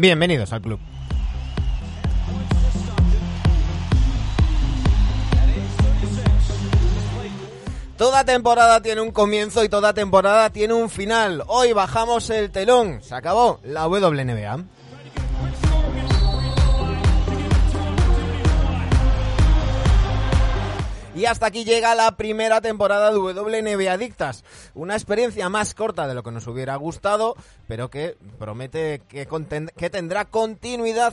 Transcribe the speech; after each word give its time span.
Bienvenidos 0.00 0.52
al 0.52 0.62
club. 0.62 0.78
Toda 7.96 8.24
temporada 8.24 8.80
tiene 8.80 9.00
un 9.00 9.10
comienzo 9.10 9.64
y 9.64 9.68
toda 9.68 9.94
temporada 9.94 10.50
tiene 10.50 10.74
un 10.74 10.88
final. 10.88 11.42
Hoy 11.48 11.72
bajamos 11.72 12.30
el 12.30 12.52
telón. 12.52 13.02
Se 13.02 13.16
acabó 13.16 13.58
la 13.64 13.88
WNBA. 13.88 14.64
Y 21.18 21.26
hasta 21.26 21.46
aquí 21.46 21.64
llega 21.64 21.96
la 21.96 22.12
primera 22.12 22.60
temporada 22.60 23.10
de 23.10 23.18
WNBA 23.18 23.92
Adictas. 23.92 24.44
Una 24.72 24.94
experiencia 24.94 25.48
más 25.48 25.74
corta 25.74 26.06
de 26.06 26.14
lo 26.14 26.22
que 26.22 26.30
nos 26.30 26.46
hubiera 26.46 26.76
gustado, 26.76 27.34
pero 27.66 27.90
que 27.90 28.16
promete 28.38 29.02
que, 29.08 29.26
tendrá 29.90 30.26
continuidad 30.26 31.12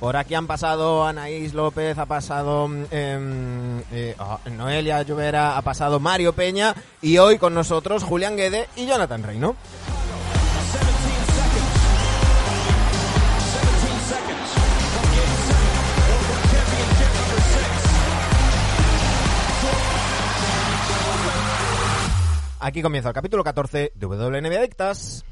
Por 0.00 0.16
aquí 0.16 0.34
han 0.34 0.46
pasado 0.46 1.06
Anaís 1.06 1.54
López, 1.54 1.96
ha 1.96 2.06
pasado 2.06 2.66
em, 2.90 3.80
eh, 3.90 4.14
oh, 4.18 4.38
Noelia 4.50 5.02
Llovera, 5.02 5.56
ha 5.56 5.62
pasado 5.62 5.98
Mario 5.98 6.34
Peña 6.34 6.74
y 7.00 7.16
hoy 7.18 7.38
con 7.38 7.54
nosotros 7.54 8.04
Julián 8.04 8.36
Guede 8.36 8.68
y 8.76 8.86
Jonathan 8.86 9.22
Reino. 9.22 9.56
Aquí 22.60 22.82
comienza 22.82 23.10
el 23.10 23.14
capítulo 23.14 23.44
14 23.44 23.92
de 23.94 24.06
WNBA 24.06 24.58
Adictas. 24.58 25.24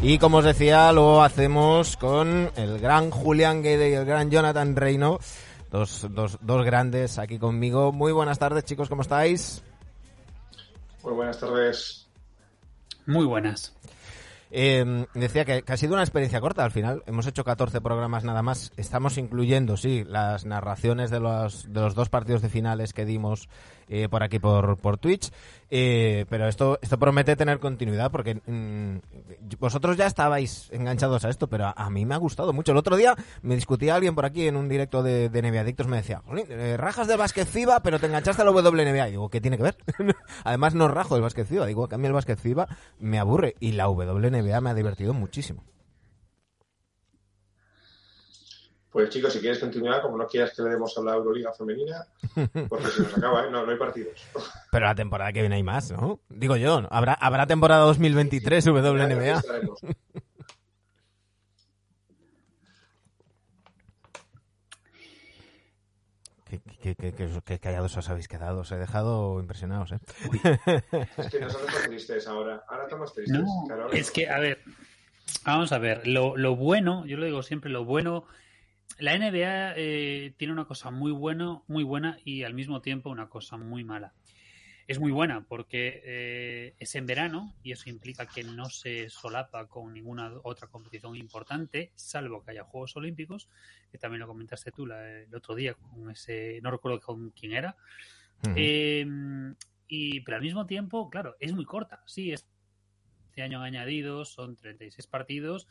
Y 0.00 0.18
como 0.18 0.38
os 0.38 0.44
decía, 0.44 0.92
lo 0.92 1.22
hacemos 1.22 1.96
con 1.96 2.50
el 2.56 2.78
gran 2.78 3.10
Julián 3.10 3.62
Guede 3.62 3.90
y 3.90 3.94
el 3.94 4.04
gran 4.04 4.30
Jonathan 4.30 4.76
Reino, 4.76 5.18
dos, 5.70 6.06
dos, 6.10 6.38
dos 6.40 6.64
grandes 6.64 7.18
aquí 7.18 7.38
conmigo. 7.38 7.92
Muy 7.92 8.12
buenas 8.12 8.38
tardes, 8.38 8.64
chicos, 8.64 8.88
¿cómo 8.88 9.02
estáis? 9.02 9.62
Muy 11.02 11.12
buenas 11.12 11.38
tardes. 11.38 12.06
Muy 13.06 13.26
buenas. 13.26 13.73
Eh, 14.56 15.06
decía 15.14 15.44
que, 15.44 15.64
ha 15.66 15.76
sido 15.76 15.94
una 15.94 16.04
experiencia 16.04 16.40
corta 16.40 16.64
al 16.64 16.70
final. 16.70 17.02
Hemos 17.06 17.26
hecho 17.26 17.42
14 17.42 17.80
programas 17.80 18.22
nada 18.22 18.40
más. 18.40 18.72
Estamos 18.76 19.18
incluyendo, 19.18 19.76
sí, 19.76 20.04
las 20.06 20.44
narraciones 20.44 21.10
de 21.10 21.18
los, 21.18 21.72
de 21.72 21.80
los 21.80 21.96
dos 21.96 22.08
partidos 22.08 22.40
de 22.40 22.48
finales 22.48 22.92
que 22.92 23.04
dimos 23.04 23.48
eh, 23.88 24.08
por 24.08 24.22
aquí 24.22 24.38
por, 24.38 24.76
por 24.78 24.98
Twitch. 24.98 25.30
Eh, 25.70 26.26
pero 26.28 26.46
esto, 26.46 26.78
esto 26.82 26.98
promete 26.98 27.34
tener 27.34 27.58
continuidad 27.58 28.10
porque 28.10 28.36
mm, 28.46 28.98
vosotros 29.58 29.96
ya 29.96 30.06
estabais 30.06 30.68
enganchados 30.72 31.24
a 31.24 31.30
esto, 31.30 31.48
pero 31.48 31.72
a, 31.74 31.90
mí 31.90 32.06
me 32.06 32.14
ha 32.14 32.18
gustado 32.18 32.52
mucho. 32.52 32.72
El 32.72 32.78
otro 32.78 32.96
día 32.96 33.16
me 33.42 33.54
discutía 33.54 33.96
alguien 33.96 34.14
por 34.14 34.24
aquí 34.24 34.46
en 34.46 34.56
un 34.56 34.68
directo 34.68 35.02
de, 35.02 35.28
de 35.28 35.58
Adictos, 35.58 35.86
me 35.86 35.96
decía, 35.96 36.22
eh, 36.48 36.76
rajas 36.76 37.08
del 37.08 37.18
básquet 37.18 37.48
FIBA, 37.48 37.80
pero 37.80 37.98
te 37.98 38.06
enganchaste 38.06 38.42
a 38.42 38.44
la 38.44 38.52
WNBA. 38.52 39.08
Y 39.08 39.10
digo, 39.12 39.28
¿qué 39.30 39.40
tiene 39.40 39.56
que 39.56 39.64
ver? 39.64 39.76
Además 40.44 40.74
no 40.74 40.88
rajo 40.88 41.14
del 41.14 41.22
básquet 41.22 41.46
FIBA, 41.46 41.66
digo, 41.66 41.88
a 41.90 41.98
mí 41.98 42.06
el 42.06 42.12
básquet 42.12 42.38
FIBA 42.38 42.68
me 43.00 43.18
aburre 43.18 43.56
y 43.58 43.72
la 43.72 43.88
WNBA 43.88 44.60
me 44.60 44.70
ha 44.70 44.74
divertido 44.74 45.12
muchísimo. 45.12 45.64
Pues 48.94 49.10
chicos, 49.10 49.32
si 49.32 49.40
quieres 49.40 49.58
continuar, 49.58 50.02
como 50.02 50.16
no 50.16 50.24
quieras 50.24 50.52
que 50.54 50.62
le 50.62 50.70
demos 50.70 50.96
a 50.96 51.02
la 51.02 51.14
Euroliga 51.14 51.52
femenina, 51.52 52.06
porque 52.68 52.86
se 52.86 53.02
nos 53.02 53.18
acaba, 53.18 53.44
¿eh? 53.44 53.50
No, 53.50 53.66
no 53.66 53.72
hay 53.72 53.76
partidos. 53.76 54.24
Pero 54.70 54.86
la 54.86 54.94
temporada 54.94 55.32
que 55.32 55.40
viene 55.40 55.56
hay 55.56 55.64
más, 55.64 55.90
¿no? 55.90 56.20
Digo 56.28 56.54
yo, 56.54 56.86
¿habrá, 56.90 57.14
habrá 57.14 57.44
temporada 57.48 57.82
2023 57.86 58.66
WNBA? 58.66 59.42
Qué, 66.80 66.94
qué, 66.94 67.40
qué, 67.44 67.58
callados 67.58 67.96
os 67.96 68.08
habéis 68.10 68.28
quedado. 68.28 68.60
Os 68.60 68.70
he 68.70 68.76
dejado 68.76 69.40
impresionados, 69.40 69.90
¿eh? 69.90 69.98
Es 71.16 71.30
que 71.30 71.40
nos 71.40 71.56
han 71.56 71.88
tristes 71.88 72.28
ahora. 72.28 72.62
Ahora 72.68 72.84
estamos 72.84 73.12
tristes. 73.12 73.40
No, 73.40 73.90
es 73.90 74.12
que, 74.12 74.28
a 74.28 74.38
ver, 74.38 74.60
vamos 75.44 75.72
a 75.72 75.78
ver. 75.78 76.06
Lo, 76.06 76.36
lo 76.36 76.54
bueno, 76.54 77.04
yo 77.06 77.16
lo 77.16 77.24
digo 77.24 77.42
siempre, 77.42 77.72
lo 77.72 77.84
bueno 77.84 78.26
la 78.98 79.16
NBA 79.18 79.74
eh, 79.76 80.34
tiene 80.36 80.52
una 80.52 80.66
cosa 80.66 80.90
muy 80.90 81.12
buena, 81.12 81.62
muy 81.66 81.84
buena 81.84 82.18
y 82.24 82.44
al 82.44 82.54
mismo 82.54 82.80
tiempo 82.80 83.10
una 83.10 83.28
cosa 83.28 83.56
muy 83.56 83.84
mala. 83.84 84.14
Es 84.86 85.00
muy 85.00 85.12
buena 85.12 85.46
porque 85.48 86.02
eh, 86.04 86.74
es 86.78 86.94
en 86.94 87.06
verano 87.06 87.54
y 87.62 87.72
eso 87.72 87.88
implica 87.88 88.26
que 88.26 88.44
no 88.44 88.66
se 88.66 89.08
solapa 89.08 89.66
con 89.66 89.94
ninguna 89.94 90.30
otra 90.42 90.68
competición 90.68 91.16
importante, 91.16 91.90
salvo 91.94 92.42
que 92.44 92.50
haya 92.50 92.64
Juegos 92.64 92.94
Olímpicos, 92.96 93.48
que 93.90 93.96
también 93.98 94.20
lo 94.20 94.26
comentaste 94.26 94.72
tú 94.72 94.84
el 94.84 95.34
otro 95.34 95.54
día 95.54 95.74
con 95.74 96.10
ese, 96.10 96.60
no 96.62 96.70
recuerdo 96.70 97.00
con 97.00 97.30
quién 97.30 97.52
era. 97.52 97.76
Em, 98.54 99.54
y, 99.88 100.20
pero 100.20 100.36
al 100.36 100.42
mismo 100.42 100.66
tiempo, 100.66 101.08
claro, 101.08 101.34
es 101.40 101.52
muy 101.54 101.64
corta. 101.64 102.02
Sí, 102.04 102.32
este 102.32 103.42
año 103.42 103.60
han 103.60 103.64
añadido, 103.64 104.26
son 104.26 104.54
36 104.54 105.06
partidos 105.06 105.66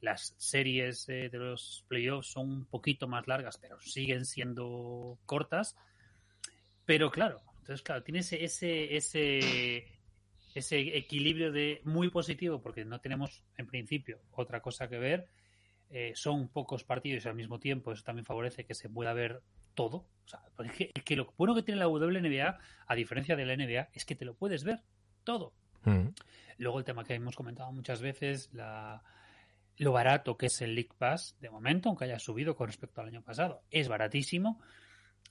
las 0.00 0.34
series 0.38 1.08
eh, 1.08 1.28
de 1.28 1.38
los 1.38 1.84
playoffs 1.88 2.28
son 2.28 2.50
un 2.50 2.64
poquito 2.64 3.06
más 3.06 3.26
largas, 3.28 3.58
pero 3.58 3.80
siguen 3.80 4.24
siendo 4.24 5.18
cortas. 5.26 5.76
Pero 6.86 7.10
claro, 7.10 7.42
entonces 7.58 7.82
claro, 7.82 8.02
tiene 8.02 8.20
ese, 8.20 8.44
ese, 8.44 9.86
ese, 10.54 10.96
equilibrio 10.96 11.52
de 11.52 11.80
muy 11.84 12.10
positivo, 12.10 12.60
porque 12.60 12.84
no 12.84 13.00
tenemos 13.00 13.44
en 13.56 13.66
principio 13.66 14.20
otra 14.32 14.60
cosa 14.60 14.88
que 14.88 14.98
ver. 14.98 15.28
Eh, 15.92 16.12
son 16.14 16.48
pocos 16.48 16.84
partidos 16.84 17.24
y 17.24 17.28
al 17.28 17.34
mismo 17.34 17.58
tiempo 17.58 17.92
eso 17.92 18.04
también 18.04 18.24
favorece 18.24 18.64
que 18.64 18.74
se 18.74 18.88
pueda 18.88 19.12
ver 19.12 19.42
todo. 19.74 20.06
O 20.24 20.28
sea, 20.28 20.40
que, 21.04 21.16
lo 21.16 21.32
bueno 21.36 21.54
que 21.54 21.62
tiene 21.62 21.80
la 21.80 21.88
WNBA, 21.88 22.58
a 22.86 22.94
diferencia 22.94 23.36
de 23.36 23.44
la 23.44 23.56
NBA, 23.56 23.88
es 23.92 24.04
que 24.04 24.14
te 24.14 24.24
lo 24.24 24.34
puedes 24.34 24.64
ver 24.64 24.82
todo. 25.24 25.52
Mm. 25.84 26.08
Luego 26.58 26.78
el 26.78 26.84
tema 26.84 27.04
que 27.04 27.14
hemos 27.14 27.34
comentado 27.34 27.72
muchas 27.72 28.00
veces, 28.00 28.52
la, 28.52 29.02
lo 29.80 29.92
barato 29.92 30.36
que 30.36 30.46
es 30.46 30.60
el 30.60 30.74
League 30.74 30.92
Pass 30.98 31.36
de 31.40 31.48
momento, 31.48 31.88
aunque 31.88 32.04
haya 32.04 32.18
subido 32.18 32.54
con 32.54 32.66
respecto 32.66 33.00
al 33.00 33.08
año 33.08 33.22
pasado. 33.22 33.62
Es 33.70 33.88
baratísimo 33.88 34.60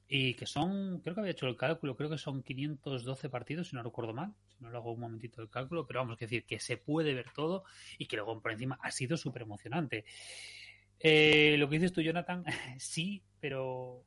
y 0.07 0.33
que 0.33 0.47
son, 0.47 1.01
creo 1.01 1.13
que 1.13 1.21
había 1.21 1.33
hecho 1.33 1.45
el 1.45 1.55
cálculo, 1.55 1.95
creo 1.95 2.09
que 2.09 2.17
son 2.17 2.41
512 2.41 3.29
partidos, 3.29 3.67
si 3.67 3.75
no 3.75 3.83
recuerdo 3.83 4.11
mal, 4.11 4.33
si 4.47 4.63
no 4.63 4.71
lo 4.71 4.79
hago 4.79 4.93
un 4.93 5.01
momentito 5.01 5.43
el 5.43 5.51
cálculo, 5.51 5.85
pero 5.85 5.99
vamos, 5.99 6.17
a 6.17 6.25
decir 6.25 6.45
que 6.45 6.59
se 6.59 6.77
puede 6.77 7.13
ver 7.13 7.27
todo 7.31 7.63
y 7.99 8.07
que 8.07 8.15
luego 8.15 8.41
por 8.41 8.51
encima 8.51 8.79
ha 8.81 8.89
sido 8.89 9.17
súper 9.17 9.43
emocionante. 9.43 10.03
Eh, 10.99 11.55
lo 11.59 11.69
que 11.69 11.75
dices 11.75 11.93
tú, 11.93 12.01
Jonathan, 12.01 12.43
sí, 12.79 13.21
pero 13.39 14.03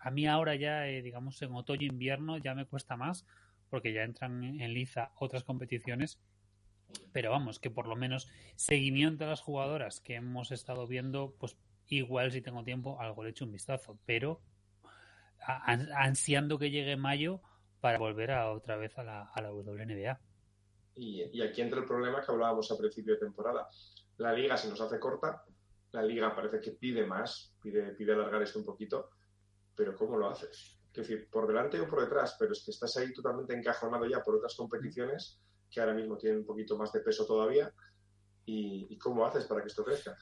a 0.00 0.10
mí 0.10 0.26
ahora 0.26 0.56
ya, 0.56 0.88
eh, 0.88 1.02
digamos, 1.02 1.40
en 1.40 1.52
otoño-invierno 1.52 2.38
ya 2.38 2.56
me 2.56 2.66
cuesta 2.66 2.96
más 2.96 3.24
porque 3.70 3.92
ya 3.92 4.02
entran 4.02 4.42
en 4.60 4.74
liza 4.74 5.12
otras 5.14 5.44
competiciones 5.44 6.18
pero 7.12 7.30
vamos, 7.30 7.58
que 7.58 7.70
por 7.70 7.86
lo 7.86 7.96
menos 7.96 8.28
seguimiento 8.56 9.24
a 9.24 9.28
las 9.28 9.40
jugadoras 9.40 10.00
que 10.00 10.14
hemos 10.14 10.50
estado 10.50 10.86
viendo, 10.86 11.34
pues 11.38 11.56
igual 11.88 12.32
si 12.32 12.40
tengo 12.40 12.64
tiempo, 12.64 13.00
algo 13.00 13.24
le 13.24 13.30
echo 13.30 13.44
un 13.44 13.52
vistazo, 13.52 13.98
pero 14.06 14.40
ansiando 15.46 16.58
que 16.58 16.70
llegue 16.70 16.96
mayo 16.96 17.40
para 17.80 17.98
volver 17.98 18.30
a 18.30 18.50
otra 18.50 18.76
vez 18.76 18.96
a 18.98 19.04
la, 19.04 19.22
a 19.22 19.42
la 19.42 19.52
WNBA. 19.52 20.18
Y, 20.96 21.42
aquí 21.42 21.60
entra 21.60 21.80
el 21.80 21.86
problema 21.86 22.20
que 22.20 22.32
hablábamos 22.32 22.70
a 22.70 22.78
principio 22.78 23.14
de 23.14 23.20
temporada. 23.20 23.68
La 24.18 24.32
liga 24.32 24.56
se 24.56 24.68
nos 24.68 24.80
hace 24.80 24.98
corta, 24.98 25.44
la 25.92 26.02
liga 26.02 26.34
parece 26.34 26.60
que 26.60 26.72
pide 26.72 27.04
más, 27.04 27.54
pide, 27.60 27.94
pide 27.94 28.12
alargar 28.12 28.42
esto 28.42 28.60
un 28.60 28.64
poquito, 28.64 29.10
pero 29.74 29.96
¿cómo 29.96 30.16
lo 30.16 30.30
haces? 30.30 30.78
Es 30.92 30.92
decir, 30.92 31.28
por 31.28 31.48
delante 31.48 31.80
o 31.80 31.88
por 31.88 32.00
detrás, 32.00 32.36
pero 32.38 32.52
es 32.52 32.64
que 32.64 32.70
estás 32.70 32.96
ahí 32.96 33.12
totalmente 33.12 33.54
encajonado 33.54 34.06
ya 34.06 34.22
por 34.22 34.36
otras 34.36 34.54
competiciones 34.54 35.40
que 35.74 35.80
ahora 35.80 35.94
mismo 35.94 36.16
tienen 36.16 36.40
un 36.40 36.46
poquito 36.46 36.76
más 36.78 36.92
de 36.92 37.00
peso 37.00 37.26
todavía. 37.26 37.72
¿Y, 38.46 38.96
cómo 38.98 39.26
haces 39.26 39.46
para 39.46 39.62
que 39.62 39.68
esto 39.68 39.84
crezca? 39.84 40.16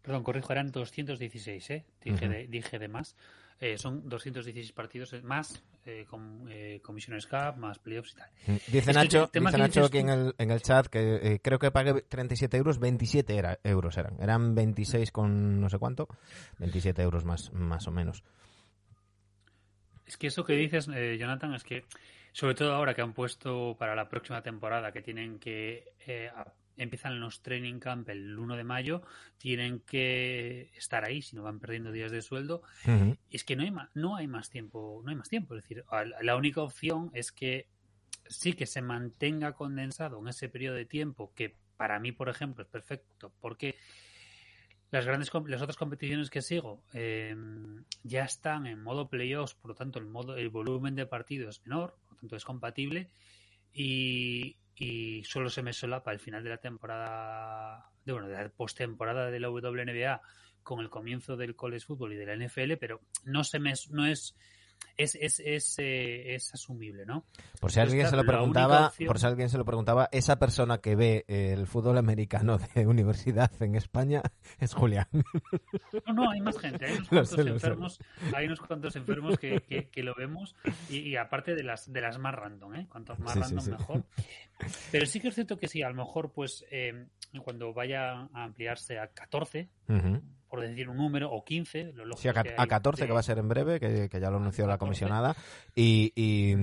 Perdón, 0.00 0.22
corrijo, 0.22 0.52
eran 0.52 0.70
216, 0.70 1.70
¿eh? 1.70 1.84
Dije, 2.00 2.28
de, 2.28 2.46
dije 2.46 2.78
de 2.78 2.88
más. 2.88 3.16
Eh, 3.58 3.76
son 3.78 4.08
216 4.08 4.72
partidos 4.72 5.22
más 5.24 5.64
eh, 5.88 6.04
con 6.04 6.46
eh, 6.50 6.80
Comisiones 6.82 7.26
Cup, 7.26 7.58
más 7.58 7.78
playoffs 7.78 8.12
y 8.12 8.16
tal. 8.16 8.60
Dice 8.66 8.92
Nacho, 8.92 9.30
dice 9.32 9.58
Nacho 9.58 9.84
aquí 9.84 9.98
en 9.98 10.08
el, 10.08 10.34
en 10.36 10.50
el 10.50 10.60
chat 10.60 10.88
que 10.88 11.16
eh, 11.22 11.40
creo 11.40 11.58
que 11.58 11.70
pagué 11.70 12.02
37 12.02 12.56
euros, 12.56 12.78
27 12.78 13.36
era, 13.36 13.58
euros 13.62 13.96
eran. 13.96 14.20
Eran 14.20 14.54
26 14.54 15.10
con 15.12 15.60
no 15.60 15.68
sé 15.68 15.78
cuánto, 15.78 16.08
27 16.58 17.02
euros 17.02 17.24
más, 17.24 17.52
más 17.52 17.86
o 17.86 17.92
menos. 17.92 18.24
Es 20.06 20.16
que 20.16 20.26
eso 20.26 20.44
que 20.44 20.54
dices, 20.54 20.86
Jonathan, 20.86 21.54
es 21.54 21.64
que 21.64 21.84
sobre 22.36 22.54
todo 22.54 22.74
ahora 22.74 22.92
que 22.92 23.00
han 23.00 23.14
puesto 23.14 23.76
para 23.78 23.94
la 23.96 24.10
próxima 24.10 24.42
temporada 24.42 24.92
que 24.92 25.00
tienen 25.00 25.38
que 25.38 25.94
eh, 26.06 26.30
empiezan 26.76 27.18
los 27.18 27.40
training 27.40 27.78
camp 27.78 28.10
el 28.10 28.38
1 28.38 28.56
de 28.56 28.62
mayo, 28.62 29.00
tienen 29.38 29.80
que 29.80 30.70
estar 30.76 31.02
ahí, 31.06 31.22
si 31.22 31.34
no 31.34 31.44
van 31.44 31.60
perdiendo 31.60 31.92
días 31.92 32.12
de 32.12 32.20
sueldo. 32.20 32.60
Es 33.30 33.42
que 33.42 33.56
no 33.56 33.62
hay, 33.62 33.70
más, 33.70 33.88
no 33.94 34.16
hay 34.16 34.26
más 34.26 34.50
tiempo, 34.50 35.00
no 35.02 35.08
hay 35.08 35.16
más 35.16 35.30
tiempo. 35.30 35.56
Es 35.56 35.62
decir, 35.62 35.82
la 36.20 36.36
única 36.36 36.60
opción 36.60 37.10
es 37.14 37.32
que 37.32 37.68
sí 38.28 38.52
que 38.52 38.66
se 38.66 38.82
mantenga 38.82 39.54
condensado 39.54 40.20
en 40.20 40.28
ese 40.28 40.50
periodo 40.50 40.76
de 40.76 40.84
tiempo 40.84 41.32
que 41.34 41.56
para 41.78 41.98
mí, 42.00 42.12
por 42.12 42.28
ejemplo, 42.28 42.64
es 42.64 42.68
perfecto, 42.68 43.32
porque 43.40 43.76
las 44.90 45.04
grandes 45.04 45.30
las 45.46 45.62
otras 45.62 45.76
competiciones 45.76 46.30
que 46.30 46.42
sigo 46.42 46.82
em, 46.92 47.84
ya 48.02 48.24
están 48.24 48.66
en 48.66 48.82
modo 48.82 49.08
playoffs, 49.08 49.54
por 49.54 49.70
lo 49.70 49.74
tanto 49.74 49.98
el 49.98 50.06
modo 50.06 50.36
el 50.36 50.48
volumen 50.48 50.94
de 50.94 51.06
partidos 51.06 51.56
es 51.56 51.66
menor, 51.66 51.96
por 52.04 52.12
lo 52.12 52.18
tanto 52.20 52.36
es 52.36 52.44
compatible 52.44 53.10
y, 53.72 54.56
y 54.76 55.24
solo 55.24 55.50
se 55.50 55.62
me 55.62 55.72
solapa 55.72 56.12
el 56.12 56.20
final 56.20 56.44
de 56.44 56.50
la 56.50 56.58
temporada, 56.58 57.90
de, 58.04 58.12
bueno, 58.12 58.28
de 58.28 58.34
la 58.34 58.48
postemporada 58.48 59.30
de 59.30 59.40
la 59.40 59.50
WNBA 59.50 60.20
con 60.62 60.80
el 60.80 60.90
comienzo 60.90 61.36
del 61.36 61.56
college 61.56 61.86
football 61.86 62.12
y 62.12 62.16
de 62.16 62.26
la 62.26 62.46
NFL, 62.46 62.74
pero 62.80 63.00
no 63.24 63.44
se 63.44 63.58
me 63.58 63.72
no 63.90 64.06
es 64.06 64.36
es, 64.96 65.14
es, 65.14 65.40
es, 65.40 65.78
eh, 65.78 66.34
es 66.34 66.54
asumible, 66.54 67.04
¿no? 67.04 67.26
Por 67.60 67.70
si 67.70 67.80
alguien 67.80 68.08
se 68.08 68.16
lo 68.16 68.24
preguntaba, 68.24 68.92
por 69.06 69.18
si 69.18 69.26
alguien 69.26 69.48
se 69.48 69.58
lo 69.58 69.64
preguntaba, 69.64 70.08
esa 70.10 70.38
persona 70.38 70.78
que 70.78 70.96
ve 70.96 71.24
el 71.28 71.66
fútbol 71.66 71.98
americano 71.98 72.58
de 72.74 72.86
universidad 72.86 73.50
en 73.62 73.74
España 73.74 74.22
es 74.58 74.74
Julián. 74.74 75.08
No, 76.06 76.12
no, 76.14 76.30
hay 76.30 76.40
más 76.40 76.58
gente, 76.58 76.86
hay 76.86 76.92
unos 77.10 77.10
cuantos 77.10 77.38
enfermos, 77.38 77.98
hay 78.34 78.46
unos 78.46 78.60
cuantos 78.60 78.96
enfermos 78.96 79.38
que, 79.38 79.60
que, 79.92 80.02
lo 80.02 80.14
vemos 80.14 80.54
y, 80.88 81.16
aparte 81.16 81.54
de 81.54 81.62
las 81.62 81.92
de 81.92 82.00
las 82.00 82.18
más 82.18 82.34
random, 82.34 82.74
¿eh? 82.76 82.86
Cuantos 82.88 83.18
más 83.18 83.36
random 83.36 83.66
mejor. 83.66 84.04
Pero 84.90 85.06
sí 85.06 85.20
que 85.20 85.28
es 85.28 85.34
cierto 85.34 85.58
que 85.58 85.68
sí, 85.68 85.82
a 85.82 85.88
lo 85.88 85.94
mejor 85.94 86.32
pues 86.32 86.64
eh, 86.70 87.06
cuando 87.44 87.74
vaya 87.74 88.28
a 88.32 88.44
ampliarse 88.44 88.98
a 88.98 89.08
14, 89.08 89.68
por 90.48 90.60
decir 90.60 90.88
un 90.88 90.96
número, 90.96 91.30
o 91.30 91.44
15. 91.44 91.92
Lo 91.94 92.16
sí, 92.16 92.28
a, 92.28 92.32
14, 92.32 93.06
que 93.06 93.12
va 93.12 93.20
a 93.20 93.22
ser 93.22 93.38
en 93.38 93.48
breve, 93.48 93.80
que, 93.80 94.08
ya 94.20 94.30
lo 94.30 94.36
anunció 94.36 94.66
la 94.66 94.78
comisionada. 94.78 95.36
y, 95.74 96.12
y, 96.14 96.54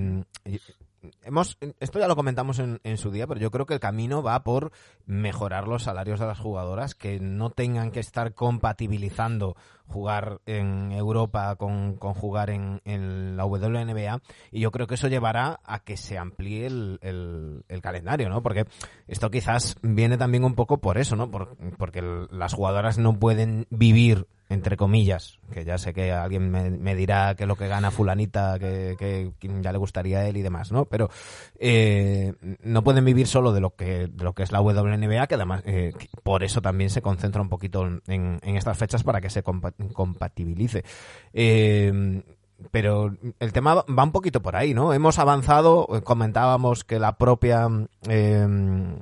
hemos 1.22 1.58
esto 1.80 1.98
ya 1.98 2.08
lo 2.08 2.16
comentamos 2.16 2.58
en, 2.58 2.80
en, 2.84 2.98
su 2.98 3.10
día, 3.10 3.26
pero 3.26 3.40
yo 3.40 3.50
creo 3.50 3.66
que 3.66 3.74
el 3.74 3.80
camino 3.80 4.22
va 4.22 4.42
por 4.44 4.72
mejorar 5.06 5.68
los 5.68 5.84
salarios 5.84 6.20
de 6.20 6.26
las 6.26 6.38
jugadoras, 6.38 6.94
que 6.94 7.20
no 7.20 7.50
tengan 7.50 7.90
que 7.90 8.00
estar 8.00 8.34
compatibilizando 8.34 9.56
jugar 9.86 10.40
en 10.46 10.92
Europa 10.92 11.56
con, 11.56 11.96
jugar 11.96 12.50
en, 12.50 13.36
la 13.36 13.44
WNBA 13.44 14.20
y 14.50 14.60
yo 14.60 14.70
creo 14.70 14.86
que 14.86 14.94
eso 14.94 15.08
llevará 15.08 15.60
a 15.64 15.80
que 15.80 15.96
se 15.96 16.18
amplíe 16.18 16.66
el, 16.66 17.64
calendario, 17.82 18.28
¿no? 18.28 18.42
Porque 18.42 18.66
esto 19.08 19.30
quizás 19.30 19.76
viene 19.82 20.16
también 20.16 20.44
un 20.44 20.54
poco 20.54 20.78
por 20.78 20.98
eso, 20.98 21.16
¿no? 21.16 21.30
Por, 21.30 21.56
porque 21.76 22.02
las 22.30 22.54
jugadoras 22.54 22.98
no 22.98 23.18
pueden 23.18 23.66
vivir 23.70 24.26
entre 24.54 24.76
comillas, 24.76 25.38
que 25.52 25.64
ya 25.64 25.76
sé 25.78 25.92
que 25.92 26.12
alguien 26.12 26.50
me, 26.50 26.94
dirá 26.94 27.34
que 27.34 27.46
lo 27.46 27.56
que 27.56 27.68
gana 27.68 27.90
fulanita, 27.90 28.58
que, 28.58 28.96
que, 28.98 29.32
ya 29.60 29.72
le 29.72 29.78
gustaría 29.78 30.20
a 30.20 30.28
él 30.28 30.36
y 30.36 30.42
demás, 30.42 30.72
¿no? 30.72 30.86
Pero 30.86 31.10
eh, 31.58 32.32
no 32.62 32.82
pueden 32.82 33.04
vivir 33.04 33.26
solo 33.26 33.52
de 33.52 33.60
lo 33.60 33.74
que 33.74 34.08
de 34.08 34.24
lo 34.24 34.32
que 34.32 34.42
es 34.42 34.52
la 34.52 34.60
WNBA, 34.60 35.26
que 35.26 35.34
además 35.34 35.62
eh, 35.66 35.92
por 36.22 36.42
eso 36.42 36.62
también 36.62 36.90
se 36.90 37.02
concentra 37.02 37.42
un 37.42 37.48
poquito 37.48 37.86
en, 37.86 38.00
en 38.06 38.56
estas 38.56 38.78
fechas 38.78 39.02
para 39.02 39.20
que 39.20 39.30
se 39.30 39.42
compatibilice. 39.42 40.84
Eh, 41.32 42.22
pero 42.70 43.16
el 43.40 43.52
tema 43.52 43.74
va 43.74 44.04
un 44.04 44.12
poquito 44.12 44.40
por 44.42 44.56
ahí, 44.56 44.74
¿no? 44.74 44.92
Hemos 44.92 45.18
avanzado, 45.18 45.86
comentábamos 46.04 46.84
que 46.84 46.98
la 46.98 47.16
propia 47.18 47.68
eh, 48.08 48.46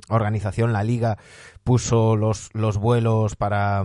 organización, 0.09 0.73
la 0.73 0.83
liga, 0.83 1.17
puso 1.63 2.15
los, 2.15 2.49
los 2.53 2.77
vuelos 2.77 3.35
para, 3.35 3.83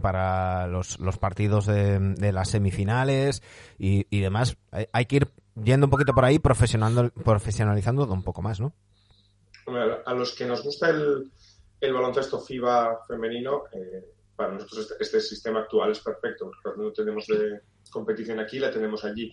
para 0.00 0.66
los, 0.66 0.98
los 1.00 1.18
partidos 1.18 1.66
de, 1.66 2.32
las 2.32 2.50
semifinales 2.50 3.42
y, 3.78 4.06
y 4.10 4.20
demás. 4.20 4.56
Hay, 4.92 5.06
que 5.06 5.16
ir 5.16 5.28
yendo 5.62 5.86
un 5.86 5.90
poquito 5.90 6.14
por 6.14 6.24
ahí, 6.24 6.38
profesionalizando, 6.38 8.06
un 8.06 8.22
poco 8.22 8.42
más, 8.42 8.60
¿no? 8.60 8.72
A 10.06 10.14
los 10.14 10.34
que 10.34 10.46
nos 10.46 10.62
gusta 10.62 10.88
el, 10.88 11.30
el 11.80 11.92
baloncesto 11.92 12.40
FIBA 12.40 13.04
femenino, 13.06 13.64
eh, 13.72 14.04
para 14.34 14.52
nosotros 14.54 14.90
este, 14.92 15.02
este, 15.02 15.20
sistema 15.20 15.60
actual 15.60 15.90
es 15.90 16.00
perfecto, 16.00 16.50
no 16.76 16.92
tenemos 16.92 17.26
de 17.26 17.60
competición 17.90 18.40
aquí, 18.40 18.58
la 18.58 18.70
tenemos 18.70 19.04
allí. 19.04 19.30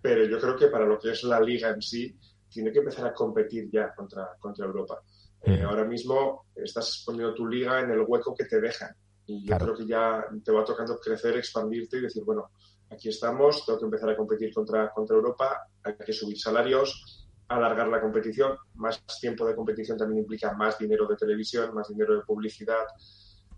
Pero 0.00 0.24
yo 0.24 0.38
creo 0.38 0.56
que 0.56 0.68
para 0.68 0.86
lo 0.86 0.98
que 0.98 1.10
es 1.10 1.22
la 1.24 1.40
liga 1.40 1.70
en 1.70 1.82
sí, 1.82 2.16
tiene 2.48 2.72
que 2.72 2.78
empezar 2.78 3.06
a 3.06 3.14
competir 3.14 3.68
ya 3.70 3.94
contra, 3.94 4.36
contra 4.38 4.66
Europa. 4.66 5.02
Eh, 5.42 5.62
ahora 5.62 5.84
mismo 5.84 6.46
estás 6.54 7.02
poniendo 7.04 7.34
tu 7.34 7.46
liga 7.46 7.80
en 7.80 7.90
el 7.90 8.04
hueco 8.06 8.34
que 8.34 8.44
te 8.44 8.60
dejan. 8.60 8.94
Y 9.26 9.44
yo 9.44 9.58
creo 9.58 9.76
que 9.76 9.86
ya 9.86 10.24
te 10.44 10.52
va 10.52 10.64
tocando 10.64 10.98
crecer, 10.98 11.36
expandirte 11.36 11.98
y 11.98 12.02
decir, 12.02 12.22
bueno, 12.24 12.50
aquí 12.90 13.08
estamos, 13.08 13.64
tengo 13.66 13.78
que 13.78 13.84
empezar 13.86 14.10
a 14.10 14.16
competir 14.16 14.54
contra, 14.54 14.90
contra 14.90 15.16
Europa, 15.16 15.68
hay 15.82 15.94
que 15.96 16.12
subir 16.12 16.38
salarios, 16.38 17.26
alargar 17.48 17.88
la 17.88 18.00
competición. 18.00 18.56
Más 18.74 19.04
tiempo 19.20 19.46
de 19.46 19.54
competición 19.54 19.98
también 19.98 20.22
implica 20.22 20.52
más 20.54 20.78
dinero 20.78 21.06
de 21.06 21.16
televisión, 21.16 21.74
más 21.74 21.88
dinero 21.88 22.14
de 22.14 22.22
publicidad, 22.22 22.84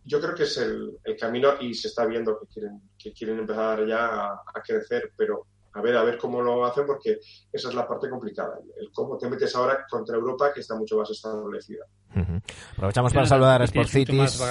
yo 0.08 0.20
creo 0.20 0.34
que 0.34 0.44
es 0.44 0.56
el, 0.56 0.98
camino 1.20 1.50
y 1.60 1.74
se 1.74 1.88
está 1.88 2.06
viendo 2.06 2.38
que 2.38 2.46
quieren, 2.46 2.80
que 2.98 3.12
quieren 3.12 3.40
empezar 3.40 3.86
ya 3.86 4.32
a, 4.32 4.62
crecer, 4.64 5.12
pero 5.14 5.46
a 5.74 5.82
ver, 5.82 5.96
a 5.96 6.02
ver 6.02 6.16
cómo 6.16 6.40
lo 6.40 6.64
hacen 6.64 6.86
porque 6.86 7.18
esa 7.52 7.68
es 7.68 7.74
la 7.74 7.86
parte 7.86 8.08
complicada, 8.08 8.58
el 8.80 8.90
cómo 8.90 9.18
te 9.18 9.28
metes 9.28 9.54
ahora 9.54 9.86
contra 9.88 10.16
Europa 10.16 10.52
que 10.52 10.60
está 10.60 10.74
mucho 10.74 10.96
más 10.96 11.10
establecida. 11.10 11.84
Aprovechamos 12.72 13.12
para 13.12 13.26
saludar 13.26 13.62
a 13.62 13.64
Sport 13.66 13.88
Cities. 13.88 14.42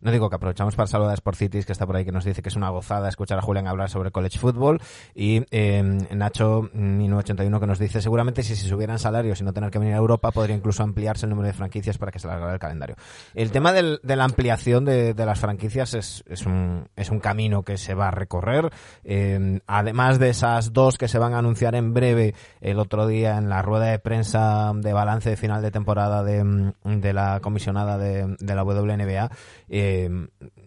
No 0.00 0.10
digo 0.10 0.28
que 0.30 0.36
aprovechamos 0.36 0.74
para 0.76 0.86
saludar 0.86 1.12
a 1.12 1.14
Sport 1.14 1.36
Cities, 1.36 1.66
que 1.66 1.72
está 1.72 1.86
por 1.86 1.96
ahí, 1.96 2.04
que 2.04 2.12
nos 2.12 2.24
dice 2.24 2.42
que 2.42 2.48
es 2.48 2.56
una 2.56 2.70
gozada 2.70 3.08
escuchar 3.08 3.38
a 3.38 3.42
Julián 3.42 3.66
hablar 3.66 3.90
sobre 3.90 4.10
college 4.10 4.38
football. 4.38 4.80
Y 5.14 5.44
eh, 5.50 5.82
Nacho 6.12 6.68
1981 6.72 7.60
que 7.60 7.66
nos 7.66 7.78
dice, 7.78 8.00
seguramente 8.00 8.42
si 8.42 8.56
se 8.56 8.68
subieran 8.68 8.98
salarios 8.98 9.40
y 9.40 9.44
no 9.44 9.52
tener 9.52 9.70
que 9.70 9.78
venir 9.78 9.94
a 9.94 9.98
Europa, 9.98 10.30
podría 10.30 10.56
incluso 10.56 10.82
ampliarse 10.82 11.26
el 11.26 11.30
número 11.30 11.48
de 11.48 11.54
franquicias 11.54 11.98
para 11.98 12.12
que 12.12 12.18
se 12.18 12.26
alargara 12.26 12.54
el 12.54 12.58
calendario. 12.58 12.96
El 13.34 13.50
tema 13.50 13.72
de 13.72 14.16
la 14.16 14.24
ampliación 14.24 14.84
de, 14.84 15.14
las 15.16 15.40
franquicias 15.40 15.94
es, 15.94 16.22
es, 16.28 16.46
un, 16.46 16.88
es 16.94 17.10
un 17.10 17.20
camino 17.20 17.62
que 17.62 17.78
se 17.78 17.94
va 17.94 18.08
a 18.08 18.10
recorrer. 18.10 18.70
Eh, 19.04 19.60
además 19.66 20.18
de 20.18 20.30
esas 20.30 20.72
dos 20.72 20.98
que 20.98 21.08
se 21.08 21.18
van 21.18 21.34
a 21.34 21.38
anunciar 21.38 21.74
en 21.74 21.92
breve 21.94 22.34
el 22.60 22.78
otro 22.78 23.06
día 23.06 23.38
en 23.38 23.48
la 23.48 23.62
rueda 23.62 23.86
de 23.86 23.98
prensa 23.98 24.72
de 24.74 24.92
balance 24.92 25.30
de 25.30 25.36
final 25.36 25.62
de 25.62 25.70
temporada 25.70 26.22
de, 26.22 26.72
de 26.84 27.12
la 27.12 27.40
comisionada 27.40 27.98
de, 27.98 28.36
de 28.38 28.54
la 28.54 28.64
WNBA, 28.64 29.30
eh, 29.68 30.08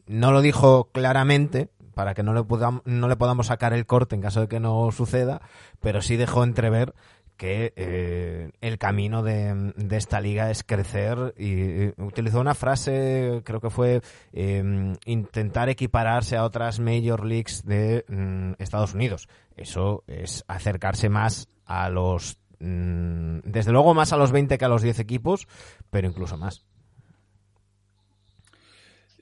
no 0.07 0.31
lo 0.31 0.41
dijo 0.41 0.89
claramente 0.91 1.69
para 1.93 2.13
que 2.13 2.23
no 2.23 2.33
le, 2.33 2.43
podamos, 2.43 2.81
no 2.85 3.09
le 3.09 3.17
podamos 3.17 3.47
sacar 3.47 3.73
el 3.73 3.85
corte 3.85 4.15
en 4.15 4.21
caso 4.21 4.41
de 4.41 4.47
que 4.47 4.59
no 4.59 4.89
suceda, 4.91 5.41
pero 5.81 6.01
sí 6.01 6.15
dejó 6.15 6.43
entrever 6.43 6.93
que 7.39 7.73
eh, 7.77 8.51
el 8.59 8.77
camino 8.77 9.23
de, 9.23 9.73
esta 9.91 10.19
liga 10.19 10.51
es 10.51 10.63
crecer 10.63 11.33
y, 11.37 11.87
utilizó 12.01 12.41
una 12.41 12.53
frase, 12.53 13.41
creo 13.45 13.61
que 13.61 13.69
fue 13.69 14.01
eh, 14.33 14.93
intentar 15.05 15.69
equipararse 15.69 16.35
a 16.35 16.43
otras 16.43 16.81
major 16.81 17.25
leagues 17.25 17.63
de 17.65 18.03
mm, 18.09 18.61
Estados 18.61 18.93
Unidos. 18.93 19.29
Eso 19.55 20.03
es 20.05 20.43
acercarse 20.49 21.07
más 21.07 21.47
a 21.65 21.89
los, 21.89 22.39
mm, 22.59 23.39
desde 23.45 23.71
luego 23.71 23.93
más 23.93 24.11
a 24.11 24.17
los 24.17 24.33
20 24.33 24.57
que 24.57 24.65
a 24.65 24.69
los 24.69 24.81
10 24.81 24.99
equipos, 24.99 25.47
pero 25.89 26.09
incluso 26.09 26.37
más. 26.37 26.65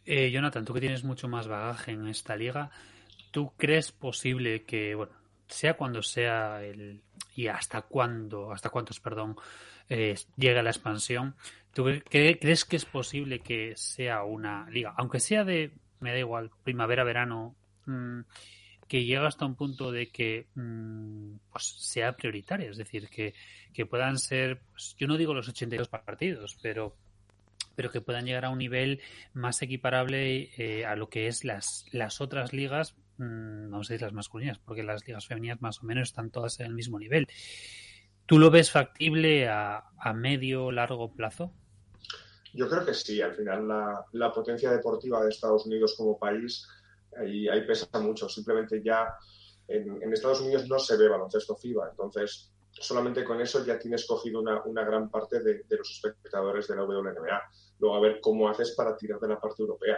Eh, 0.10 0.32
Jonathan, 0.32 0.64
tú 0.64 0.74
que 0.74 0.80
tienes 0.80 1.04
mucho 1.04 1.28
más 1.28 1.50
bagaje 1.50 1.92
en 1.92 2.08
esta 2.08 2.38
liga, 2.38 2.72
¿tú 3.30 3.52
crees 3.58 3.92
posible 3.92 4.64
que, 4.64 4.96
bueno, 4.96 5.12
sea 5.50 5.74
cuando 5.76 6.02
sea 6.02 6.64
el 6.64 7.02
y 7.36 7.48
hasta 7.48 7.82
cuándo, 7.82 8.54
hasta 8.54 8.70
cuántos, 8.70 9.02
perdón, 9.02 9.36
eh, 9.90 10.16
llegue 10.38 10.64
la 10.64 10.70
expansión, 10.70 11.36
¿tú 11.74 11.88
crees 12.10 12.64
que 12.64 12.78
es 12.78 12.86
posible 12.86 13.40
que 13.40 13.74
sea 13.76 14.24
una 14.24 14.70
liga, 14.70 14.94
aunque 14.98 15.20
sea 15.20 15.44
de, 15.44 15.74
me 16.00 16.14
da 16.14 16.20
igual, 16.20 16.52
primavera, 16.64 17.04
verano, 17.04 17.58
mm, 17.86 18.22
que 18.88 19.04
llegue 19.04 19.28
hasta 19.28 19.46
un 19.46 19.56
punto 19.56 19.92
de 19.92 20.08
que 20.08 20.48
mm, 20.56 21.34
pues 21.52 21.66
sea 21.80 22.16
prioritaria, 22.16 22.70
es 22.70 22.78
decir, 22.78 23.10
que, 23.10 23.34
que 23.74 23.86
puedan 23.86 24.18
ser, 24.18 24.62
pues, 24.72 24.96
yo 24.98 25.06
no 25.06 25.18
digo 25.18 25.34
los 25.34 25.50
82 25.50 25.90
partidos, 25.90 26.58
pero 26.62 26.96
pero 27.78 27.92
que 27.92 28.02
puedan 28.02 28.26
llegar 28.26 28.46
a 28.46 28.50
un 28.50 28.58
nivel 28.58 29.02
más 29.34 29.62
equiparable 29.62 30.50
eh, 30.58 30.84
a 30.84 30.96
lo 30.96 31.10
que 31.10 31.28
es 31.28 31.46
las, 31.46 31.86
las 31.92 32.22
otras 32.22 32.52
ligas, 32.52 32.96
mmm, 33.18 33.70
vamos 33.70 33.90
a 33.90 33.94
decir 33.94 34.02
las 34.02 34.14
masculinas, 34.14 34.58
porque 34.58 34.82
las 34.82 35.06
ligas 35.06 35.28
femeninas 35.28 35.62
más 35.62 35.84
o 35.84 35.86
menos 35.86 36.10
están 36.10 36.32
todas 36.32 36.60
en 36.60 36.66
el 36.66 36.74
mismo 36.74 36.98
nivel. 36.98 37.28
¿Tú 38.26 38.40
lo 38.40 38.50
ves 38.50 38.72
factible 38.72 39.48
a, 39.48 39.84
a 40.00 40.14
medio 40.14 40.72
largo 40.72 41.14
plazo? 41.14 41.54
Yo 42.52 42.68
creo 42.68 42.84
que 42.84 42.96
sí, 42.96 43.22
al 43.22 43.36
final 43.36 43.68
la, 43.68 44.06
la 44.14 44.34
potencia 44.34 44.72
deportiva 44.72 45.24
de 45.24 45.30
Estados 45.30 45.68
Unidos 45.68 45.94
como 45.96 46.18
país 46.18 46.68
ahí, 47.16 47.48
pesa 47.68 47.88
mucho. 48.00 48.28
Simplemente 48.28 48.82
ya 48.84 49.16
en, 49.68 50.02
en, 50.02 50.14
Estados 50.14 50.42
Unidos 50.42 50.68
no 50.68 50.80
se 50.80 50.98
ve 50.98 51.08
baloncesto 51.08 51.56
FIBA, 51.56 51.90
entonces 51.92 52.52
solamente 52.72 53.24
con 53.24 53.40
eso 53.40 53.64
ya 53.64 53.78
tienes 53.78 54.06
cogido 54.08 54.42
una, 54.42 54.64
una 54.64 54.84
gran 54.84 55.10
parte 55.10 55.42
de, 55.42 55.64
de, 55.64 55.78
los 55.78 55.90
espectadores 55.92 56.68
de 56.68 56.76
la 56.76 56.84
WNBA. 56.84 57.42
Luego 57.80 57.96
a 57.96 58.02
ver 58.02 58.20
cómo 58.22 58.50
haces 58.50 58.74
para 58.76 58.96
tirar 58.96 59.20
de 59.20 59.28
la 59.28 59.40
parte 59.40 59.62
europea. 59.62 59.98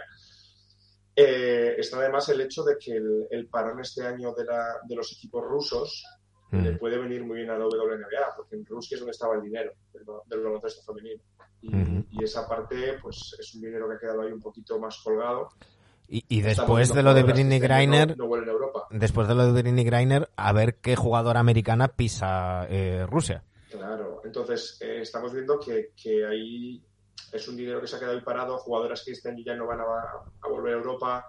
Eh, 1.14 1.74
está 1.78 1.98
además 1.98 2.28
el 2.28 2.40
hecho 2.40 2.62
de 2.62 2.76
que 2.78 2.92
el, 2.92 3.26
el 3.30 3.46
parón 3.48 3.80
este 3.80 4.06
año 4.06 4.32
de, 4.32 4.44
la, 4.44 4.76
de 4.86 4.94
los 4.94 5.12
equipos 5.12 5.44
rusos 5.44 6.04
mm. 6.50 6.62
le 6.62 6.72
puede 6.76 6.98
venir 6.98 7.24
muy 7.24 7.38
bien 7.38 7.50
a 7.50 7.58
la 7.58 7.66
WNBA, 7.66 8.34
porque 8.36 8.56
en 8.56 8.64
Rusia 8.64 8.94
es 8.94 9.00
donde 9.00 9.12
estaba 9.12 9.34
el 9.34 9.42
dinero 9.42 9.72
del, 9.92 10.40
baloncesto 10.40 10.82
femenino. 10.82 11.22
Y, 11.62 11.74
mm 11.74 11.84
-hmm. 11.84 12.06
y, 12.10 12.24
esa 12.24 12.48
parte, 12.48 12.98
pues 13.02 13.36
es 13.38 13.54
un 13.54 13.62
dinero 13.62 13.88
que 13.88 13.94
ha 13.96 13.98
quedado 13.98 14.22
ahí 14.22 14.32
un 14.32 14.40
poquito 14.40 14.78
más 14.78 14.98
colgado. 15.04 15.48
Y, 16.08 16.24
y 16.28 16.40
después 16.40 16.92
de 16.92 17.02
lo 17.02 17.14
de 17.14 17.22
Britney 17.22 17.60
Greiner, 17.60 18.16
no, 18.16 18.26
no 18.26 18.88
después 18.90 19.28
de 19.28 19.34
lo 19.34 19.52
de 19.52 19.62
Britney 19.62 19.84
Greiner, 19.84 20.28
a 20.36 20.52
ver 20.52 20.76
qué 20.76 20.96
jugadora 20.96 21.38
americana 21.38 21.88
pisa 21.88 22.66
eh, 22.68 23.06
Rusia. 23.06 23.44
Claro, 23.70 24.20
entonces 24.24 24.78
eh, 24.80 25.02
estamos 25.02 25.32
viendo 25.32 25.60
que, 25.60 25.92
que 25.94 26.26
ahí 26.26 26.82
es 27.32 27.48
un 27.48 27.56
dinero 27.56 27.80
que 27.80 27.86
se 27.86 27.96
ha 27.96 27.98
quedado 27.98 28.16
ahí 28.16 28.24
parado, 28.24 28.58
jugadoras 28.58 29.02
que 29.04 29.12
este 29.12 29.28
año 29.28 29.42
ya 29.44 29.54
no 29.54 29.66
van 29.66 29.80
a, 29.80 29.84
a 29.84 30.48
volver 30.48 30.74
a 30.74 30.76
Europa. 30.78 31.26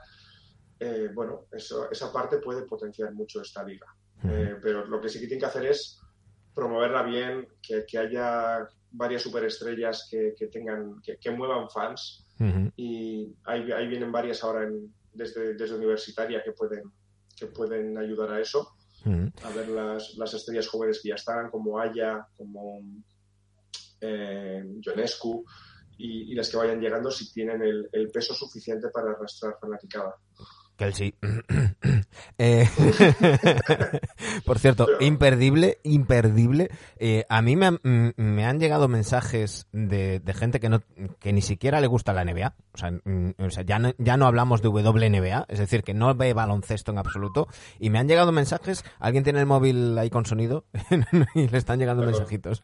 Eh, 0.79 1.09
bueno, 1.13 1.45
eso, 1.51 1.89
esa 1.91 2.11
parte 2.11 2.37
puede 2.37 2.63
potenciar 2.63 3.13
mucho 3.13 3.41
esta 3.41 3.63
liga. 3.63 3.87
Eh, 4.23 4.57
pero 4.61 4.85
lo 4.85 5.01
que 5.01 5.09
sí 5.09 5.19
que 5.19 5.25
tienen 5.27 5.41
que 5.41 5.45
hacer 5.47 5.65
es 5.65 5.99
promoverla 6.53 7.03
bien, 7.03 7.47
que, 7.61 7.85
que 7.87 7.97
haya 7.97 8.67
varias 8.91 9.21
superestrellas 9.21 10.07
que, 10.09 10.33
que 10.37 10.47
tengan, 10.47 11.01
que, 11.01 11.17
que, 11.17 11.31
muevan 11.31 11.69
fans. 11.69 12.27
Uh 12.39 12.43
-huh. 12.43 12.73
Y 12.75 13.35
ahí, 13.45 13.71
ahí, 13.71 13.87
vienen 13.87 14.11
varias 14.11 14.43
ahora 14.43 14.63
en, 14.63 14.93
desde, 15.13 15.53
desde 15.53 15.75
universitaria 15.75 16.43
que 16.43 16.51
pueden, 16.51 16.83
que 17.35 17.47
pueden 17.47 17.97
ayudar 17.97 18.31
a 18.31 18.39
eso. 18.39 18.75
Uh 19.05 19.09
-huh. 19.09 19.31
A 19.43 19.49
ver 19.49 19.69
las, 19.69 20.15
las 20.17 20.33
estrellas 20.33 20.67
jóvenes 20.67 20.99
que 21.01 21.09
ya 21.09 21.15
están, 21.15 21.49
como 21.49 21.79
Aya, 21.79 22.27
como 22.35 22.81
eh, 24.01 24.63
Jonescu 24.83 25.45
y, 26.01 26.31
y, 26.31 26.35
las 26.35 26.49
que 26.49 26.57
vayan 26.57 26.79
llegando 26.79 27.11
si 27.11 27.31
tienen 27.31 27.61
el, 27.61 27.89
el 27.91 28.09
peso 28.09 28.33
suficiente 28.33 28.89
para 28.89 29.11
arrastrar 29.11 29.57
fanaticada. 29.59 30.15
Eh, 32.37 32.67
por 34.45 34.59
cierto, 34.59 34.87
imperdible, 34.99 35.79
imperdible. 35.83 36.69
Eh, 36.97 37.25
a 37.29 37.41
mí 37.41 37.55
me 37.55 37.67
han, 37.67 37.79
me 38.15 38.45
han, 38.45 38.59
llegado 38.59 38.87
mensajes 38.87 39.67
de, 39.71 40.19
de, 40.19 40.33
gente 40.33 40.59
que 40.59 40.69
no 40.69 40.81
que 41.19 41.33
ni 41.33 41.41
siquiera 41.41 41.81
le 41.81 41.87
gusta 41.87 42.13
la 42.13 42.25
NBA. 42.25 42.53
O 42.73 42.77
sea, 42.77 42.91
o 43.37 43.49
sea 43.49 43.63
ya, 43.63 43.79
no, 43.79 43.93
ya 43.97 44.17
no 44.17 44.27
hablamos 44.27 44.61
de 44.61 44.69
WNBA, 44.69 45.45
es 45.49 45.59
decir, 45.59 45.83
que 45.83 45.93
no 45.93 46.13
ve 46.15 46.33
baloncesto 46.33 46.91
en 46.91 46.97
absoluto. 46.97 47.47
Y 47.79 47.89
me 47.89 47.99
han 47.99 48.07
llegado 48.07 48.31
mensajes. 48.31 48.83
Alguien 48.99 49.23
tiene 49.23 49.39
el 49.39 49.45
móvil 49.45 49.97
ahí 49.97 50.09
con 50.09 50.25
sonido 50.25 50.65
y 51.35 51.47
le 51.47 51.57
están 51.57 51.79
llegando 51.79 52.03
Perdón. 52.03 52.19
mensajitos. 52.19 52.61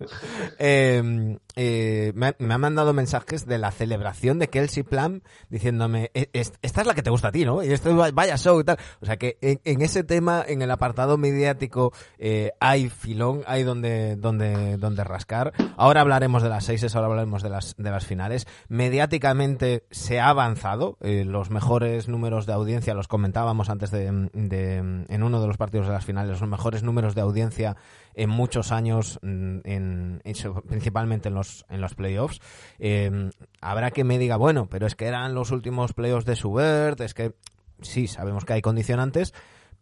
Eh, 0.60 1.38
eh, 1.56 2.12
me, 2.16 2.36
me, 2.40 2.54
han 2.54 2.62
mandado 2.62 2.94
mensajes 2.94 3.46
de 3.46 3.58
la 3.58 3.72
celebración 3.72 4.40
de 4.40 4.50
Kelsey 4.50 4.84
Plum 4.84 5.22
diciéndome: 5.50 6.12
e, 6.14 6.30
Esta 6.34 6.82
es 6.82 6.88
la 6.88 6.94
que 6.94 7.04
te 7.04 7.10
gusta 7.10 7.30
a 7.30 7.32
ti, 7.32 7.46
¿no? 7.46 7.64
Y 7.64 7.72
esto 7.72 7.96
vaya 8.14 8.38
show 8.38 8.60
y 8.60 8.64
tal. 8.64 8.78
O 9.02 9.06
sea 9.06 9.18
que 9.18 9.38
en, 9.64 9.82
ese 9.82 10.04
tema, 10.04 10.44
en 10.48 10.62
el 10.62 10.72
apartado 10.72 11.18
mediático, 11.18 11.94
eh, 12.18 12.52
hay 12.60 12.90
filón, 12.90 13.42
hay 13.48 13.64
donde, 13.64 14.16
donde, 14.16 14.78
donde 14.78 15.04
rascar. 15.04 15.54
Ahora 15.76 16.02
hablaremos 16.02 16.44
de 16.44 16.50
las 16.50 16.66
seis, 16.66 16.84
ahora 16.96 17.08
hablaremos 17.08 17.44
de 17.44 17.50
las, 17.50 17.76
de 17.78 17.92
las 17.92 18.06
finales. 18.06 18.48
Mediáticamente 18.70 19.84
se 19.92 20.20
ha 20.20 20.30
avanzado. 20.30 20.98
Eh, 21.02 21.24
los 21.26 21.50
mejores 21.50 22.08
números 22.08 22.46
de 22.46 22.54
audiencia, 22.54 22.94
los 22.94 23.08
comentábamos 23.08 23.70
antes 23.70 23.92
de, 23.92 24.06
en 24.08 25.24
uno 25.24 25.42
de 25.42 25.48
los 25.48 25.58
partidos 25.58 25.88
de 25.88 25.94
las 25.94 26.06
finales, 26.06 26.40
los 26.40 26.50
mejores 26.50 26.84
números 26.84 27.16
de 27.16 27.22
audiencia 27.22 27.76
en 28.18 28.30
muchos 28.30 28.72
años, 28.72 29.20
mm, 29.22 29.60
en, 29.64 30.22
en, 30.24 30.54
principalmente 30.68 31.30
en 31.30 31.36
los, 31.36 31.66
en 31.70 31.82
los 31.82 31.94
playoffs. 31.94 32.42
Eh, 32.80 33.30
habrá 33.62 33.92
que 33.92 34.04
me 34.04 34.18
diga, 34.18 34.38
bueno, 34.38 34.68
pero 34.70 34.88
es 34.88 34.96
que 34.96 35.06
eran 35.06 35.36
los 35.36 35.52
últimos 35.52 35.94
playoffs 35.94 36.26
de 36.26 36.36
Subert, 36.36 37.00
es 37.02 37.14
que 37.14 37.34
sí, 37.82 38.08
sabemos 38.08 38.46
que 38.46 38.54
hay 38.54 38.62
condicionantes, 38.62 39.34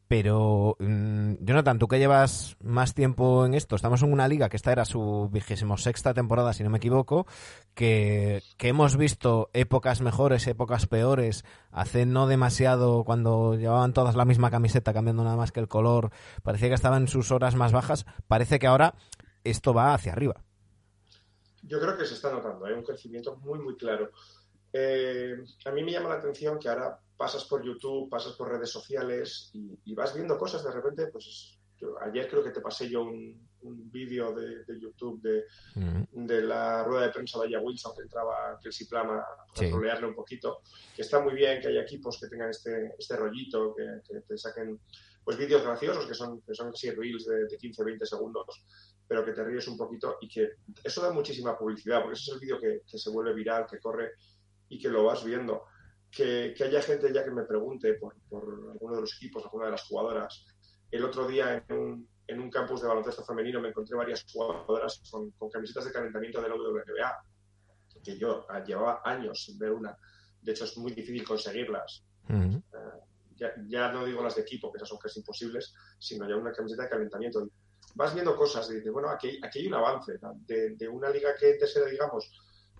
pero 0.07 0.75
mmm, 0.79 1.33
Jonathan, 1.41 1.79
tú 1.79 1.87
que 1.87 1.97
llevas 1.97 2.57
más 2.61 2.93
tiempo 2.93 3.45
en 3.45 3.55
esto, 3.55 3.75
estamos 3.75 4.03
en 4.03 4.13
una 4.13 4.27
liga 4.27 4.49
que 4.49 4.57
esta 4.57 4.71
era 4.71 4.85
su 4.85 5.29
vigésimo 5.31 5.77
sexta 5.77 6.13
temporada, 6.13 6.53
si 6.53 6.63
no 6.63 6.69
me 6.69 6.77
equivoco, 6.77 7.25
que, 7.73 8.43
que 8.57 8.67
hemos 8.67 8.97
visto 8.97 9.49
épocas 9.53 10.01
mejores, 10.01 10.45
épocas 10.45 10.85
peores, 10.85 11.43
hace 11.71 12.05
no 12.05 12.27
demasiado, 12.27 13.03
cuando 13.03 13.55
llevaban 13.55 13.93
todas 13.93 14.15
la 14.15 14.25
misma 14.25 14.51
camiseta, 14.51 14.93
cambiando 14.93 15.23
nada 15.23 15.37
más 15.37 15.51
que 15.51 15.59
el 15.59 15.67
color, 15.67 16.11
parecía 16.43 16.69
que 16.69 16.75
estaban 16.75 17.03
en 17.03 17.07
sus 17.07 17.31
horas 17.31 17.55
más 17.55 17.71
bajas, 17.71 18.05
parece 18.27 18.59
que 18.59 18.67
ahora 18.67 18.93
esto 19.43 19.73
va 19.73 19.93
hacia 19.93 20.11
arriba. 20.11 20.43
Yo 21.63 21.79
creo 21.79 21.97
que 21.97 22.05
se 22.05 22.13
está 22.13 22.31
notando, 22.31 22.65
hay 22.65 22.73
¿eh? 22.73 22.77
un 22.77 22.83
crecimiento 22.83 23.37
muy, 23.37 23.57
muy 23.57 23.75
claro. 23.75 24.11
Eh, 24.77 25.37
a 25.63 25.71
mí 25.71 25.83
me 25.83 25.93
llama 25.93 26.09
la 26.09 26.15
atención 26.15 26.59
que 26.59 26.67
ahora 26.67 26.99
pasas 27.15 27.45
por 27.45 27.63
YouTube, 27.63 28.09
pasas 28.09 28.33
por 28.33 28.49
redes 28.49 28.69
sociales 28.69 29.49
y, 29.53 29.79
y 29.85 29.93
vas 29.95 30.13
viendo 30.13 30.37
cosas 30.37 30.65
de 30.65 30.71
repente, 30.71 31.07
pues 31.07 31.57
yo, 31.77 31.95
ayer 32.01 32.27
creo 32.29 32.43
que 32.43 32.51
te 32.51 32.59
pasé 32.59 32.89
yo 32.89 33.03
un, 33.03 33.47
un 33.61 33.89
vídeo 33.89 34.33
de, 34.33 34.65
de, 34.65 34.79
YouTube 34.79 35.21
de, 35.21 35.45
uh 35.79 35.79
-huh. 35.79 36.07
de, 36.11 36.41
la 36.41 36.83
rueda 36.83 37.05
de 37.07 37.13
prensa 37.13 37.39
de 37.39 37.47
Aya 37.47 37.61
Wilson 37.61 37.93
que 37.95 38.01
entraba 38.01 38.59
Kelsey 38.61 38.85
Plama 38.87 39.19
a 39.19 39.57
sí. 39.57 39.69
trolearle 39.69 40.07
un 40.07 40.15
poquito, 40.15 40.59
que 40.93 41.03
está 41.03 41.21
muy 41.21 41.33
bien 41.33 41.61
que 41.61 41.69
haya 41.69 41.83
equipos 41.83 42.19
que 42.19 42.27
tengan 42.27 42.49
este, 42.49 42.95
este 42.97 43.15
rollito, 43.15 43.73
que, 43.75 44.01
que 44.05 44.21
te 44.21 44.37
saquen 44.37 44.77
pues 45.23 45.37
vídeos 45.37 45.63
graciosos 45.63 46.05
que 46.05 46.13
son, 46.13 46.41
que 46.41 46.53
son 46.53 46.67
así 46.67 46.91
reels 46.91 47.25
de, 47.25 47.45
de 47.45 47.57
15, 47.57 47.83
20 47.83 48.05
segundos, 48.05 48.45
pero 49.07 49.23
que 49.23 49.31
te 49.31 49.43
ríes 49.43 49.67
un 49.67 49.77
poquito 49.77 50.17
y 50.21 50.27
que 50.27 50.49
eso 50.83 51.01
da 51.01 51.11
muchísima 51.11 51.57
publicidad, 51.57 52.01
porque 52.01 52.15
ese 52.15 52.29
es 52.29 52.35
el 52.35 52.39
vídeo 52.41 52.59
que, 52.59 52.81
que 52.89 52.97
se 52.97 53.09
vuelve 53.09 53.33
viral, 53.33 53.65
que 53.65 53.79
corre 53.79 54.11
y 54.69 54.79
que 54.79 54.89
lo 54.89 55.03
vas 55.03 55.23
viendo 55.23 55.63
que, 56.11 56.53
que, 56.55 56.63
haya 56.63 56.81
gente 56.81 57.13
ya 57.13 57.23
que 57.23 57.31
me 57.31 57.43
pregunte 57.43 57.93
por, 57.95 58.15
por 58.29 58.43
alguno 58.71 58.95
de 58.95 59.01
los 59.01 59.15
equipos, 59.17 59.43
alguna 59.43 59.65
de 59.65 59.71
las 59.71 59.83
jugadoras. 59.83 60.45
El 60.89 61.03
otro 61.03 61.27
día 61.27 61.63
en 61.67 61.77
un, 61.77 62.09
en 62.27 62.39
un 62.39 62.49
campus 62.49 62.81
de 62.81 62.87
baloncesto 62.87 63.23
femenino 63.23 63.59
me 63.59 63.69
encontré 63.69 63.95
varias 63.95 64.25
jugadoras 64.31 65.01
con, 65.11 65.31
con 65.31 65.49
camisetas 65.49 65.85
de 65.85 65.91
calentamiento 65.91 66.41
de 66.41 66.49
la 66.49 66.55
WNBA, 66.55 67.23
que 68.03 68.17
yo 68.17 68.45
llevaba 68.65 69.01
años 69.03 69.43
sin 69.43 69.57
ver 69.57 69.71
una. 69.71 69.97
De 70.41 70.51
hecho, 70.51 70.65
es 70.65 70.77
muy 70.77 70.91
difícil 70.93 71.25
conseguirlas. 71.25 72.05
Uh 72.29 72.33
-huh. 72.33 72.57
uh, 72.57 73.05
ya, 73.35 73.53
ya, 73.67 73.91
no 73.91 74.05
digo 74.05 74.23
las 74.23 74.35
de 74.35 74.43
equipo, 74.43 74.71
que 74.71 74.77
esas 74.77 74.89
son 74.89 74.99
casi 74.99 75.19
imposibles, 75.19 75.73
sino 75.99 76.29
ya 76.29 76.35
una 76.35 76.53
camiseta 76.53 76.83
de 76.83 76.89
calentamiento. 76.89 77.47
Vas 77.95 78.13
viendo 78.13 78.35
cosas 78.35 78.69
y 78.69 78.75
dices, 78.75 78.91
bueno, 78.91 79.09
aquí, 79.09 79.39
aquí 79.43 79.59
hay 79.59 79.67
un 79.67 79.73
avance 79.73 80.17
de, 80.47 80.75
de, 80.75 80.87
una 80.87 81.09
liga 81.09 81.35
que 81.35 81.53
antes 81.53 81.75
era, 81.75 81.87
digamos, 81.87 82.31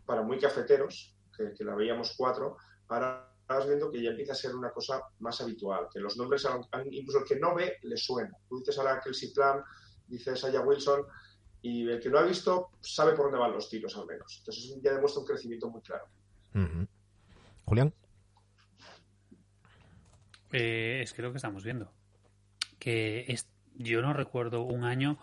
para 0.06 0.22
muy 0.22 0.40
cafeteros, 0.40 1.15
que, 1.36 1.54
que 1.54 1.64
la 1.64 1.76
veíamos 1.76 2.16
cuatro, 2.18 2.58
ahora 2.88 3.32
vas 3.48 3.68
viendo 3.68 3.92
que 3.92 4.02
ya 4.02 4.10
empieza 4.10 4.34
a 4.34 4.36
ser 4.36 4.56
una 4.56 4.72
cosa 4.72 5.02
más 5.20 5.40
habitual, 5.42 5.88
que 5.92 6.00
los 6.00 6.18
nombres, 6.18 6.48
incluso 6.92 7.20
el 7.20 7.26
que 7.26 7.40
no 7.40 7.54
ve, 7.56 7.78
le 7.84 7.98
suena. 7.98 8.36
Tú 8.48 8.60
dices 8.60 8.78
ahora 8.78 9.00
Kelsey 9.04 9.32
Plum, 9.34 9.64
dices 10.08 10.44
Aya 10.44 10.62
Wilson, 10.62 11.06
y 11.62 11.88
el 11.90 12.00
que 12.00 12.10
no 12.10 12.20
ha 12.20 12.24
visto 12.24 12.70
sabe 12.82 13.14
por 13.14 13.26
dónde 13.26 13.40
van 13.40 13.54
los 13.54 13.70
tiros 13.70 13.96
al 13.98 14.06
menos. 14.06 14.36
Entonces 14.40 14.78
ya 14.82 14.94
demuestra 14.94 15.22
un 15.22 15.28
crecimiento 15.28 15.70
muy 15.70 15.82
claro. 15.82 16.06
Uh 16.54 16.60
-huh. 16.60 16.88
Julián. 17.66 17.94
Eh, 20.52 21.02
es 21.04 21.14
que 21.14 21.22
lo 21.22 21.32
que 21.32 21.38
estamos 21.38 21.64
viendo. 21.64 21.92
Que 22.80 23.26
es, 23.28 23.48
yo 23.74 24.02
no 24.02 24.14
recuerdo 24.14 24.62
un 24.62 24.84
año 24.84 25.18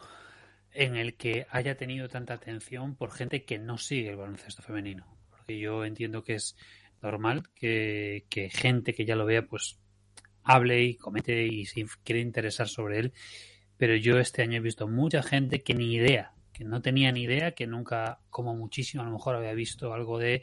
en 0.72 0.96
el 0.96 1.16
que 1.16 1.46
haya 1.50 1.76
tenido 1.76 2.08
tanta 2.08 2.34
atención 2.34 2.96
por 2.96 3.12
gente 3.12 3.44
que 3.44 3.58
no 3.58 3.78
sigue 3.78 4.10
el 4.10 4.16
baloncesto 4.16 4.62
femenino. 4.62 5.06
Porque 5.42 5.58
yo 5.58 5.84
entiendo 5.84 6.22
que 6.22 6.34
es 6.34 6.56
normal 7.02 7.42
que, 7.54 8.26
que, 8.30 8.48
gente 8.48 8.94
que 8.94 9.04
ya 9.04 9.16
lo 9.16 9.26
vea 9.26 9.42
pues 9.42 9.80
hable 10.44 10.82
y 10.82 10.94
comente 10.94 11.44
y 11.46 11.66
se 11.66 11.84
quiere 12.04 12.20
interesar 12.20 12.68
sobre 12.68 13.00
él. 13.00 13.12
Pero 13.76 13.96
yo 13.96 14.18
este 14.18 14.42
año 14.42 14.58
he 14.58 14.60
visto 14.60 14.86
mucha 14.86 15.22
gente 15.22 15.62
que 15.62 15.74
ni 15.74 15.94
idea 15.94 16.32
que 16.52 16.64
no 16.64 16.82
tenía 16.82 17.10
ni 17.12 17.22
idea 17.22 17.52
que 17.52 17.66
nunca 17.66 18.20
como 18.30 18.54
muchísimo 18.54 19.02
a 19.02 19.06
lo 19.06 19.12
mejor 19.12 19.36
había 19.36 19.54
visto 19.54 19.92
algo 19.94 20.18
de 20.18 20.42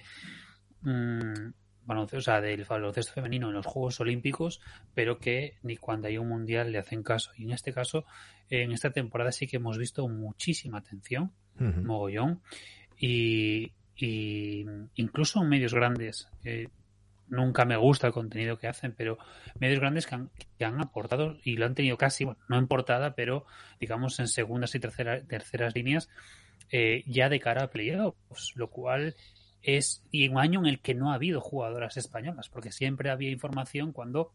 mmm, 0.82 1.52
baloncesto, 1.86 2.18
o 2.18 2.22
sea, 2.22 2.42
del 2.42 2.66
baloncesto 2.66 3.14
femenino 3.14 3.48
en 3.48 3.54
los 3.54 3.66
Juegos 3.66 4.00
Olímpicos 4.00 4.60
pero 4.94 5.20
que 5.20 5.58
ni 5.64 5.78
cuando 5.78 6.08
hay 6.08 6.18
un 6.18 6.28
mundial 6.28 6.72
le 6.72 6.80
hacen 6.80 7.04
caso. 7.04 7.32
Y 7.38 7.44
en 7.44 7.52
este 7.52 7.74
caso 7.74 8.06
en 8.50 8.72
esta 8.72 8.90
temporada 8.92 9.32
sí 9.32 9.48
que 9.48 9.58
hemos 9.58 9.78
visto 9.78 10.08
muchísima 10.08 10.80
atención 10.80 11.32
uh 11.60 11.64
-huh. 11.64 11.84
mogollón. 11.84 12.42
Y, 12.98 13.72
y 14.00 14.66
incluso 14.96 15.44
medios 15.44 15.74
grandes. 15.74 16.30
Eh, 16.46 16.70
nunca 17.28 17.66
me 17.66 17.78
gusta 17.78 18.08
el 18.08 18.14
contenido 18.14 18.58
que 18.58 18.68
hacen, 18.68 18.94
pero 18.98 19.18
medios 19.60 19.80
grandes 19.80 20.08
que 20.08 20.16
han, 20.16 20.30
que 20.58 20.66
han, 20.66 20.82
aportado 20.82 21.38
y 21.44 21.58
lo 21.58 21.66
han 21.66 21.76
tenido 21.76 21.98
casi, 21.98 22.24
bueno, 22.24 22.40
no 22.48 22.58
en 22.58 22.68
portada, 22.68 23.14
pero 23.14 23.46
digamos 23.80 24.20
en 24.20 24.28
segundas 24.28 24.74
y 24.74 24.80
tercera, 24.80 25.22
terceras 25.24 25.76
líneas 25.76 26.10
eh, 26.72 27.04
ya 27.06 27.30
de 27.30 27.40
cara 27.40 27.66
a 27.66 27.70
playoffs, 27.70 28.54
lo 28.56 28.70
cual 28.70 29.16
es 29.62 30.04
y 30.12 30.30
un 30.30 30.40
año 30.40 30.62
en 30.62 30.68
el 30.68 30.80
que 30.80 30.96
no 30.96 31.12
ha 31.12 31.16
habido 31.16 31.42
jugadoras 31.42 31.98
españolas, 31.98 32.50
porque 32.50 32.72
siempre 32.72 33.10
había 33.10 33.30
información 33.30 33.92
cuando 33.92 34.32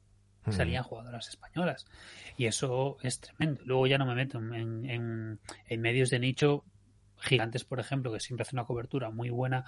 salían 0.50 0.82
jugadoras 0.82 1.26
españolas. 1.28 1.86
Y 2.36 2.44
eso 2.44 2.98
es 3.02 3.18
tremendo. 3.18 3.62
Luego 3.64 3.86
ya 3.86 3.96
no 3.96 4.04
me 4.04 4.14
meto 4.14 4.38
en, 4.38 4.84
en, 4.84 5.40
en 5.68 5.80
medios 5.80 6.10
de 6.10 6.18
nicho 6.18 6.64
gigantes, 7.24 7.64
por 7.64 7.80
ejemplo, 7.80 8.12
que 8.12 8.20
siempre 8.20 8.42
hace 8.42 8.54
una 8.54 8.64
cobertura 8.64 9.10
muy 9.10 9.30
buena 9.30 9.64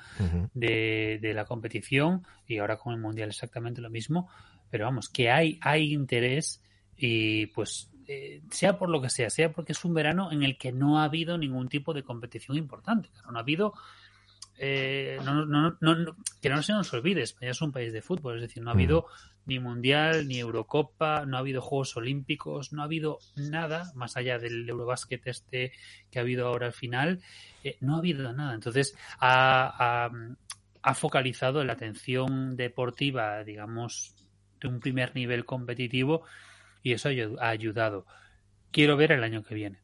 de, 0.54 1.18
de, 1.20 1.34
la 1.34 1.44
competición 1.44 2.24
y 2.46 2.58
ahora 2.58 2.76
con 2.76 2.94
el 2.94 3.00
Mundial 3.00 3.28
exactamente 3.28 3.80
lo 3.80 3.90
mismo. 3.90 4.28
Pero 4.70 4.84
vamos, 4.84 5.08
que 5.08 5.30
hay, 5.30 5.58
hay 5.62 5.92
interés 5.92 6.62
y 6.96 7.46
pues 7.46 7.90
eh, 8.08 8.42
sea 8.50 8.78
por 8.78 8.88
lo 8.88 9.00
que 9.02 9.10
sea, 9.10 9.30
sea 9.30 9.52
porque 9.52 9.72
es 9.72 9.84
un 9.84 9.92
verano 9.92 10.30
en 10.30 10.44
el 10.44 10.56
que 10.56 10.70
no 10.70 11.00
ha 11.00 11.04
habido 11.04 11.38
ningún 11.38 11.68
tipo 11.68 11.92
de 11.92 12.04
competición 12.04 12.56
importante. 12.56 13.08
Claro, 13.10 13.32
no 13.32 13.38
ha 13.38 13.42
habido 13.42 13.74
eh, 14.58 15.18
no, 15.24 15.44
no, 15.44 15.76
no, 15.80 16.16
que 16.40 16.48
no 16.48 16.62
se 16.62 16.72
nos 16.72 16.92
olvide, 16.92 17.22
España 17.22 17.50
es 17.50 17.60
un 17.60 17.72
país 17.72 17.92
de 17.92 18.02
fútbol, 18.02 18.36
es 18.36 18.42
decir, 18.42 18.62
no 18.62 18.70
ha 18.70 18.74
habido 18.74 19.06
ni 19.44 19.60
Mundial, 19.60 20.26
ni 20.26 20.38
Eurocopa, 20.38 21.24
no 21.26 21.36
ha 21.36 21.40
habido 21.40 21.60
Juegos 21.60 21.96
Olímpicos, 21.96 22.72
no 22.72 22.82
ha 22.82 22.86
habido 22.86 23.18
nada, 23.36 23.92
más 23.94 24.16
allá 24.16 24.38
del 24.38 24.68
Eurobasket 24.68 25.26
este 25.26 25.72
que 26.10 26.18
ha 26.18 26.22
habido 26.22 26.48
ahora 26.48 26.66
al 26.66 26.72
final, 26.72 27.20
eh, 27.62 27.76
no 27.80 27.94
ha 27.94 27.98
habido 27.98 28.32
nada. 28.32 28.54
Entonces, 28.54 28.96
ha, 29.20 30.10
ha, 30.82 30.94
focalizado 30.94 31.62
la 31.64 31.74
atención 31.74 32.56
deportiva, 32.56 33.44
digamos, 33.44 34.14
de 34.60 34.68
un 34.68 34.80
primer 34.80 35.14
nivel 35.14 35.44
competitivo 35.44 36.24
y 36.82 36.92
eso 36.92 37.08
ha 37.40 37.48
ayudado. 37.48 38.06
Quiero 38.70 38.96
ver 38.96 39.12
el 39.12 39.22
año 39.22 39.42
que 39.42 39.54
viene 39.54 39.80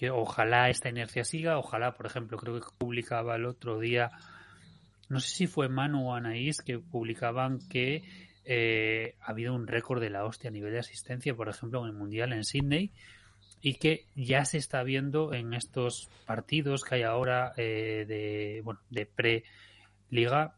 que 0.00 0.08
ojalá 0.10 0.70
esta 0.70 0.88
inercia 0.88 1.24
siga, 1.24 1.58
ojalá, 1.58 1.94
por 1.94 2.06
ejemplo, 2.06 2.38
creo 2.38 2.58
que 2.58 2.66
publicaba 2.78 3.36
el 3.36 3.44
otro 3.44 3.78
día, 3.78 4.10
no 5.10 5.20
sé 5.20 5.28
si 5.28 5.46
fue 5.46 5.68
Manu 5.68 6.08
o 6.08 6.14
Anaís, 6.14 6.62
que 6.62 6.78
publicaban 6.78 7.58
que 7.68 8.02
eh, 8.46 9.16
ha 9.20 9.32
habido 9.32 9.54
un 9.54 9.66
récord 9.66 10.00
de 10.00 10.08
la 10.08 10.24
hostia 10.24 10.48
a 10.48 10.54
nivel 10.54 10.72
de 10.72 10.78
asistencia, 10.78 11.34
por 11.34 11.50
ejemplo, 11.50 11.82
en 11.82 11.88
el 11.88 11.92
Mundial 11.92 12.32
en 12.32 12.44
Sydney, 12.44 12.92
y 13.60 13.74
que 13.74 14.06
ya 14.16 14.46
se 14.46 14.56
está 14.56 14.82
viendo 14.84 15.34
en 15.34 15.52
estos 15.52 16.08
partidos 16.24 16.82
que 16.82 16.94
hay 16.94 17.02
ahora 17.02 17.52
eh, 17.58 18.06
de, 18.08 18.62
bueno, 18.64 18.80
de 18.88 19.04
pre-liga 19.04 20.54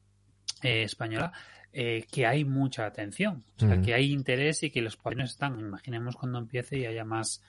eh, 0.63 0.85
española, 0.85 1.33
eh, 1.73 2.07
que 2.13 2.27
hay 2.27 2.45
mucha 2.45 2.87
atención, 2.87 3.43
o 3.57 3.67
sea, 3.67 3.81
que 3.81 3.93
hay 3.93 4.13
interés 4.13 4.63
y 4.63 4.71
que 4.71 4.83
los 4.83 4.97
países 4.97 5.31
están, 5.31 5.59
imaginemos 5.59 6.15
cuando 6.15 6.39
empiece 6.39 6.79
y 6.79 6.87
haya 6.87 7.05
más 7.05 7.43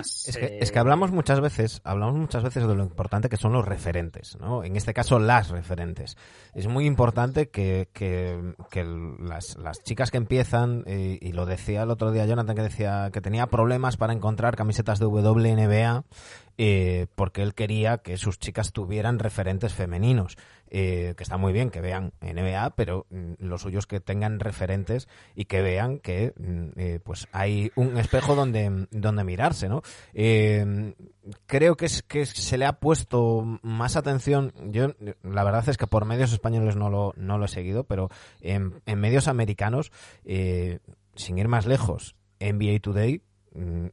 es, 0.00 0.36
que, 0.36 0.58
es 0.60 0.70
que 0.70 0.78
hablamos 0.78 1.10
muchas 1.10 1.40
veces, 1.40 1.80
hablamos 1.84 2.16
muchas 2.16 2.42
veces 2.42 2.66
de 2.66 2.74
lo 2.74 2.82
importante 2.82 3.28
que 3.28 3.36
son 3.36 3.52
los 3.52 3.64
referentes, 3.64 4.38
¿no? 4.40 4.64
En 4.64 4.76
este 4.76 4.94
caso, 4.94 5.18
las 5.18 5.50
referentes. 5.50 6.16
Es 6.54 6.68
muy 6.68 6.86
importante 6.86 7.48
que, 7.48 7.88
que, 7.92 8.54
las, 9.18 9.56
las, 9.56 9.82
chicas 9.82 10.10
que 10.10 10.18
empiezan, 10.18 10.84
y, 10.86 11.18
y, 11.26 11.32
lo 11.32 11.46
decía 11.46 11.82
el 11.82 11.90
otro 11.90 12.12
día 12.12 12.26
Jonathan, 12.26 12.56
que 12.56 12.62
decía 12.62 13.10
que 13.12 13.20
tenía 13.20 13.46
problemas 13.48 13.96
para 13.96 14.12
encontrar 14.12 14.56
camisetas 14.56 14.98
de 14.98 15.06
WNBA 15.06 16.04
eh, 16.58 17.06
porque 17.14 17.42
él 17.42 17.54
quería 17.54 17.98
que 17.98 18.18
sus 18.18 18.38
chicas 18.38 18.72
tuvieran 18.72 19.18
referentes 19.18 19.72
femeninos. 19.72 20.36
Eh, 20.74 21.12
que 21.18 21.22
está 21.22 21.36
muy 21.36 21.52
bien 21.52 21.68
que 21.68 21.82
vean 21.82 22.14
NBA, 22.22 22.70
pero 22.76 23.04
mm, 23.10 23.34
lo 23.40 23.58
suyo 23.58 23.78
es 23.78 23.86
que 23.86 24.00
tengan 24.00 24.40
referentes 24.40 25.06
y 25.34 25.44
que 25.44 25.60
vean 25.60 25.98
que 25.98 26.32
mm, 26.34 26.68
eh, 26.80 26.98
pues 27.04 27.28
hay 27.30 27.70
un 27.76 27.98
espejo 27.98 28.34
donde, 28.34 28.86
donde 28.90 29.22
mirarse, 29.22 29.68
¿no? 29.68 29.82
creo 31.46 31.76
que 31.76 31.84
es 31.84 32.02
que 32.02 32.24
se 32.24 32.56
le 32.56 32.64
ha 32.64 32.80
puesto 32.80 33.44
más 33.60 33.96
atención. 33.96 34.54
Yo, 34.70 34.94
la 35.22 35.44
verdad 35.44 35.68
es 35.68 35.76
que 35.76 35.86
por 35.86 36.06
medios 36.06 36.32
españoles 36.32 36.74
no 36.74 36.88
lo, 36.88 37.12
no 37.18 37.36
lo 37.36 37.44
he 37.44 37.48
seguido, 37.48 37.84
pero 37.84 38.08
en, 38.40 38.80
en 38.86 38.98
medios 38.98 39.28
americanos, 39.28 39.92
sin 40.24 41.38
ir 41.38 41.48
más 41.48 41.66
lejos, 41.66 42.16
NBA 42.40 42.80
Today, 42.80 43.22
mm, 43.54 43.88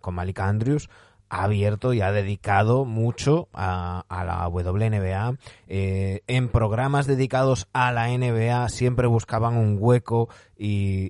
con 0.00 0.14
Malika 0.14 0.48
Andrews, 0.48 0.90
ha 1.32 1.44
abierto 1.44 1.94
y 1.94 2.02
ha 2.02 2.12
dedicado 2.12 2.84
mucho 2.84 3.48
a, 3.54 4.04
la 4.10 4.46
WNBA. 4.48 5.38
Eh, 5.66 6.20
en 6.26 6.50
programas 6.50 7.06
dedicados 7.06 7.68
a 7.72 7.90
la 7.90 8.08
NBA 8.08 8.68
siempre 8.68 9.06
buscaban 9.06 9.56
un 9.56 9.78
hueco 9.80 10.28
y, 10.58 11.08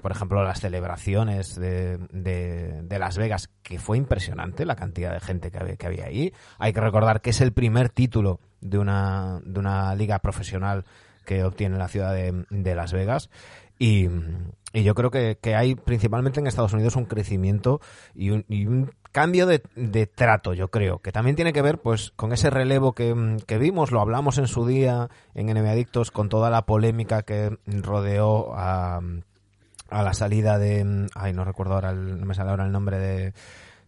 por 0.00 0.12
ejemplo, 0.12 0.42
las 0.42 0.60
celebraciones 0.60 1.56
de, 1.56 1.98
de, 2.10 2.98
Las 2.98 3.18
Vegas, 3.18 3.50
que 3.62 3.78
fue 3.78 3.98
impresionante 3.98 4.64
la 4.64 4.76
cantidad 4.76 5.12
de 5.12 5.20
gente 5.20 5.50
que 5.50 5.58
había, 5.58 5.76
que 5.76 5.86
había 5.86 6.06
ahí. 6.06 6.32
Hay 6.58 6.72
que 6.72 6.80
recordar 6.80 7.20
que 7.20 7.30
es 7.30 7.42
el 7.42 7.52
primer 7.52 7.90
título 7.90 8.40
de 8.62 8.78
una, 8.78 9.40
de 9.44 9.60
una 9.60 9.94
liga 9.94 10.20
profesional 10.20 10.86
que 11.26 11.44
obtiene 11.44 11.76
la 11.76 11.88
ciudad 11.88 12.14
de, 12.14 12.46
de 12.48 12.74
Las 12.74 12.94
Vegas. 12.94 13.28
Y, 13.78 14.08
y 14.72 14.82
yo 14.82 14.94
creo 14.94 15.10
que, 15.10 15.38
que, 15.40 15.54
hay 15.54 15.74
principalmente 15.74 16.40
en 16.40 16.46
Estados 16.46 16.72
Unidos 16.72 16.96
un 16.96 17.06
crecimiento 17.06 17.80
y 18.14 18.30
un, 18.30 18.44
y 18.48 18.66
un 18.66 18.92
cambio 19.12 19.46
de, 19.46 19.62
de, 19.76 20.06
trato, 20.06 20.54
yo 20.54 20.68
creo, 20.68 20.98
que 20.98 21.12
también 21.12 21.36
tiene 21.36 21.52
que 21.52 21.62
ver 21.62 21.78
pues 21.78 22.12
con 22.16 22.32
ese 22.32 22.50
relevo 22.50 22.92
que, 22.92 23.36
que, 23.46 23.58
vimos, 23.58 23.92
lo 23.92 24.00
hablamos 24.00 24.38
en 24.38 24.48
su 24.48 24.66
día 24.66 25.08
en 25.34 25.46
NBA 25.46 25.70
Adictos 25.70 26.10
con 26.10 26.28
toda 26.28 26.50
la 26.50 26.66
polémica 26.66 27.22
que 27.22 27.56
rodeó 27.66 28.54
a, 28.54 29.00
a 29.90 30.02
la 30.02 30.14
salida 30.14 30.58
de... 30.58 31.06
Ay, 31.14 31.32
no 31.32 31.44
recuerdo 31.44 31.74
ahora, 31.74 31.90
el, 31.90 32.18
no 32.18 32.26
me 32.26 32.34
sale 32.34 32.50
ahora 32.50 32.64
el 32.64 32.72
nombre 32.72 32.98
de 32.98 33.34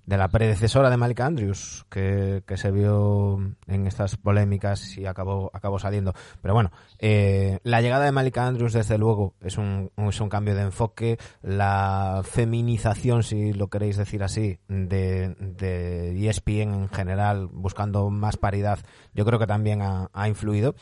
de 0.07 0.17
la 0.17 0.29
predecesora 0.29 0.89
de 0.89 0.97
Malik 0.97 1.21
Andrews, 1.21 1.85
que, 1.91 2.43
que, 2.47 2.57
se 2.57 2.71
vio 2.71 3.39
en 3.67 3.87
estas 3.89 4.17
polémicas 4.17 4.97
y 4.97 5.05
acabó, 5.05 5.51
acabó 5.53 5.81
saliendo. 5.81 6.15
Pero 6.41 6.55
bueno, 6.55 6.71
eh, 7.01 7.59
la 7.65 7.81
llegada 7.81 8.05
de 8.05 8.13
Malik 8.13 8.39
Andrews, 8.39 8.73
desde 8.73 8.99
luego, 8.99 9.35
es 9.41 9.59
un, 9.59 9.91
es 9.97 10.21
un 10.21 10.29
cambio 10.29 10.55
de 10.55 10.63
enfoque. 10.63 11.19
La 11.43 12.23
feminización, 12.25 13.25
si 13.25 13.53
lo 13.53 13.67
queréis 13.69 13.97
decir 13.97 14.23
así, 14.23 14.59
de, 14.69 15.35
de 15.41 16.29
ESPN 16.29 16.75
en 16.75 16.89
general, 16.89 17.49
buscando 17.51 18.09
más 18.09 18.37
paridad, 18.37 18.79
yo 19.13 19.25
creo 19.25 19.41
que 19.41 19.47
también 19.49 19.83
ha, 19.83 20.09
ha 20.13 20.29
influido. 20.29 20.77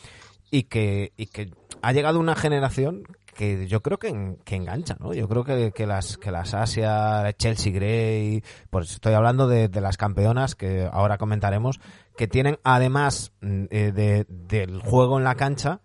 Y 0.50 0.64
que, 0.64 1.12
y 1.16 1.26
que 1.26 1.50
ha 1.82 1.92
llegado 1.92 2.20
una 2.20 2.36
generación 2.36 3.02
que 3.34 3.66
yo 3.66 3.82
creo 3.82 3.98
que, 3.98 4.36
que 4.44 4.56
engancha, 4.56 4.96
¿no? 4.98 5.12
Yo 5.12 5.28
creo 5.28 5.44
que, 5.44 5.72
que, 5.72 5.86
las 5.86 6.16
que 6.16 6.30
las 6.30 6.54
Asia, 6.54 7.30
Chelsea 7.36 7.72
Grey, 7.72 8.42
pues 8.70 8.92
estoy 8.92 9.14
hablando 9.14 9.46
de, 9.46 9.68
las 9.80 9.96
campeonas 9.96 10.54
que 10.54 10.88
ahora 10.90 11.18
comentaremos, 11.18 11.80
que 12.16 12.28
tienen 12.28 12.58
además 12.62 13.32
mm, 13.40 13.64
eh, 13.70 13.92
de, 13.92 14.26
del 14.28 14.80
juego 14.80 15.18
en 15.18 15.24
la 15.24 15.34
cancha 15.34 15.80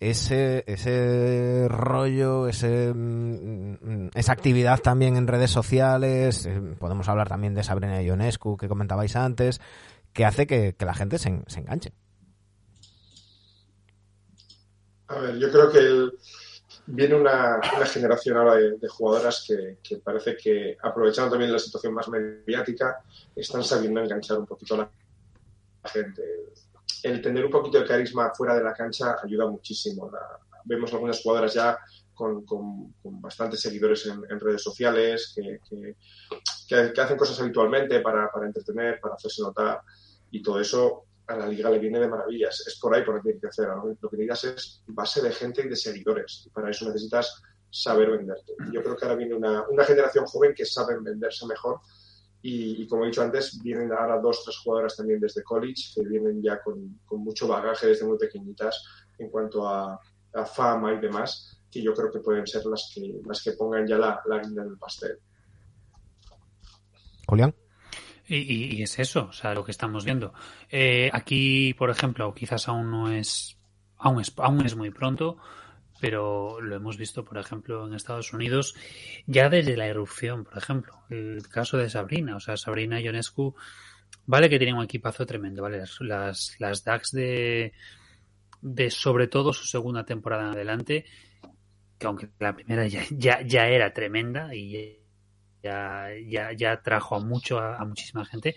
ese 0.00 0.64
ese 0.66 1.66
rollo, 1.68 2.48
ese 2.48 2.92
mm, 2.94 4.10
esa 4.14 4.32
actividad 4.32 4.80
también 4.80 5.16
en 5.16 5.26
redes 5.26 5.50
sociales, 5.50 6.46
eh, 6.46 6.60
podemos 6.78 7.08
hablar 7.08 7.28
también 7.28 7.54
de 7.54 7.62
Sabrina 7.62 8.02
Ionescu 8.02 8.56
que 8.56 8.68
comentabais 8.68 9.16
antes, 9.16 9.60
que 10.12 10.24
hace 10.24 10.46
que, 10.46 10.74
que 10.74 10.84
la 10.84 10.94
gente 10.94 11.18
se, 11.18 11.42
se 11.46 11.60
enganche. 11.60 11.92
A 15.08 15.18
ver, 15.18 15.38
yo 15.38 15.50
creo 15.50 15.70
que 15.70 15.78
el, 15.78 16.12
viene 16.86 17.14
una, 17.14 17.60
generación 17.86 18.36
ahora 18.36 18.56
de, 18.56 18.88
jugadoras 18.88 19.46
que, 19.46 19.96
parece 19.98 20.36
que, 20.36 20.76
aprovechando 20.82 21.30
también 21.30 21.52
la 21.52 21.58
situación 21.58 21.94
más 21.94 22.08
mediática, 22.08 23.02
están 23.34 23.64
sabiendo 23.64 24.00
enganchar 24.00 24.38
un 24.38 24.46
poquito 24.46 24.74
a 24.74 24.78
la 24.78 25.88
gente. 25.88 26.22
El 27.02 27.20
tener 27.20 27.44
un 27.44 27.50
poquito 27.50 27.78
de 27.78 27.86
carisma 27.86 28.32
fuera 28.34 28.54
de 28.54 28.64
la 28.64 28.72
cancha 28.72 29.16
ayuda 29.22 29.46
muchísimo. 29.46 30.10
vemos 30.64 30.92
algunas 30.92 31.20
jugadoras 31.22 31.54
ya 31.54 31.78
con, 32.14 32.44
bastantes 33.02 33.60
seguidores 33.60 34.06
en, 34.06 34.40
redes 34.40 34.62
sociales, 34.62 35.34
que, 35.34 35.60
que, 36.68 37.00
hacen 37.00 37.16
cosas 37.16 37.40
habitualmente 37.40 38.00
para, 38.00 38.30
para 38.30 38.46
entretener, 38.46 39.00
para 39.00 39.14
hacerse 39.14 39.42
notar, 39.42 39.80
y 40.30 40.42
todo 40.42 40.60
eso 40.60 41.04
a 41.26 41.36
la 41.36 41.46
liga 41.46 41.70
le 41.70 41.78
viene 41.78 41.98
de 41.98 42.08
maravillas. 42.08 42.64
Es 42.66 42.78
por 42.78 42.94
ahí 42.94 43.04
por 43.04 43.16
lo 43.16 43.22
que 43.22 43.46
hacer. 43.46 43.68
Lo 44.00 44.08
que 44.10 44.16
necesitas 44.16 44.44
es 44.44 44.82
base 44.86 45.22
de 45.22 45.32
gente 45.32 45.62
y 45.62 45.68
de 45.68 45.76
seguidores. 45.76 46.44
Y 46.46 46.50
para 46.50 46.70
eso 46.70 46.86
necesitas 46.86 47.42
saber 47.70 48.10
venderte. 48.10 48.52
Yo 48.72 48.82
creo 48.82 48.96
que 48.96 49.04
ahora 49.04 49.16
viene 49.16 49.34
una, 49.34 49.66
una 49.68 49.84
generación 49.84 50.26
joven 50.26 50.54
que 50.54 50.64
sabe 50.64 50.98
venderse 51.00 51.46
mejor. 51.46 51.80
Y, 52.46 52.86
como 52.88 53.04
he 53.04 53.06
dicho 53.06 53.22
antes, 53.22 53.58
vienen 53.62 53.90
ahora 53.90 54.20
dos, 54.20 54.44
tres 54.44 54.58
jugadoras 54.58 54.96
también 54.96 55.18
desde 55.18 55.42
college 55.42 55.92
que 55.94 56.02
vienen 56.06 56.42
ya 56.42 56.62
con, 56.62 57.00
con 57.06 57.20
mucho 57.20 57.48
bagaje 57.48 57.86
desde 57.86 58.04
muy 58.04 58.18
pequeñitas 58.18 58.84
en 59.18 59.30
cuanto 59.30 59.66
a, 59.66 59.98
a, 60.34 60.44
fama 60.44 60.92
y 60.92 61.00
demás, 61.00 61.58
que 61.70 61.82
yo 61.82 61.94
creo 61.94 62.10
que 62.10 62.20
pueden 62.20 62.46
ser 62.46 62.66
las 62.66 62.92
que, 62.94 63.18
las 63.24 63.42
que 63.42 63.52
pongan 63.52 63.86
ya 63.86 63.96
la, 63.96 64.20
la 64.26 64.40
guinda 64.40 64.62
en 64.62 64.68
el 64.68 64.76
pastel. 64.76 65.18
Julián. 67.26 67.54
Y, 68.26 68.76
y, 68.76 68.82
es 68.82 68.98
eso, 68.98 69.26
o 69.28 69.32
sea, 69.32 69.54
lo 69.54 69.64
que 69.64 69.70
estamos 69.70 70.04
viendo. 70.04 70.32
Eh, 70.70 71.10
aquí, 71.12 71.74
por 71.74 71.90
ejemplo, 71.90 72.32
quizás 72.34 72.68
aún 72.68 72.90
no 72.90 73.10
es, 73.10 73.58
aún 73.98 74.20
es, 74.20 74.32
aún 74.38 74.64
es 74.64 74.76
muy 74.76 74.90
pronto, 74.90 75.36
pero 76.00 76.60
lo 76.60 76.76
hemos 76.76 76.96
visto, 76.96 77.24
por 77.24 77.38
ejemplo, 77.38 77.86
en 77.86 77.94
Estados 77.94 78.32
Unidos, 78.32 78.74
ya 79.26 79.48
desde 79.48 79.76
la 79.76 79.86
erupción, 79.86 80.44
por 80.44 80.56
ejemplo, 80.56 80.94
el 81.10 81.46
caso 81.48 81.76
de 81.76 81.90
Sabrina, 81.90 82.36
o 82.36 82.40
sea, 82.40 82.56
Sabrina 82.56 83.00
Ionescu, 83.00 83.54
vale 84.26 84.48
que 84.48 84.58
tiene 84.58 84.74
un 84.74 84.84
equipazo 84.84 85.26
tremendo, 85.26 85.62
vale, 85.62 85.78
las, 85.78 86.00
las, 86.00 86.56
las 86.58 86.84
DAX 86.84 87.10
de, 87.12 87.72
de 88.62 88.90
sobre 88.90 89.28
todo 89.28 89.52
su 89.52 89.66
segunda 89.66 90.04
temporada 90.04 90.44
en 90.44 90.54
adelante, 90.54 91.04
que 91.98 92.06
aunque 92.06 92.28
la 92.38 92.54
primera 92.54 92.86
ya, 92.86 93.02
ya, 93.10 93.42
ya 93.42 93.66
era 93.66 93.92
tremenda 93.92 94.54
y 94.54 95.03
ya, 95.64 96.08
ya, 96.26 96.52
ya 96.52 96.82
trajo 96.82 97.16
a 97.16 97.20
mucho 97.20 97.58
a, 97.58 97.82
muchísima 97.84 98.24
gente. 98.24 98.56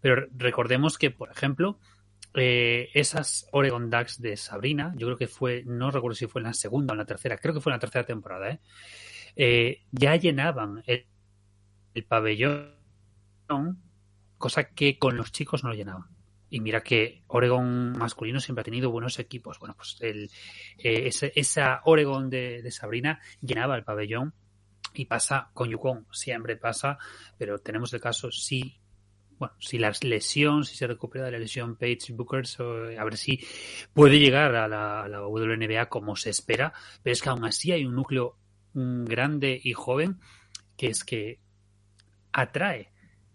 Pero 0.00 0.26
recordemos 0.36 0.98
que, 0.98 1.10
por 1.10 1.30
ejemplo, 1.30 1.78
eh, 2.34 2.90
esas 2.94 3.46
Oregon 3.52 3.88
Ducks 3.88 4.20
de 4.20 4.36
Sabrina, 4.36 4.92
yo 4.96 5.06
creo 5.06 5.16
que 5.16 5.28
fue, 5.28 5.62
no 5.64 5.90
recuerdo 5.90 6.16
si 6.16 6.26
fue 6.26 6.40
en 6.40 6.48
la 6.48 6.54
segunda 6.54 6.92
o 6.92 6.94
en 6.94 6.98
la 6.98 7.04
tercera, 7.06 7.38
creo 7.38 7.54
que 7.54 7.60
fue 7.60 7.70
en 7.70 7.76
la 7.76 7.80
tercera 7.80 8.04
temporada, 8.04 8.50
¿eh? 8.50 8.60
Eh, 9.34 9.82
ya 9.92 10.16
llenaban 10.16 10.82
el, 10.86 11.06
el, 11.94 12.04
pabellón, 12.04 12.74
cosa 14.36 14.64
que 14.64 14.98
con 14.98 15.16
los 15.16 15.32
chicos 15.32 15.62
no 15.62 15.70
lo 15.70 15.76
llenaban. 15.76 16.06
Y 16.50 16.60
mira 16.60 16.82
que 16.82 17.22
Oregon 17.28 17.92
masculino 17.96 18.40
siempre 18.40 18.60
ha 18.60 18.64
tenido 18.64 18.90
buenos 18.90 19.18
equipos. 19.18 19.58
Bueno, 19.58 19.74
pues 19.74 19.96
el, 20.00 20.30
esa 20.76 21.80
Oregon 21.84 22.28
de, 22.28 22.60
de 22.60 22.70
Sabrina 22.70 23.20
llenaba 23.40 23.74
el 23.74 23.84
pabellón 23.84 24.34
y 24.94 25.06
pasa 25.06 25.50
con 25.54 25.68
Yukon, 25.68 26.06
siempre 26.10 26.56
pasa, 26.56 26.98
pero 27.38 27.58
tenemos 27.58 27.92
el 27.94 28.00
caso 28.00 28.30
si 28.30 28.78
bueno, 29.42 29.56
si 29.58 29.76
la 29.76 29.92
lesión, 30.02 30.64
si 30.64 30.76
se 30.76 30.86
recupera 30.86 31.24
de 31.24 31.32
la 31.32 31.38
lesión 31.40 31.74
Page 31.74 32.12
Bookers, 32.12 32.60
a 32.60 33.04
ver 33.04 33.16
si 33.16 33.40
puede 33.92 34.20
llegar 34.20 34.54
a 34.54 34.68
la, 34.68 35.26
WNBA 35.26 35.88
como 35.88 36.14
se 36.14 36.30
espera, 36.30 36.72
pero 37.02 37.12
es 37.12 37.20
que 37.20 37.28
aún 37.28 37.44
así 37.44 37.72
hay 37.72 37.84
un 37.84 37.96
núcleo 37.96 38.36
grande 38.72 39.60
y 39.60 39.72
joven 39.72 40.20
que 40.76 40.86
es 40.86 41.02
que 41.02 41.40
atrae 42.32 42.92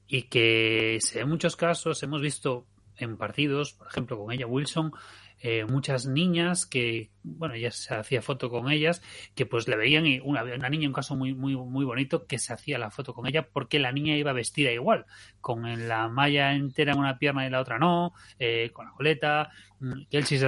y 0.08 0.24
que 0.24 0.98
en 1.14 1.28
muchos 1.28 1.58
casos 1.58 2.02
hemos 2.04 2.22
visto 2.22 2.66
en 2.96 3.18
partidos, 3.18 3.74
por 3.74 3.88
ejemplo 3.88 4.18
con 4.18 4.32
ella 4.32 4.48
Wilson, 4.48 4.94
eh, 5.40 5.66
muchas 5.66 6.08
niñas 6.08 6.66
que, 6.66 7.12
bueno, 7.24 7.54
ella 7.54 7.72
se 7.72 7.94
hacía 7.94 8.22
foto 8.22 8.50
con 8.50 8.72
ellas, 8.72 9.04
que 9.36 9.46
pues 9.46 9.68
le 9.68 9.76
veían 9.76 10.06
y 10.06 10.20
una, 10.20 10.44
una 10.44 10.70
niña, 10.70 10.88
un 10.88 10.94
caso 10.94 11.16
muy, 11.16 11.34
muy, 11.36 11.56
muy 11.56 11.86
bonito, 11.86 12.26
que 12.26 12.40
se 12.40 12.54
hacía 12.54 12.80
la 12.80 12.90
foto 12.90 13.14
con 13.14 13.28
ella 13.28 13.48
porque 13.48 13.80
la 13.80 13.92
niña 13.92 14.16
iba 14.16 14.34
vestida 14.34 14.72
igual, 14.72 15.06
con 15.40 15.88
la 15.88 16.08
malla 16.08 16.54
entera 16.54 16.94
en 16.94 17.00
una 17.00 17.20
pierna 17.20 17.46
y 17.46 17.50
la 17.50 17.62
otra 17.62 17.78
no, 17.78 18.14
eh, 18.40 18.72
con 18.74 18.86
la 18.86 18.92
coleta, 18.94 19.52
mm, 19.80 20.04
Kelsey, 20.10 20.40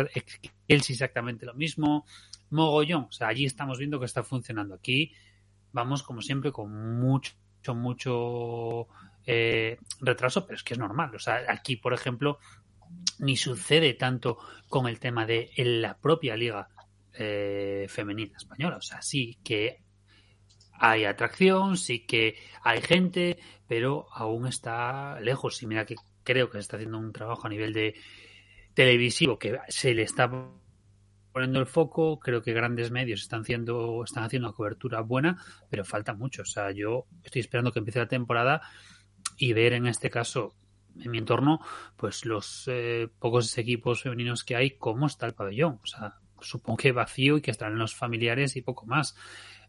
exactamente 0.68 1.46
lo 1.46 1.54
mismo, 1.54 2.06
mogollón, 2.50 3.06
o 3.10 3.12
sea, 3.12 3.28
allí 3.28 3.46
estamos 3.46 3.78
viendo 3.78 4.00
que 4.00 4.06
está 4.06 4.24
funcionando. 4.24 4.76
Aquí 4.76 5.14
vamos, 5.72 6.04
como 6.04 6.22
siempre, 6.22 6.52
con 6.52 7.00
mucho, 7.00 7.36
mucho 7.76 8.88
eh, 9.26 9.78
retraso, 10.00 10.46
pero 10.46 10.56
es 10.56 10.64
que 10.64 10.74
es 10.74 10.80
normal. 10.80 11.14
O 11.16 11.20
sea, 11.20 11.42
aquí, 11.48 11.76
por 11.76 11.94
ejemplo, 11.94 12.40
ni 13.20 13.36
sucede 13.36 13.94
tanto 13.94 14.38
con 14.68 14.88
el 14.88 15.00
tema 15.00 15.26
de 15.26 15.52
la 15.58 15.98
propia 15.98 16.36
liga 16.36 16.70
eh, 17.14 17.88
femenina 17.90 18.38
española. 18.38 18.78
O 18.78 18.82
sea, 18.82 19.02
sí 19.02 19.38
que 19.44 19.82
hay 20.74 21.06
atracción, 21.06 21.78
sí 21.78 22.06
que 22.06 22.38
hay 22.64 22.82
gente, 22.82 23.38
pero 23.68 24.08
aún 24.14 24.48
está 24.48 25.20
lejos. 25.20 25.62
Y 25.62 25.68
mira 25.68 25.86
que 25.86 25.96
creo 26.24 26.50
que 26.50 26.60
está 26.60 26.78
haciendo 26.78 26.98
un 26.98 27.12
trabajo 27.12 27.48
a 27.48 27.50
nivel 27.50 27.74
de 27.74 27.96
televisivo 28.74 29.38
que 29.38 29.58
se 29.68 29.94
le 29.94 30.04
está 30.04 30.30
poniendo 31.32 31.60
el 31.60 31.66
foco, 31.66 32.20
creo 32.20 32.42
que 32.42 32.54
grandes 32.54 32.92
medios 32.92 33.22
están 33.22 33.42
haciendo, 33.42 34.04
están 34.04 34.24
haciendo 34.24 34.48
una 34.48 34.56
cobertura 34.56 35.02
buena, 35.02 35.44
pero 35.70 35.84
falta 35.84 36.14
mucho. 36.14 36.44
O 36.44 36.46
sea, 36.46 36.72
yo 36.72 37.06
estoy 37.24 37.42
esperando 37.42 37.72
que 37.72 37.80
empiece 37.80 38.00
la 38.00 38.08
temporada 38.08 38.62
y 39.38 39.54
ver 39.54 39.74
en 39.74 39.88
este 39.88 40.10
caso 40.10 40.56
en 41.00 41.12
mi 41.12 41.18
entorno, 41.18 41.60
pues 41.96 42.26
los 42.26 42.66
eh, 42.68 43.08
pocos 43.20 43.58
equipos 43.58 44.04
femeninos 44.04 44.44
que 44.44 44.56
hay, 44.56 44.72
cómo 44.72 45.08
está 45.08 45.26
el 45.26 45.34
pabellón. 45.34 45.80
O 45.84 45.86
sea, 45.86 46.16
supongo 46.42 46.78
que 46.78 46.92
vacío 46.92 47.38
y 47.38 47.42
que 47.42 47.52
estarán 47.52 47.78
los 47.78 47.96
familiares 47.96 48.56
y 48.56 48.62
poco 48.62 48.86
más. 48.86 49.16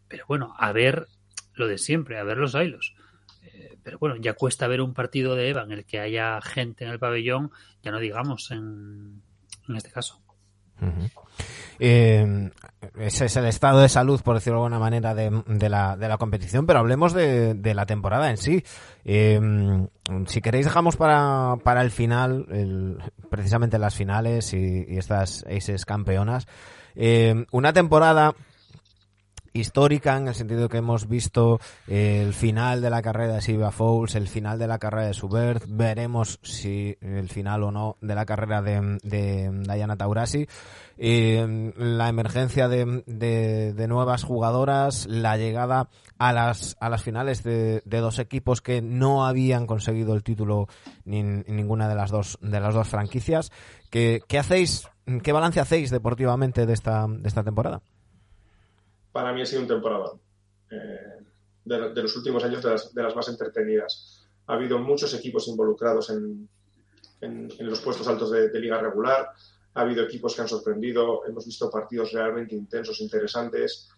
Pero 0.07 0.25
bueno, 0.27 0.53
a 0.57 0.71
ver 0.71 1.07
lo 1.53 1.67
de 1.67 1.77
siempre, 1.77 2.17
a 2.17 2.23
ver 2.23 2.37
los 2.37 2.55
hilos. 2.55 2.95
Eh, 3.43 3.77
pero 3.83 3.97
bueno, 3.99 4.15
ya 4.17 4.33
cuesta 4.33 4.67
ver 4.67 4.81
un 4.81 4.93
partido 4.93 5.35
de 5.35 5.49
EVA 5.49 5.63
en 5.63 5.71
el 5.71 5.85
que 5.85 5.99
haya 5.99 6.41
gente 6.41 6.85
en 6.85 6.91
el 6.91 6.99
pabellón, 6.99 7.51
ya 7.81 7.91
no 7.91 7.99
digamos 7.99 8.51
en, 8.51 9.21
en 9.67 9.75
este 9.75 9.91
caso. 9.91 10.21
Eh, 11.79 12.51
ese 12.99 13.25
es 13.25 13.35
el 13.37 13.45
estado 13.45 13.79
de 13.79 13.89
salud, 13.89 14.21
por 14.21 14.35
decirlo 14.35 14.59
de 14.59 14.65
alguna 14.65 14.79
manera, 14.79 15.15
de, 15.15 15.31
la, 15.69 15.97
de 15.97 16.07
la, 16.07 16.17
competición, 16.17 16.65
pero 16.65 16.79
hablemos 16.79 17.13
de, 17.13 17.73
la 17.73 17.85
temporada 17.85 18.29
en 18.29 18.37
sí. 18.37 18.63
Eh, 19.03 19.39
si 20.27 20.41
queréis, 20.41 20.65
dejamos 20.65 20.97
para, 20.97 21.55
para 21.63 21.81
el 21.81 21.91
final, 21.91 23.01
precisamente 23.29 23.79
las 23.79 23.95
finales 23.95 24.53
y, 24.53 24.85
estas 24.97 25.43
Aces 25.45 25.85
campeonas. 25.85 26.47
Eh, 26.95 27.45
una 27.51 27.73
temporada 27.73 28.35
histórica 29.53 30.17
en 30.17 30.27
el 30.27 30.35
sentido 30.35 30.69
que 30.69 30.77
hemos 30.77 31.07
visto 31.07 31.59
el 31.87 32.33
final 32.33 32.81
de 32.81 32.89
la 32.89 33.01
carrera 33.01 33.35
de 33.35 33.41
Silvia 33.41 33.71
Fowles, 33.71 34.15
el 34.15 34.27
final 34.27 34.59
de 34.59 34.67
la 34.67 34.79
carrera 34.79 35.07
de 35.07 35.13
Subert, 35.13 35.63
veremos 35.67 36.39
si 36.41 36.97
el 37.01 37.29
final 37.29 37.63
o 37.63 37.71
no 37.71 37.97
de 38.01 38.15
la 38.15 38.25
carrera 38.25 38.61
de, 38.61 38.97
de 39.03 39.49
Diana 39.73 39.97
Taurasi, 39.97 40.47
eh, 40.97 41.73
la 41.77 42.09
emergencia 42.09 42.67
de, 42.67 43.03
de, 43.07 43.87
nuevas 43.87 44.23
jugadoras, 44.23 45.07
la 45.07 45.35
llegada 45.35 45.89
a 46.19 46.31
las, 46.31 46.77
a 46.79 46.89
las 46.89 47.01
finales 47.01 47.43
de, 47.43 47.81
dos 47.85 48.19
equipos 48.19 48.61
que 48.61 48.81
no 48.81 49.25
habían 49.25 49.65
conseguido 49.65 50.13
el 50.13 50.23
título 50.23 50.67
ni, 51.05 51.23
ninguna 51.23 51.89
de 51.89 51.95
las 51.95 52.11
dos, 52.11 52.37
de 52.41 52.59
las 52.59 52.75
dos 52.75 52.87
franquicias. 52.87 53.51
¿Qué, 53.89 54.21
qué 54.27 54.37
hacéis, 54.37 54.87
qué 55.23 55.31
balance 55.31 55.59
hacéis 55.59 55.89
deportivamente 55.89 56.65
de 56.65 56.73
esta, 56.73 57.07
de 57.07 57.27
esta 57.27 57.43
temporada? 57.43 57.81
Para 59.11 59.33
mí 59.33 59.41
ha 59.41 59.45
sido 59.45 59.61
un 59.61 59.67
temporada 59.67 60.11
eh, 60.69 61.25
de, 61.65 62.01
los 62.01 62.15
últimos 62.15 62.43
años 62.43 62.63
de 62.93 63.03
las, 63.03 63.15
más 63.15 63.27
entretenidas. 63.27 64.25
Ha 64.47 64.53
habido 64.53 64.79
muchos 64.79 65.13
equipos 65.13 65.47
involucrados 65.47 66.09
en, 66.09 66.49
los 67.59 67.81
puestos 67.81 68.07
altos 68.07 68.31
de, 68.31 68.59
liga 68.59 68.79
regular, 68.79 69.29
ha 69.73 69.81
habido 69.81 70.03
equipos 70.03 70.35
que 70.35 70.41
han 70.41 70.47
sorprendido, 70.47 71.25
hemos 71.27 71.45
visto 71.45 71.69
partidos 71.69 72.11
realmente 72.11 72.55
intensos, 72.55 72.99
interesantes. 72.99 73.89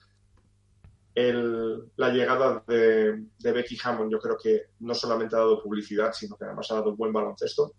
la 1.15 2.09
llegada 2.09 2.63
de, 2.67 3.23
Becky 3.39 3.77
Hammond 3.81 4.11
yo 4.11 4.19
creo 4.19 4.37
que 4.37 4.63
no 4.79 4.93
solamente 4.93 5.35
ha 5.35 5.39
dado 5.39 5.63
publicidad, 5.63 6.11
sino 6.11 6.35
que 6.35 6.45
además 6.45 6.69
ha 6.71 6.75
dado 6.75 6.95
buen 6.95 7.13
baloncesto, 7.13 7.73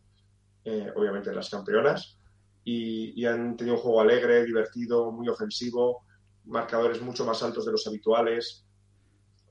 eh, 0.65 0.91
obviamente 0.97 1.33
las 1.35 1.51
campeonas, 1.51 2.17
y, 2.65 3.21
y 3.21 3.27
han 3.27 3.55
tenido 3.57 3.77
un 3.77 3.83
juego 3.83 4.01
alegre, 4.01 4.47
divertido, 4.47 5.13
muy 5.13 5.29
ofensivo 5.29 6.04
marcadores 6.47 7.01
mucho 7.01 7.25
más 7.25 7.43
altos 7.43 7.65
de 7.65 7.73
los 7.73 7.87
habituales. 7.87 8.65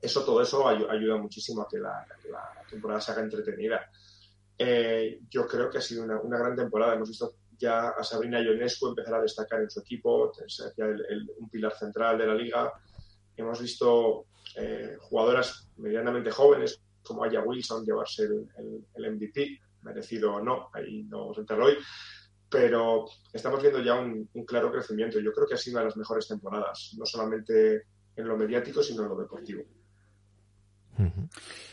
Eso, 0.00 0.24
todo 0.24 0.42
eso 0.42 0.68
ayuda 0.68 1.16
muchísimo 1.16 1.62
a 1.62 1.68
que 1.68 1.78
la, 1.78 2.06
temporada 2.68 3.00
se 3.00 3.12
haga 3.12 3.22
entretenida. 3.22 3.90
Eh, 4.58 5.20
yo 5.30 5.46
creo 5.46 5.70
que 5.70 5.78
ha 5.78 5.80
sido 5.80 6.04
una, 6.04 6.38
gran 6.38 6.56
temporada. 6.56 6.94
Hemos 6.94 7.08
visto 7.08 7.34
ya 7.58 7.90
a 7.90 8.02
Sabrina 8.02 8.40
Ionescu 8.40 8.88
empezar 8.88 9.14
a 9.14 9.22
destacar 9.22 9.60
en 9.60 9.70
su 9.70 9.80
equipo, 9.80 10.32
ser 10.46 10.72
ya 10.76 10.86
un 11.38 11.48
pilar 11.48 11.72
central 11.76 12.18
de 12.18 12.26
la 12.26 12.34
liga. 12.34 12.72
Hemos 13.36 13.60
visto 13.60 14.26
eh, 14.56 14.96
jugadoras 15.00 15.68
medianamente 15.76 16.30
jóvenes 16.30 16.80
como 17.02 17.24
Aya 17.24 17.42
Wilson 17.42 17.84
llevarse 17.84 18.24
el, 18.24 18.48
el, 18.94 19.14
MVP, 19.14 19.60
merecido 19.82 20.34
o 20.34 20.40
no, 20.40 20.70
ahí 20.72 21.02
no 21.04 21.32
a 21.32 21.34
entrar 21.36 21.60
hoy, 21.60 21.76
pero 22.54 23.06
estamos 23.32 23.60
viendo 23.60 23.82
ya 23.82 23.94
un, 23.94 24.28
claro 24.46 24.70
crecimiento. 24.70 25.18
Yo 25.18 25.32
creo 25.32 25.48
que 25.48 25.54
ha 25.54 25.56
sido 25.56 25.74
una 25.74 25.80
de 25.80 25.86
las 25.86 25.96
mejores 25.96 26.28
temporadas, 26.28 26.94
no 26.96 27.04
solamente 27.04 27.82
en 28.14 28.28
lo 28.28 28.36
mediático, 28.36 28.80
sino 28.80 29.02
en 29.02 29.08
lo 29.08 29.16
deportivo. 29.16 29.64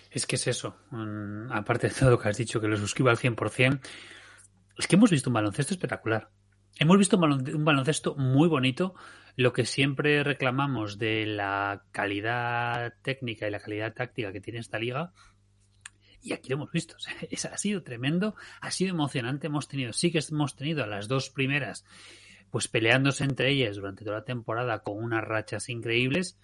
Es 0.09 0.25
que 0.25 0.37
es 0.37 0.47
eso. 0.47 0.75
Mm, 0.89 1.51
aparte 1.51 1.87
de 1.87 1.93
todo 1.93 2.09
lo 2.09 2.19
que 2.19 2.29
has 2.29 2.37
dicho, 2.37 2.59
que 2.59 2.67
lo 2.67 2.77
suscribo 2.77 3.11
al 3.11 3.17
100%, 3.17 3.79
es 4.75 4.87
que 4.87 4.95
hemos 4.95 5.11
visto 5.11 5.29
un 5.29 5.35
baloncesto 5.35 5.75
espectacular. 5.75 6.31
Hemos 6.79 6.97
visto 6.97 7.17
un 7.17 7.63
baloncesto 7.63 8.15
muy 8.15 8.47
bonito, 8.47 8.95
lo 9.35 9.53
que 9.53 9.65
siempre 9.65 10.23
reclamamos 10.23 10.97
de 10.97 11.27
la 11.27 11.83
calidad 11.91 12.95
técnica 13.03 13.47
y 13.47 13.51
la 13.51 13.59
calidad 13.59 13.93
táctica 13.93 14.31
que 14.31 14.41
tiene 14.41 14.59
esta 14.59 14.79
liga, 14.79 15.13
y 16.23 16.33
aquí 16.33 16.49
lo 16.49 16.55
hemos 16.55 16.71
visto. 16.71 16.95
ha 17.51 17.57
sido 17.57 17.83
tremendo, 17.83 18.35
ha 18.61 18.71
sido 18.71 18.91
emocionante. 18.91 19.47
Hemos 19.47 19.67
tenido, 19.67 19.93
sí 19.93 20.11
que 20.11 20.19
hemos 20.29 20.55
tenido 20.55 20.83
a 20.83 20.87
las 20.87 21.07
dos 21.07 21.29
primeras, 21.29 21.85
pues 22.49 22.67
peleándose 22.67 23.23
entre 23.23 23.51
ellas 23.51 23.75
durante 23.75 24.03
toda 24.03 24.17
la 24.17 24.25
temporada 24.25 24.79
con 24.79 24.97
unas 25.03 25.23
rachas 25.23 25.69
increíbles. 25.69 26.39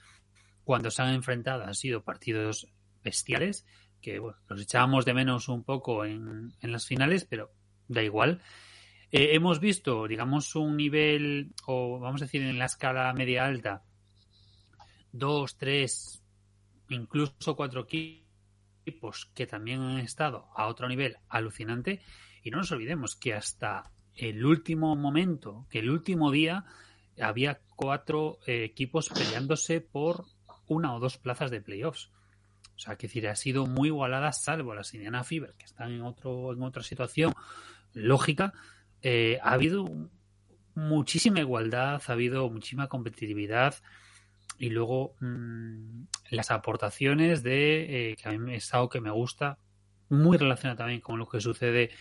Cuando 0.63 0.91
se 0.91 1.01
han 1.01 1.13
enfrentado 1.13 1.63
han 1.63 1.75
sido 1.75 2.03
partidos 2.03 2.67
bestiales, 3.03 3.65
que 4.01 4.19
bueno, 4.19 4.37
los 4.49 4.61
echábamos 4.61 5.05
de 5.05 5.13
menos 5.13 5.47
un 5.47 5.63
poco 5.63 6.05
en, 6.05 6.53
las 6.61 6.85
finales, 6.85 7.25
pero 7.25 7.51
da 7.87 8.03
igual. 8.03 8.41
Eh, 9.11 9.29
hemos 9.33 9.61
visto, 9.61 10.07
digamos, 10.07 10.55
un 10.55 10.75
nivel, 10.75 11.53
o 11.65 11.99
vamos 11.99 12.21
a 12.21 12.25
decir 12.25 12.41
en 12.41 12.59
la 12.59 12.65
escala 12.65 13.13
media 13.13 13.45
alta, 13.45 13.83
dos, 15.13 15.57
tres, 15.57 16.21
incluso 16.89 17.55
cuatro 17.55 17.81
equipos 17.83 18.26
equipos 18.87 19.29
que 19.33 19.47
también 19.47 19.81
han 19.81 19.99
estado 19.99 20.47
a 20.55 20.67
otro 20.67 20.87
nivel 20.87 21.17
alucinante. 21.29 22.01
Y 22.43 22.51
no 22.51 22.57
nos 22.57 22.71
olvidemos 22.71 23.15
que 23.15 23.33
hasta 23.33 23.91
el 24.15 24.45
último 24.45 24.95
momento, 24.95 25.67
que 25.69 25.79
el 25.79 25.89
último 25.89 26.31
día, 26.31 26.65
había 27.19 27.59
cuatro 27.75 28.39
eh, 28.45 28.63
equipos 28.63 29.09
peleándose 29.09 29.81
por 29.81 30.25
una 30.67 30.95
o 30.95 30.99
dos 30.99 31.17
plazas 31.17 31.51
de 31.51 31.61
playoffs. 31.61 32.11
O 32.75 32.79
sea, 32.79 32.95
que 32.95 33.07
decir, 33.07 33.27
ha 33.27 33.35
sido 33.35 33.65
muy 33.65 33.89
igualada, 33.89 34.31
salvo 34.31 34.73
las 34.73 34.93
Indiana 34.93 35.23
Fever, 35.23 35.53
que 35.57 35.65
están 35.65 35.91
en 35.91 36.03
otro, 36.03 36.53
en 36.53 36.61
otra 36.61 36.83
situación 36.83 37.33
lógica. 37.93 38.53
Eh, 39.01 39.39
ha 39.41 39.53
habido 39.53 39.85
muchísima 40.75 41.39
igualdad, 41.39 42.01
ha 42.05 42.11
habido 42.11 42.49
muchísima 42.49 42.87
competitividad 42.87 43.75
y 44.57 44.69
luego 44.69 45.15
mmm, 45.19 46.03
las 46.29 46.51
aportaciones 46.51 47.43
de 47.43 48.11
eh, 48.11 48.15
que 48.15 48.29
a 48.29 48.31
mí 48.33 48.55
es 48.55 48.73
algo 48.73 48.89
que 48.89 49.01
me 49.01 49.11
gusta, 49.11 49.59
muy 50.09 50.37
relacionado 50.37 50.77
también 50.77 51.01
con 51.01 51.19
lo 51.19 51.27
que 51.27 51.41
sucede 51.41 51.91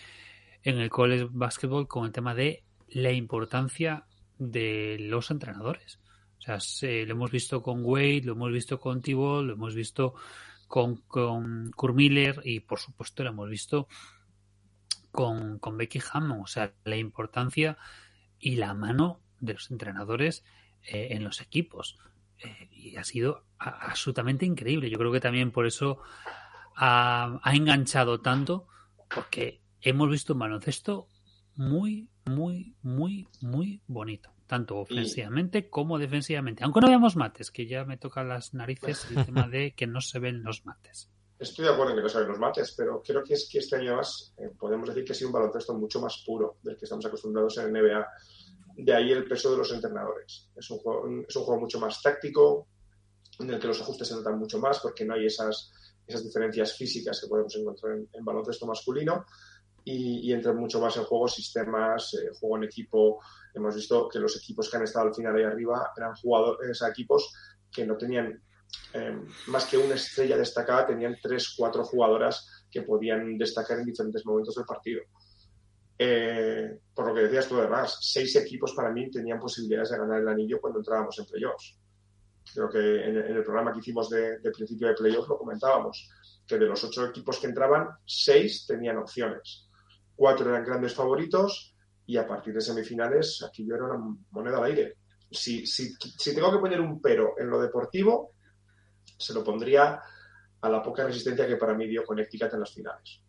en 0.62 0.78
el 0.78 0.90
college 0.90 1.28
basketball 1.30 1.86
con 1.86 2.06
el 2.06 2.12
tema 2.12 2.34
de 2.34 2.64
la 2.88 3.12
importancia 3.12 4.06
de 4.38 4.96
los 5.00 5.30
entrenadores. 5.30 6.00
O 6.38 6.42
sea, 6.42 6.60
se, 6.60 7.04
lo 7.06 7.12
hemos 7.12 7.30
visto 7.30 7.62
con 7.62 7.84
Wade, 7.84 8.22
lo 8.24 8.32
hemos 8.32 8.52
visto 8.52 8.78
con 8.78 9.02
Thibault, 9.02 9.46
lo 9.46 9.54
hemos 9.54 9.74
visto 9.74 10.14
con, 10.68 10.96
con 11.08 11.70
Kurmiller 11.72 12.40
y 12.44 12.60
por 12.60 12.78
supuesto 12.78 13.22
lo 13.22 13.30
hemos 13.30 13.48
visto 13.48 13.88
con, 15.10 15.58
con 15.58 15.76
Becky 15.76 16.00
Hammond. 16.12 16.42
O 16.42 16.46
sea, 16.46 16.72
la 16.84 16.96
importancia 16.96 17.78
y 18.38 18.56
la 18.56 18.74
mano 18.74 19.20
de 19.40 19.54
los 19.54 19.70
entrenadores 19.70 20.44
eh, 20.82 21.08
en 21.10 21.24
los 21.24 21.40
equipos. 21.40 21.98
Y 22.70 22.96
ha 22.96 23.04
sido 23.04 23.44
absolutamente 23.58 24.44
increíble. 24.46 24.90
Yo 24.90 24.98
creo 24.98 25.12
que 25.12 25.20
también 25.20 25.50
por 25.50 25.66
eso 25.66 26.00
ha, 26.76 27.40
ha, 27.42 27.54
enganchado 27.54 28.20
tanto, 28.20 28.68
porque 29.12 29.62
hemos 29.80 30.10
visto 30.10 30.34
un 30.34 30.40
baloncesto 30.40 31.08
muy, 31.54 32.08
muy, 32.24 32.74
muy, 32.82 33.28
muy 33.40 33.82
bonito. 33.86 34.30
Tanto 34.46 34.76
ofensivamente 34.76 35.68
como 35.68 35.98
defensivamente. 35.98 36.62
Aunque 36.62 36.80
no 36.80 36.86
veamos 36.86 37.16
mates, 37.16 37.50
que 37.50 37.66
ya 37.66 37.84
me 37.84 37.96
toca 37.96 38.22
las 38.22 38.54
narices 38.54 39.08
el 39.10 39.26
tema 39.26 39.48
de 39.48 39.74
que 39.74 39.88
no 39.88 40.00
se 40.00 40.20
ven 40.20 40.44
los 40.44 40.64
mates. 40.64 41.10
Estoy 41.38 41.66
de 41.66 41.72
acuerdo 41.72 41.92
en 41.92 41.96
que 41.96 42.02
no 42.02 42.08
se 42.08 42.18
ven 42.20 42.28
los 42.28 42.38
mates, 42.38 42.74
pero 42.76 43.02
creo 43.02 43.24
que 43.24 43.34
es 43.34 43.48
que 43.50 43.58
este 43.58 43.76
año 43.76 43.96
más 43.96 44.32
eh, 44.38 44.50
podemos 44.58 44.88
decir 44.88 45.04
que 45.04 45.12
ha 45.12 45.14
sido 45.14 45.28
un 45.28 45.34
baloncesto 45.34 45.74
mucho 45.74 46.00
más 46.00 46.22
puro 46.24 46.58
del 46.62 46.76
que 46.76 46.84
estamos 46.84 47.04
acostumbrados 47.04 47.58
en 47.58 47.72
NBA. 47.72 48.06
De 48.76 48.94
ahí 48.94 49.10
el 49.10 49.26
peso 49.26 49.50
de 49.50 49.58
los 49.58 49.72
entrenadores. 49.72 50.50
Es 50.54 50.70
un 50.70 50.78
juego, 50.78 51.08
es 51.26 51.34
un 51.34 51.44
juego 51.44 51.60
mucho 51.60 51.80
más 51.80 52.02
táctico, 52.02 52.68
en 53.38 53.50
el 53.50 53.58
que 53.58 53.66
los 53.66 53.80
ajustes 53.80 54.08
se 54.08 54.14
notan 54.14 54.38
mucho 54.38 54.58
más 54.58 54.80
porque 54.80 55.04
no 55.04 55.14
hay 55.14 55.26
esas, 55.26 55.72
esas 56.06 56.24
diferencias 56.24 56.76
físicas 56.76 57.20
que 57.20 57.26
podemos 57.26 57.54
encontrar 57.56 57.96
en, 57.96 58.08
en 58.12 58.24
baloncesto 58.24 58.66
masculino 58.66 59.24
y, 59.84 60.28
y 60.28 60.32
entran 60.32 60.56
mucho 60.56 60.80
más 60.80 60.96
en 60.96 61.04
juego 61.04 61.28
sistemas, 61.28 62.14
eh, 62.14 62.30
juego 62.38 62.56
en 62.56 62.64
equipo. 62.64 63.20
Hemos 63.54 63.74
visto 63.74 64.08
que 64.08 64.18
los 64.18 64.36
equipos 64.36 64.70
que 64.70 64.76
han 64.76 64.82
estado 64.82 65.06
al 65.06 65.14
final 65.14 65.36
ahí 65.36 65.44
arriba 65.44 65.92
eran 65.96 66.14
jugadores, 66.14 66.82
equipos 66.82 67.32
que 67.70 67.86
no 67.86 67.96
tenían 67.96 68.42
eh, 68.92 69.18
más 69.46 69.66
que 69.66 69.78
una 69.78 69.94
estrella 69.94 70.36
destacada, 70.36 70.86
tenían 70.86 71.16
tres, 71.22 71.54
cuatro 71.56 71.84
jugadoras 71.84 72.64
que 72.70 72.82
podían 72.82 73.38
destacar 73.38 73.78
en 73.78 73.86
diferentes 73.86 74.24
momentos 74.26 74.54
del 74.54 74.64
partido. 74.64 75.02
Eh, 75.98 76.78
por 76.94 77.05
decías 77.26 77.48
tú 77.48 77.58
además, 77.58 77.98
seis 78.00 78.34
equipos 78.36 78.72
para 78.74 78.90
mí 78.90 79.10
tenían 79.10 79.38
posibilidades 79.38 79.90
de 79.90 79.98
ganar 79.98 80.20
el 80.20 80.28
anillo 80.28 80.60
cuando 80.60 80.80
entrábamos 80.80 81.18
en 81.18 81.26
playoffs. 81.26 81.78
Creo 82.54 82.68
que 82.68 82.78
en, 82.78 83.16
el 83.16 83.42
programa 83.42 83.72
que 83.72 83.80
hicimos 83.80 84.08
de, 84.08 84.38
de 84.38 84.50
principio 84.50 84.88
de 84.88 84.94
playoffs 84.94 85.28
lo 85.28 85.38
comentábamos, 85.38 86.08
que 86.46 86.58
de 86.58 86.66
los 86.66 86.82
ocho 86.84 87.06
equipos 87.06 87.38
que 87.38 87.48
entraban, 87.48 87.88
seis 88.04 88.66
tenían 88.66 88.98
opciones. 88.98 89.68
Cuatro 90.14 90.48
eran 90.48 90.64
grandes 90.64 90.94
favoritos 90.94 91.74
y 92.06 92.16
a 92.16 92.26
partir 92.26 92.54
de 92.54 92.60
semifinales 92.60 93.42
aquí 93.42 93.66
yo 93.66 93.74
era 93.74 93.84
una 93.84 94.16
moneda 94.30 94.58
al 94.58 94.64
aire. 94.64 94.94
Si, 95.30 95.66
si, 95.66 95.92
si 95.94 96.34
tengo 96.34 96.52
que 96.52 96.58
poner 96.58 96.80
un 96.80 97.00
pero 97.00 97.34
en 97.38 97.50
lo 97.50 97.60
deportivo, 97.60 98.32
se 99.18 99.34
lo 99.34 99.42
pondría 99.42 100.00
a 100.60 100.68
la 100.68 100.82
poca 100.82 101.04
resistencia 101.04 101.46
que 101.46 101.56
para 101.56 101.74
mí 101.74 101.86
dio 101.86 102.04
Connecticut 102.04 102.52
en 102.54 102.60
las 102.60 102.72
finales. 102.72 103.20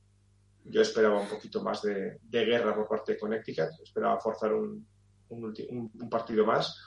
Yo 0.69 0.81
esperaba 0.81 1.19
un 1.19 1.29
poquito 1.29 1.61
más 1.63 1.81
de, 1.81 2.19
de 2.21 2.45
guerra 2.45 2.75
por 2.75 2.87
parte 2.87 3.13
de 3.13 3.19
Connecticut, 3.19 3.69
esperaba 3.83 4.19
forzar 4.19 4.53
un, 4.53 4.85
un, 5.29 5.91
un 5.99 6.09
partido 6.09 6.45
más, 6.45 6.77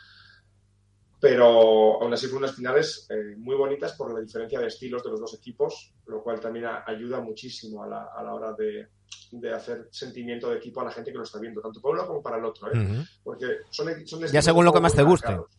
pero 1.20 2.00
aún 2.02 2.12
así 2.14 2.26
fueron 2.26 2.44
unas 2.44 2.56
finales 2.56 3.06
eh, 3.10 3.34
muy 3.36 3.54
bonitas 3.54 3.92
por 3.92 4.12
la 4.14 4.20
diferencia 4.20 4.58
de 4.58 4.68
estilos 4.68 5.02
de 5.04 5.10
los 5.10 5.20
dos 5.20 5.34
equipos, 5.34 5.92
lo 6.06 6.22
cual 6.22 6.40
también 6.40 6.64
a, 6.64 6.84
ayuda 6.86 7.20
muchísimo 7.20 7.82
a 7.82 7.88
la, 7.88 8.08
a 8.16 8.22
la 8.22 8.34
hora 8.34 8.52
de, 8.54 8.88
de, 9.32 9.52
hacer 9.52 9.88
sentimiento 9.90 10.48
de 10.48 10.56
equipo 10.56 10.80
a 10.80 10.84
la 10.84 10.90
gente 10.90 11.12
que 11.12 11.18
lo 11.18 11.24
está 11.24 11.38
viendo, 11.38 11.60
tanto 11.60 11.80
para 11.80 11.94
uno 11.94 12.06
como 12.06 12.22
para 12.22 12.38
el 12.38 12.44
otro, 12.44 12.68
¿eh? 12.68 12.78
uh 12.78 12.82
-huh. 12.82 13.08
porque 13.22 13.46
son, 13.70 14.06
son 14.06 14.26
ya 14.26 14.40
según 14.40 14.64
lo 14.64 14.72
que 14.72 14.80
más 14.80 14.94
te 14.94 15.02
guste. 15.02 15.28
Marcados. 15.28 15.58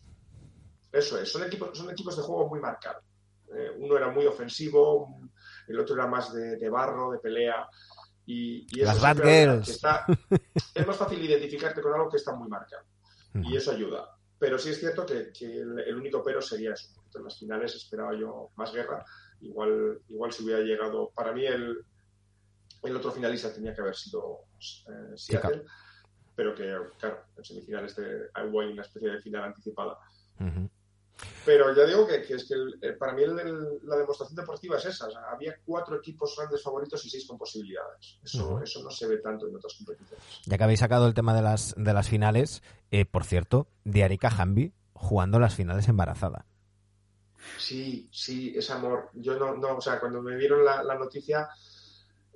Eso 0.90 1.18
es, 1.20 1.30
son 1.30 1.44
equipos, 1.44 1.78
son 1.78 1.90
equipos 1.90 2.16
de 2.16 2.22
juego 2.22 2.48
muy 2.48 2.60
marcados. 2.60 3.04
Eh, 3.54 3.70
uno 3.78 3.96
era 3.96 4.10
muy 4.10 4.26
ofensivo, 4.26 5.20
el 5.68 5.78
otro 5.78 5.94
era 5.94 6.06
más 6.06 6.32
de, 6.32 6.56
de 6.56 6.68
barro, 6.68 7.12
de 7.12 7.18
pelea. 7.18 7.68
Y, 8.26 8.66
y 8.70 8.84
Las 8.84 9.00
Bad 9.00 9.22
Girls. 9.22 9.68
Está, 9.68 10.06
es 10.74 10.86
más 10.86 10.96
fácil 10.96 11.22
identificarte 11.22 11.80
con 11.80 11.92
algo 11.92 12.08
que 12.08 12.18
está 12.18 12.34
muy 12.34 12.48
marcado. 12.48 12.84
Y 13.34 13.56
eso 13.56 13.72
ayuda. 13.72 14.16
Pero 14.38 14.58
sí 14.58 14.70
es 14.70 14.80
cierto 14.80 15.06
que, 15.06 15.32
que 15.32 15.46
el, 15.46 15.78
el, 15.80 15.96
único 15.96 16.22
pero 16.22 16.42
sería 16.42 16.72
eso. 16.72 16.88
En 17.14 17.24
las 17.24 17.38
finales 17.38 17.74
esperaba 17.74 18.14
yo 18.14 18.50
más 18.56 18.72
guerra. 18.72 19.04
Igual, 19.40 20.00
igual 20.08 20.32
si 20.32 20.44
hubiera 20.44 20.60
llegado. 20.60 21.10
Para 21.14 21.32
mí, 21.32 21.46
el, 21.46 21.84
el 22.82 22.96
otro 22.96 23.12
finalista 23.12 23.52
tenía 23.52 23.74
que 23.74 23.80
haber 23.80 23.96
sido 23.96 24.46
eh, 24.60 25.16
Seattle. 25.16 25.58
Sí, 25.58 25.70
pero 26.34 26.54
que, 26.54 26.74
claro, 26.98 27.24
en 27.36 27.44
semifinales 27.44 27.94
de, 27.96 28.28
hay 28.34 28.46
una 28.46 28.82
especie 28.82 29.10
de 29.10 29.20
final 29.20 29.44
anticipada. 29.44 29.98
Uh 30.40 30.44
-huh. 30.44 30.70
Pero 31.44 31.74
ya 31.74 31.84
digo 31.84 32.06
que, 32.06 32.22
que 32.22 32.34
es 32.34 32.44
que 32.44 32.54
el, 32.54 32.78
eh, 32.82 32.92
para 32.92 33.12
mí 33.12 33.22
el, 33.22 33.80
la 33.82 33.96
demostración 33.96 34.36
deportiva 34.36 34.76
es 34.76 34.84
esa. 34.86 35.06
O 35.06 35.10
sea, 35.10 35.22
había 35.32 35.56
cuatro 35.64 35.96
equipos 35.96 36.34
grandes 36.36 36.62
favoritos 36.62 37.04
y 37.04 37.10
seis 37.10 37.26
con 37.26 37.36
posibilidades. 37.36 38.18
Eso, 38.22 38.48
uh 38.48 38.58
-huh. 38.58 38.62
eso 38.62 38.82
no 38.82 38.90
se 38.90 39.06
ve 39.08 39.18
tanto 39.18 39.48
en 39.48 39.56
otras 39.56 39.74
competiciones. 39.74 40.24
Ya 40.46 40.56
que 40.56 40.64
habéis 40.64 40.80
sacado 40.80 41.06
el 41.06 41.14
tema 41.14 41.34
de 41.34 41.42
las, 41.42 41.74
de 41.76 41.92
las 41.92 42.08
finales, 42.08 42.62
eh, 42.90 43.04
por 43.04 43.24
cierto, 43.24 43.66
Diarika 43.84 44.28
Hambi 44.28 44.72
jugando 44.94 45.40
las 45.40 45.54
finales 45.54 45.88
embarazada. 45.88 46.46
Sí, 47.58 48.08
sí, 48.12 48.54
es 48.56 48.70
amor. 48.70 49.10
Yo 49.14 49.36
no, 49.36 49.56
no, 49.56 49.76
o 49.78 49.80
sea, 49.80 49.98
cuando 49.98 50.22
me 50.22 50.36
dieron 50.36 50.64
la, 50.64 50.84
la 50.84 50.94
noticia, 50.94 51.48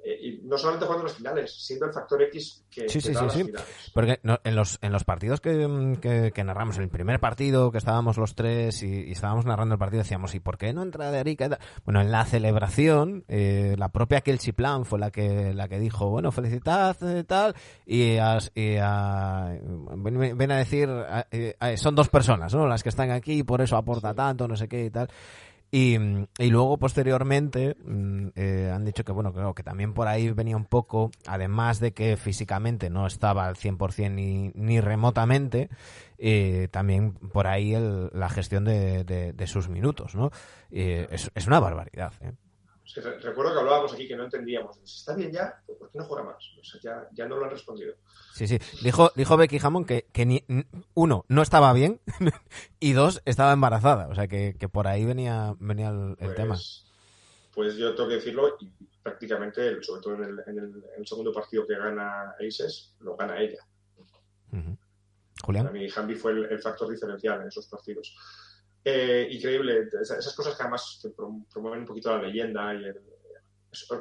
y 0.06 0.40
no 0.44 0.56
solamente 0.56 0.86
jugando 0.86 1.04
los 1.04 1.14
finales, 1.14 1.52
siendo 1.52 1.86
el 1.86 1.92
factor 1.92 2.22
X 2.22 2.64
que, 2.70 2.88
sí, 2.88 3.00
que 3.00 3.00
sí, 3.00 3.14
sí, 3.14 3.44
sí. 3.44 3.52
Porque 3.92 4.20
en, 4.22 4.56
los, 4.56 4.78
en 4.82 4.92
los 4.92 5.04
partidos 5.04 5.40
que, 5.40 5.96
que, 6.00 6.32
que, 6.32 6.44
narramos, 6.44 6.76
en 6.76 6.84
el 6.84 6.88
primer 6.88 7.18
partido 7.18 7.72
que 7.72 7.78
estábamos 7.78 8.16
los 8.16 8.34
tres 8.34 8.82
y, 8.82 9.08
y, 9.08 9.12
estábamos 9.12 9.46
narrando 9.46 9.74
el 9.74 9.78
partido, 9.78 10.02
decíamos, 10.02 10.34
¿y 10.34 10.40
por 10.40 10.58
qué 10.58 10.72
no 10.72 10.82
entra 10.82 11.10
de 11.10 11.18
Arica? 11.18 11.58
Bueno, 11.84 12.00
en 12.00 12.12
la 12.12 12.24
celebración, 12.24 13.24
eh, 13.28 13.74
la 13.78 13.88
propia 13.88 14.20
Kelsey 14.20 14.52
Plan 14.52 14.84
fue 14.84 14.98
la 14.98 15.10
que, 15.10 15.52
la 15.54 15.68
que 15.68 15.78
dijo, 15.78 16.08
bueno, 16.08 16.30
felicitad, 16.30 16.96
eh, 17.02 17.24
tal, 17.24 17.54
y, 17.84 18.16
a, 18.18 18.38
y 18.54 18.76
a, 18.76 19.58
ven, 19.96 20.38
ven, 20.38 20.52
a 20.52 20.58
decir, 20.58 20.88
a, 20.88 21.26
a, 21.58 21.76
son 21.76 21.94
dos 21.94 22.08
personas, 22.08 22.54
¿no? 22.54 22.66
Las 22.66 22.82
que 22.82 22.90
están 22.90 23.10
aquí, 23.10 23.42
por 23.42 23.60
eso 23.60 23.76
aporta 23.76 24.14
tanto, 24.14 24.46
no 24.46 24.56
sé 24.56 24.68
qué 24.68 24.84
y 24.84 24.90
tal. 24.90 25.08
Y, 25.78 25.98
luego, 26.48 26.78
posteriormente, 26.78 27.76
mm, 27.84 28.28
eh, 28.34 28.72
han 28.74 28.86
dicho 28.86 29.04
que, 29.04 29.12
bueno, 29.12 29.34
creo 29.34 29.54
que 29.54 29.62
también 29.62 29.92
por 29.92 30.08
ahí 30.08 30.30
venía 30.30 30.56
un 30.56 30.64
poco, 30.64 31.10
además 31.26 31.80
de 31.80 31.92
que 31.92 32.16
físicamente 32.16 32.88
no 32.88 33.06
estaba 33.06 33.46
al 33.46 33.56
100% 33.56 34.10
ni, 34.14 34.52
ni 34.54 34.80
remotamente, 34.80 35.68
eh, 36.16 36.68
también 36.70 37.12
por 37.12 37.46
ahí 37.46 37.74
el, 37.74 38.08
la 38.14 38.30
gestión 38.30 38.64
de, 38.64 39.04
de, 39.04 39.34
de, 39.34 39.46
sus 39.46 39.68
minutos, 39.68 40.14
¿no? 40.14 40.30
Eh, 40.70 41.08
es, 41.10 41.30
es, 41.34 41.46
una 41.46 41.60
barbaridad, 41.60 42.14
¿eh? 42.22 42.32
Recuerdo 43.00 43.52
que 43.52 43.60
hablábamos 43.60 43.92
aquí 43.92 44.08
que 44.08 44.16
no 44.16 44.24
entendíamos. 44.24 44.78
¿Está 44.82 45.14
bien 45.14 45.32
ya? 45.32 45.62
¿Por 45.66 45.90
qué 45.90 45.98
no 45.98 46.04
juega 46.04 46.24
más? 46.24 46.36
O 46.58 46.64
sea, 46.64 46.80
ya, 46.80 47.08
ya 47.12 47.26
no 47.26 47.36
lo 47.36 47.44
han 47.44 47.50
respondido. 47.50 47.94
Sí, 48.32 48.46
sí. 48.46 48.58
Dijo, 48.82 49.12
dijo 49.14 49.36
Becky 49.36 49.58
Hammond 49.62 49.86
que, 49.86 50.06
que 50.12 50.26
ni, 50.26 50.44
uno, 50.94 51.24
no 51.28 51.42
estaba 51.42 51.72
bien 51.72 52.00
y 52.80 52.92
dos, 52.92 53.22
estaba 53.24 53.52
embarazada. 53.52 54.08
O 54.08 54.14
sea, 54.14 54.28
que, 54.28 54.56
que 54.58 54.68
por 54.68 54.86
ahí 54.86 55.04
venía, 55.04 55.54
venía 55.58 55.88
el, 55.90 56.10
el 56.10 56.16
pues, 56.18 56.34
tema. 56.34 56.56
Pues 57.54 57.76
yo 57.76 57.94
tengo 57.94 58.08
que 58.08 58.16
decirlo 58.16 58.56
y 58.60 58.70
prácticamente, 59.02 59.82
sobre 59.82 60.02
todo 60.02 60.14
en 60.14 60.24
el, 60.24 60.30
en, 60.46 60.58
el, 60.58 60.84
en 60.94 60.98
el, 60.98 61.06
segundo 61.06 61.32
partido 61.32 61.66
que 61.66 61.76
gana 61.76 62.34
Aces, 62.40 62.94
lo 63.00 63.16
gana 63.16 63.40
ella. 63.40 63.62
Uh 64.52 64.56
-huh. 64.56 64.78
Julián. 65.44 65.66
Para 65.66 65.78
mí, 65.78 65.88
Hamby 65.94 66.14
fue 66.14 66.32
el 66.32 66.58
factor 66.60 66.90
diferencial 66.90 67.40
en 67.42 67.48
esos 67.48 67.66
partidos. 67.66 68.16
Eh, 68.88 69.26
increíble, 69.32 69.88
esas 70.00 70.32
cosas 70.32 70.54
que 70.54 70.62
además 70.62 71.00
que 71.02 71.08
promueven 71.10 71.80
un 71.80 71.86
poquito 71.86 72.16
la 72.16 72.22
leyenda 72.22 72.72
y 72.72 72.84
el, 72.84 73.00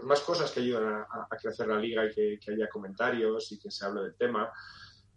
más 0.04 0.20
cosas 0.20 0.52
que 0.52 0.60
ayudan 0.60 0.86
a, 1.10 1.28
a, 1.28 1.38
crecer 1.42 1.68
la 1.68 1.80
liga 1.80 2.06
y 2.06 2.14
que, 2.14 2.40
que, 2.40 2.52
haya 2.52 2.70
comentarios 2.70 3.52
y 3.52 3.58
que 3.58 3.72
se 3.72 3.84
hable 3.84 4.04
del 4.04 4.16
tema. 4.16 4.48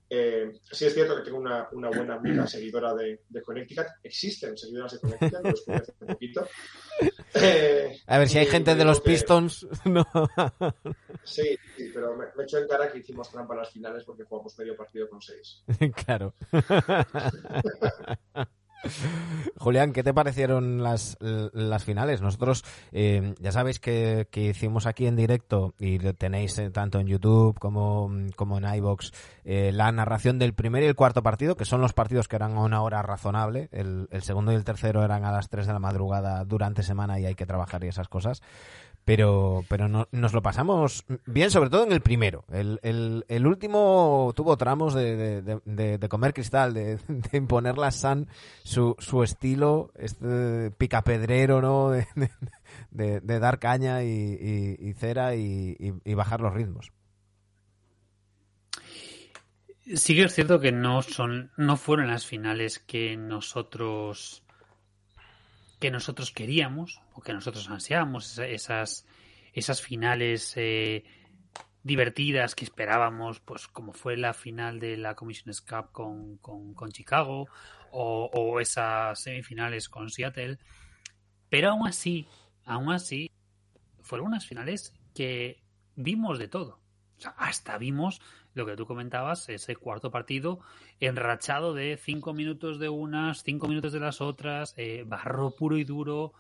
Eh, 0.08 0.52
sí 0.72 0.86
es 0.86 0.94
cierto 0.94 1.16
que 1.16 1.22
tengo 1.22 1.36
una, 1.36 1.68
una 1.72 1.90
buena 1.90 2.14
amiga 2.14 2.46
seguidora 2.46 2.94
de, 2.94 3.20
de, 3.28 3.42
Connecticut. 3.42 3.86
Existen 4.02 4.56
seguidoras 4.56 4.92
de 4.92 5.00
Connecticut, 5.02 5.42
lo 5.44 5.50
descubrí 5.50 5.80
hace 5.80 5.92
poquito. 5.92 6.48
Eh, 7.34 8.00
a 8.06 8.18
ver 8.18 8.28
si 8.30 8.38
hay 8.38 8.46
gente 8.46 8.74
de 8.74 8.84
los 8.86 9.02
Pistons. 9.02 9.66
No. 9.84 10.06
Sí, 11.24 11.58
sí, 11.76 11.90
pero 11.92 12.16
me, 12.16 12.24
me 12.34 12.44
echo 12.44 12.56
en 12.56 12.66
cara 12.66 12.90
que 12.90 13.00
hicimos 13.00 13.30
trampa 13.30 13.52
en 13.52 13.60
las 13.60 13.70
finales 13.70 14.02
porque 14.04 14.24
jugamos 14.24 14.58
medio 14.58 14.74
partido 14.74 15.10
con 15.10 15.20
seis. 15.20 15.62
claro. 16.06 16.32
Julián, 19.58 19.92
¿qué 19.92 20.02
te 20.02 20.14
parecieron 20.14 20.82
las, 20.82 21.16
las 21.20 21.84
finales? 21.84 22.20
Nosotros, 22.20 22.64
eh, 22.92 23.34
ya 23.40 23.52
sabéis 23.52 23.80
que, 23.80 24.28
que, 24.30 24.46
hicimos 24.48 24.86
aquí 24.86 25.06
en 25.06 25.16
directo 25.16 25.74
y 25.78 25.98
lo 25.98 26.14
tenéis 26.14 26.58
eh, 26.58 26.70
tanto 26.70 27.00
en 27.00 27.06
YouTube 27.06 27.58
como, 27.58 28.10
como 28.36 28.58
en 28.58 28.74
iBox 28.74 29.12
eh, 29.44 29.72
la 29.72 29.90
narración 29.92 30.38
del 30.38 30.54
primer 30.54 30.82
y 30.82 30.86
el 30.86 30.94
cuarto 30.94 31.22
partido, 31.22 31.56
que 31.56 31.64
son 31.64 31.80
los 31.80 31.92
partidos 31.92 32.28
que 32.28 32.36
eran 32.36 32.56
a 32.56 32.60
una 32.60 32.82
hora 32.82 33.02
razonable. 33.02 33.68
El, 33.72 34.08
segundo 34.20 34.52
y 34.52 34.54
el 34.54 34.64
tercero 34.64 35.04
eran 35.04 35.24
a 35.24 35.32
las 35.32 35.48
3 35.48 35.66
de 35.66 35.72
la 35.72 35.78
madrugada 35.78 36.44
durante 36.44 36.82
semana 36.82 37.18
y 37.18 37.26
hay 37.26 37.34
que 37.34 37.46
trabajar 37.46 37.82
y 37.84 37.88
esas 37.88 38.08
cosas 38.08 38.42
pero, 39.08 39.64
pero 39.70 39.88
no, 39.88 40.06
nos 40.12 40.34
lo 40.34 40.42
pasamos 40.42 41.06
bien, 41.24 41.50
sobre 41.50 41.70
todo 41.70 41.86
en 41.86 41.92
el 41.92 42.02
primero. 42.02 42.44
El, 42.52 42.78
el, 42.82 43.24
el 43.28 43.46
último 43.46 44.34
tuvo 44.36 44.58
tramos 44.58 44.92
de, 44.92 45.40
de, 45.40 46.08
comer 46.10 46.34
cristal, 46.34 46.74
de, 46.74 46.98
imponer 47.32 47.78
la 47.78 47.90
San 47.90 48.28
su, 48.64 48.96
su 48.98 49.22
estilo, 49.22 49.92
este 49.94 50.72
picapedrero, 50.72 51.62
¿no? 51.62 51.90
De, 52.90 53.20
dar 53.40 53.58
caña 53.58 54.04
y, 54.04 54.08
y, 54.08 54.76
y 54.78 54.92
cera 54.92 55.34
y, 55.36 55.74
y, 56.04 56.12
bajar 56.12 56.42
los 56.42 56.52
ritmos. 56.52 56.92
Sí 59.94 60.14
que 60.14 60.24
es 60.24 60.34
cierto 60.34 60.60
que 60.60 60.70
no 60.70 61.00
son, 61.00 61.50
no 61.56 61.78
fueron 61.78 62.08
las 62.08 62.26
finales 62.26 62.78
que 62.78 63.16
nosotros 63.16 64.42
que 65.78 65.90
nosotros 65.90 66.32
queríamos 66.32 67.00
o 67.14 67.20
que 67.20 67.32
nosotros 67.32 67.68
ansiábamos, 67.70 68.38
esas, 68.38 69.06
esas 69.52 69.80
finales 69.80 70.52
eh, 70.56 71.04
divertidas 71.82 72.54
que 72.54 72.64
esperábamos, 72.64 73.40
pues 73.40 73.68
como 73.68 73.92
fue 73.92 74.16
la 74.16 74.34
final 74.34 74.80
de 74.80 74.96
la 74.96 75.14
Commissioners 75.14 75.60
Cup 75.60 75.92
con, 75.92 76.38
con, 76.38 76.92
Chicago 76.92 77.48
o, 77.92 78.30
o, 78.32 78.60
esas 78.60 79.20
semifinales 79.20 79.88
con 79.88 80.10
Seattle. 80.10 80.58
Pero 81.48 81.70
aún 81.70 81.86
así, 81.86 82.26
aún 82.64 82.92
así, 82.92 83.30
fueron 84.02 84.28
unas 84.28 84.46
finales 84.46 84.92
que 85.14 85.62
vimos 85.94 86.38
de 86.38 86.48
todo. 86.48 86.80
O 87.16 87.20
sea, 87.20 87.34
hasta 87.38 87.78
vimos 87.78 88.20
lo 88.58 88.66
que 88.66 88.76
tú 88.76 88.86
comentabas, 88.86 89.48
ese 89.48 89.76
cuarto 89.76 90.10
partido 90.10 90.60
enrachado 91.00 91.72
de 91.72 91.96
cinco 91.96 92.34
minutos 92.34 92.78
de 92.78 92.88
unas, 92.88 93.42
cinco 93.42 93.68
minutos 93.68 93.92
de 93.92 94.00
las 94.00 94.20
otras, 94.20 94.74
eh, 94.76 95.04
barro 95.06 95.52
puro 95.52 95.78
y 95.78 95.84
duro, 95.84 96.34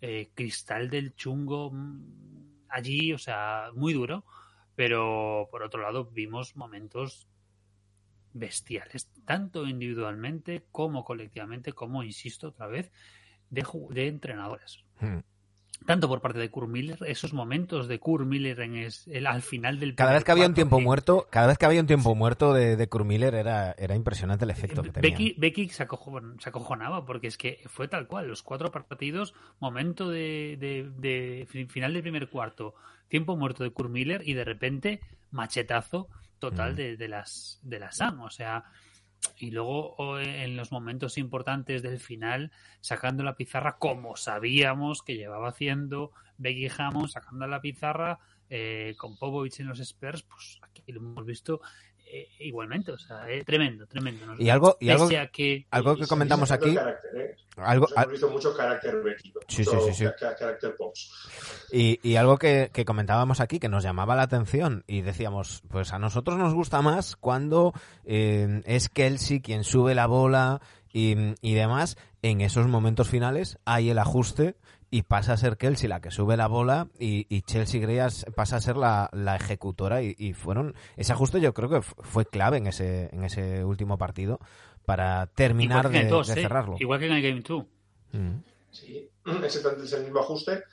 eh, 0.00 0.30
cristal 0.34 0.90
del 0.90 1.14
chungo 1.14 1.70
mm, 1.70 2.66
allí, 2.68 3.12
o 3.12 3.18
sea, 3.18 3.70
muy 3.74 3.94
duro. 3.94 4.24
Pero 4.74 5.48
por 5.50 5.62
otro 5.62 5.80
lado, 5.82 6.06
vimos 6.06 6.56
momentos 6.56 7.28
bestiales, 8.32 9.10
tanto 9.24 9.66
individualmente 9.66 10.64
como 10.72 11.04
colectivamente, 11.04 11.72
como, 11.72 12.02
insisto 12.02 12.48
otra 12.48 12.66
vez, 12.66 12.92
de, 13.50 13.66
de 13.90 14.08
entrenadores. 14.08 14.84
Hmm 15.00 15.20
tanto 15.86 16.08
por 16.08 16.20
parte 16.20 16.38
de 16.38 16.50
Kurt 16.50 16.68
Miller, 16.68 16.98
esos 17.06 17.32
momentos 17.32 17.88
de 17.88 17.98
Kurt 17.98 18.26
Miller 18.26 18.60
en 18.60 18.76
es, 18.76 19.08
el, 19.08 19.26
al 19.26 19.42
final 19.42 19.80
del 19.80 19.94
cada 19.94 20.12
vez 20.12 20.24
que 20.24 20.32
había 20.32 20.46
un 20.46 20.54
tiempo 20.54 20.78
que... 20.78 20.84
muerto, 20.84 21.26
cada 21.30 21.46
vez 21.46 21.58
que 21.58 21.66
había 21.66 21.80
un 21.80 21.86
tiempo 21.86 22.14
muerto 22.14 22.52
de, 22.52 22.76
de 22.76 22.88
Kurt 22.88 23.06
Miller 23.06 23.34
era, 23.34 23.72
era 23.72 23.94
impresionante 23.94 24.44
el 24.44 24.50
efecto 24.50 24.82
que 24.82 24.90
tenía. 24.90 25.10
Becky, 25.10 25.34
Becky 25.38 25.68
se, 25.70 25.82
acojon, 25.82 26.38
se, 26.40 26.48
acojonaba 26.48 27.06
porque 27.06 27.28
es 27.28 27.36
que 27.36 27.60
fue 27.66 27.88
tal 27.88 28.06
cual, 28.06 28.28
los 28.28 28.42
cuatro 28.42 28.70
partidos, 28.70 29.34
momento 29.58 30.08
de, 30.10 30.56
de, 30.60 30.90
de, 30.98 31.66
final 31.68 31.94
del 31.94 32.02
primer 32.02 32.28
cuarto, 32.28 32.74
tiempo 33.08 33.36
muerto 33.36 33.64
de 33.64 33.70
Kurt 33.70 33.90
Miller 33.90 34.22
y 34.24 34.34
de 34.34 34.44
repente 34.44 35.00
machetazo 35.30 36.08
total 36.38 36.72
mm. 36.72 36.76
de, 36.76 36.96
de 36.96 37.08
las 37.08 37.58
de 37.62 37.78
la 37.80 37.90
Sam, 37.92 38.20
o 38.20 38.30
sea, 38.30 38.64
y 39.36 39.50
luego 39.50 40.18
en 40.18 40.56
los 40.56 40.72
momentos 40.72 41.18
importantes 41.18 41.82
del 41.82 41.98
final 41.98 42.52
sacando 42.80 43.22
la 43.22 43.36
pizarra 43.36 43.76
como 43.78 44.16
sabíamos 44.16 45.02
que 45.02 45.16
llevaba 45.16 45.48
haciendo 45.48 46.12
Becky 46.38 46.68
Hammond 46.76 47.08
sacando 47.08 47.46
la 47.46 47.60
pizarra 47.60 48.18
eh, 48.48 48.94
con 48.98 49.16
Popovich 49.16 49.60
en 49.60 49.68
los 49.68 49.80
Spurs 49.80 50.22
pues 50.22 50.58
aquí 50.62 50.82
lo 50.92 51.00
hemos 51.00 51.24
visto 51.24 51.60
eh, 52.12 52.28
igualmente 52.40 52.90
o 52.92 52.98
sea 52.98 53.28
eh, 53.30 53.44
tremendo 53.44 53.86
tremendo 53.86 54.34
y 54.38 54.48
algo 54.48 54.76
y 54.80 54.90
algo 54.90 55.08
que, 55.32 55.66
algo 55.70 55.96
que 55.96 56.06
comentamos 56.06 56.50
aquí 56.50 56.74
carácter, 56.74 57.16
¿eh? 57.16 57.36
algo 57.56 57.86
hemos 57.94 58.10
visto 58.10 58.30
mucho 58.30 58.56
carácter 58.56 59.02
Becky 59.02 59.32
sí, 59.46 59.64
sí, 59.64 59.76
sí, 59.86 59.94
sí. 59.94 60.04
carácter 60.18 60.74
y, 61.72 62.00
y 62.02 62.16
algo 62.16 62.36
que, 62.36 62.70
que, 62.72 62.84
comentábamos 62.84 63.40
aquí 63.40 63.60
que 63.60 63.68
nos 63.68 63.84
llamaba 63.84 64.16
la 64.16 64.22
atención 64.22 64.82
y 64.86 65.02
decíamos 65.02 65.62
pues 65.68 65.92
a 65.92 65.98
nosotros 65.98 66.36
nos 66.36 66.52
gusta 66.54 66.82
más 66.82 67.16
cuando 67.16 67.72
eh, 68.04 68.62
es 68.64 68.88
Kelsey 68.88 69.40
quien 69.40 69.62
sube 69.62 69.94
la 69.94 70.06
bola 70.06 70.60
y, 70.92 71.14
y 71.42 71.54
demás 71.54 71.96
en 72.22 72.40
esos 72.40 72.66
momentos 72.66 73.08
finales 73.08 73.58
hay 73.64 73.90
el 73.90 73.98
ajuste 73.98 74.56
y 74.90 75.02
pasa 75.02 75.34
a 75.34 75.36
ser 75.36 75.56
Kelsey 75.56 75.88
la 75.88 76.00
que 76.00 76.10
sube 76.10 76.36
la 76.36 76.48
bola 76.48 76.88
y, 76.98 77.26
y 77.28 77.42
Chelsea 77.42 77.80
Greas 77.80 78.26
pasa 78.34 78.56
a 78.56 78.60
ser 78.60 78.76
la, 78.76 79.08
la 79.12 79.36
ejecutora 79.36 80.02
y, 80.02 80.14
y, 80.18 80.32
fueron 80.32 80.74
ese 80.96 81.12
ajuste 81.12 81.40
yo 81.40 81.54
creo 81.54 81.68
que 81.68 81.80
fue 81.80 82.26
clave 82.26 82.56
en 82.56 82.66
ese 82.66 83.08
en 83.12 83.24
ese 83.24 83.64
último 83.64 83.98
partido 83.98 84.40
para 84.84 85.28
terminar 85.28 85.88
de, 85.88 86.06
dos, 86.06 86.28
de, 86.28 86.34
cerrarlo. 86.34 86.74
¿eh? 86.74 86.78
Igual 86.80 86.98
que 86.98 87.06
en 87.06 87.12
el 87.12 87.22
Game 87.22 87.42
2. 87.46 87.64
Mm. 88.12 88.38
Sí, 88.70 89.08
ese 89.44 89.60
es 89.60 89.92
el 89.92 90.02
mismo 90.04 90.20
ajuste. 90.20 90.64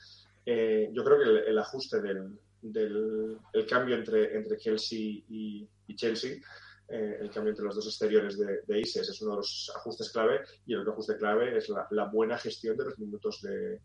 Eh, 0.44 0.90
yo 0.92 1.04
creo 1.04 1.18
que 1.18 1.24
el, 1.24 1.36
el 1.48 1.58
ajuste 1.58 2.00
del, 2.00 2.36
del 2.60 3.38
el 3.52 3.66
cambio 3.66 3.94
entre, 3.94 4.36
entre 4.36 4.56
Kelsey 4.56 5.24
y, 5.28 5.68
y 5.86 5.94
Chelsea 5.94 6.38
eh, 6.88 7.18
el 7.20 7.30
cambio 7.30 7.50
entre 7.50 7.66
los 7.66 7.76
dos 7.76 7.86
exteriores 7.86 8.38
de, 8.38 8.62
de, 8.66 8.80
ISIS 8.80 9.08
es 9.08 9.20
uno 9.20 9.32
de 9.32 9.36
los 9.36 9.70
ajustes 9.76 10.10
clave 10.10 10.40
y 10.64 10.72
el 10.72 10.80
otro 10.80 10.92
ajuste 10.94 11.18
clave 11.18 11.56
es 11.56 11.68
la, 11.68 11.86
la 11.90 12.06
buena 12.06 12.38
gestión 12.38 12.78
de 12.78 12.86
los 12.86 12.98
minutos 12.98 13.42
de, 13.42 13.78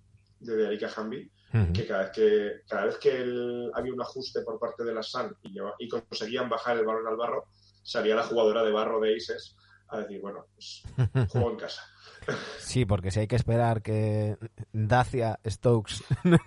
de 0.51 0.65
Erika 0.65 0.89
Hamby, 0.95 1.32
uh 1.53 1.58
-huh. 1.58 1.71
que 1.71 1.88
cada 1.88 2.03
vez 2.03 2.12
que, 2.12 2.51
cada 2.67 2.86
vez 2.86 2.97
que 2.97 3.12
el, 3.12 3.71
había 3.73 3.93
un 3.93 4.01
ajuste 4.01 4.41
por 4.41 4.60
parte 4.60 4.84
de 4.84 4.93
la 4.93 5.03
SAN 5.03 5.36
y, 5.43 5.53
lleva, 5.53 5.73
y, 5.79 5.88
conseguían 5.88 6.49
bajar 6.49 6.77
el 6.77 6.86
balón 6.86 7.08
al 7.08 7.17
barro, 7.17 7.45
salía 7.84 8.15
la 8.15 8.23
jugadora 8.23 8.63
de 8.63 8.71
barro 8.71 8.99
de 8.99 9.15
Ises 9.15 9.56
a 9.89 9.99
decir, 9.99 10.19
bueno, 10.21 10.45
pues 10.53 10.84
juego 11.32 11.51
en 11.51 11.58
casa. 11.58 11.84
Sí, 12.60 12.86
porque 12.86 13.12
si 13.12 13.19
hay 13.19 13.27
que 13.27 13.36
esperar 13.36 13.82
que 13.82 14.38
Dacia 14.71 15.39
Stokes. 15.45 16.03
no, 16.23 16.38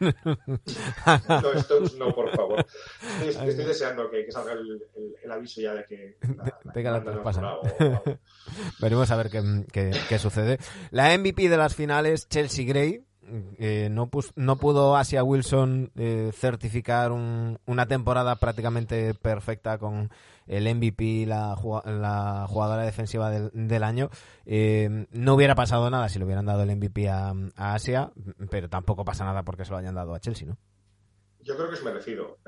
Stokes 1.61 1.97
no, 1.99 2.15
por 2.15 2.35
favor. 2.35 2.67
Estoy, 3.23 3.49
estoy 3.49 3.65
deseando 3.65 4.11
que, 4.11 4.25
que 4.25 4.33
salga 4.33 4.53
el, 4.53 4.83
el, 4.97 5.15
el, 5.23 5.33
aviso 5.33 5.61
ya 5.61 5.75
de 5.75 5.85
que. 5.85 6.17
La, 6.65 6.73
que 6.73 6.83
la 6.83 7.03
traspasan. 7.03 7.45
Veremos 8.81 9.11
a 9.11 9.17
ver 9.17 9.31
qué, 9.31 9.43
qué, 9.73 9.91
qué 10.09 10.19
sucede. 10.19 10.59
La 10.91 11.17
MVP 11.17 11.49
de 11.49 11.57
las 11.57 11.75
finales, 11.75 12.29
Chelsea 12.29 12.65
Gray, 12.67 13.05
eh, 13.59 13.89
no, 13.91 14.11
no, 14.37 14.57
pudo 14.57 14.97
Asia 14.97 15.23
Wilson 15.25 15.91
eh, 15.97 16.31
certificar 16.35 17.12
un, 17.12 17.59
una 17.67 17.87
temporada 17.87 18.37
prácticamente 18.37 19.15
perfecta 19.15 19.79
con 19.79 20.11
el 20.47 20.75
MVP, 20.75 21.27
la, 21.27 21.57
la 21.85 22.47
jugadora 22.49 22.85
defensiva 22.85 23.31
del, 23.31 23.83
año. 23.83 24.11
Eh, 24.45 25.07
no 25.11 25.35
hubiera 25.35 25.55
pasado 25.55 25.91
nada 25.91 26.09
si 26.09 26.19
le 26.19 26.25
hubieran 26.25 26.47
dado 26.47 26.62
el 26.62 26.77
MVP 26.77 27.09
a, 27.09 27.35
Asia, 27.57 28.12
pero 28.51 28.69
tampoco 28.69 29.05
pasa 29.05 29.25
nada 29.25 29.43
porque 29.43 29.65
se 29.65 29.73
lo 29.73 29.79
hayan 29.79 29.95
dado 29.95 30.15
a 30.15 30.21
Chelsea, 30.21 30.47
¿no? 30.47 30.57
Yo 31.41 31.57
creo 31.57 31.69
que 31.69 31.77
es 31.77 31.85
merecido. 31.85 32.39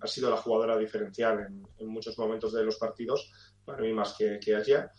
Ha 0.00 0.06
sido 0.06 0.30
la 0.30 0.36
jugadora 0.36 0.76
diferencial 0.76 1.64
en, 1.78 1.88
muchos 1.88 2.18
momentos 2.18 2.52
de 2.52 2.64
los 2.64 2.76
partidos, 2.76 3.32
para 3.64 3.80
mí 3.80 3.92
más 3.92 4.14
que, 4.18 4.38
que 4.38 4.56
Asia. 4.56 4.90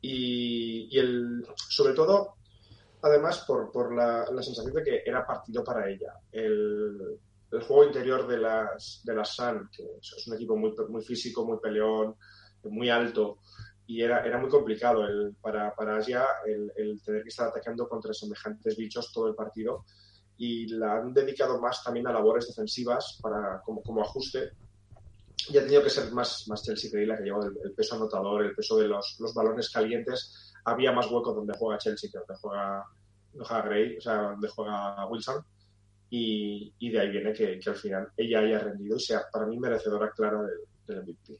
Y, 0.00 0.88
y 0.90 0.98
el, 0.98 1.46
sobre 1.68 1.92
todo, 1.92 2.36
además 3.02 3.44
por, 3.46 3.70
por 3.70 3.94
la, 3.94 4.26
la, 4.30 4.42
sensación 4.42 4.74
de 4.74 4.82
que 4.82 5.02
era 5.04 5.26
partido 5.26 5.62
para 5.62 5.88
ella. 5.88 6.14
El, 6.32 7.18
el 7.52 7.62
juego 7.62 7.84
interior 7.84 8.26
de 8.26 8.38
las, 8.38 9.02
de 9.04 9.14
las 9.14 9.34
Sun, 9.34 9.68
que 9.74 9.84
es 10.00 10.26
un 10.26 10.34
equipo 10.34 10.56
muy, 10.56 10.74
muy 10.88 11.02
físico, 11.02 11.44
muy 11.44 11.58
peleón, 11.58 12.16
muy 12.64 12.90
alto, 12.90 13.38
y 13.86 14.02
era, 14.02 14.24
era 14.24 14.38
muy 14.38 14.50
complicado 14.50 15.04
el, 15.06 15.34
para, 15.40 15.74
para 15.74 15.98
Asia 15.98 16.24
el, 16.44 16.72
el, 16.76 17.00
tener 17.02 17.22
que 17.22 17.28
estar 17.28 17.48
atacando 17.48 17.88
contra 17.88 18.12
semejantes 18.12 18.76
bichos 18.76 19.12
todo 19.12 19.28
el 19.28 19.34
partido. 19.34 19.84
Y 20.38 20.66
la 20.74 20.96
han 20.96 21.14
dedicado 21.14 21.60
más 21.60 21.82
también 21.82 22.06
a 22.08 22.12
labores 22.12 22.48
defensivas 22.48 23.18
para, 23.22 23.62
como, 23.64 23.82
como 23.82 24.02
ajuste. 24.02 24.50
Y 25.48 25.56
ha 25.56 25.62
tenido 25.62 25.82
que 25.82 25.90
ser 25.90 26.12
más, 26.12 26.46
más 26.48 26.62
Chelsea 26.62 26.90
que 26.90 27.06
la 27.06 27.16
que 27.16 27.24
lleva 27.24 27.46
el, 27.46 27.56
el, 27.62 27.72
peso 27.72 27.94
anotador, 27.94 28.44
el 28.44 28.54
peso 28.54 28.76
de 28.76 28.88
los, 28.88 29.16
los 29.20 29.32
balones 29.32 29.70
calientes 29.70 30.45
había 30.66 30.92
más 30.92 31.10
hueco 31.10 31.32
donde 31.32 31.54
juega 31.56 31.78
Chelsea 31.78 32.10
que 32.10 32.18
donde 32.18 32.34
juega, 32.40 32.84
donde 33.32 33.46
juega 33.46 33.62
Gray, 33.62 33.96
o 33.96 34.00
sea, 34.00 34.14
donde 34.14 34.48
juega 34.48 35.06
Wilson. 35.06 35.44
Y, 36.10 36.72
y 36.78 36.90
de 36.90 37.00
ahí 37.00 37.10
viene 37.10 37.32
que, 37.32 37.58
que, 37.58 37.70
al 37.70 37.76
final 37.76 38.08
ella 38.16 38.40
haya 38.40 38.58
rendido 38.60 38.96
y 38.96 39.00
sea 39.00 39.22
para 39.32 39.46
mí 39.46 39.58
merecedora 39.58 40.10
clara 40.10 40.42
del, 40.42 40.58
del 40.86 41.02
MVP. 41.02 41.38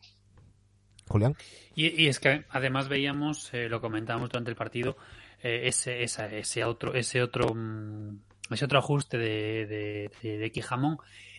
Julián. 1.08 1.36
Y, 1.74 2.08
es 2.08 2.18
que 2.18 2.44
además 2.48 2.88
veíamos, 2.88 3.52
eh, 3.54 3.68
lo 3.68 3.80
comentábamos 3.80 4.30
durante 4.30 4.50
el 4.50 4.56
partido, 4.56 4.96
eh, 5.42 5.62
ese, 5.64 6.02
ese 6.02 6.64
otro, 6.64 6.94
ese 6.94 7.22
otro, 7.22 7.54
mm, 7.54 8.18
ese 8.50 8.64
otro 8.64 8.78
ajuste 8.78 9.18
de, 9.18 9.66
de, 9.66 10.10
de, 10.22 10.38
de 10.38 10.50
Quijamón 10.50 10.98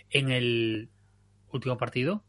en 0.10 0.32
el 0.32 0.90
último 1.52 1.78
partido, 1.78 2.24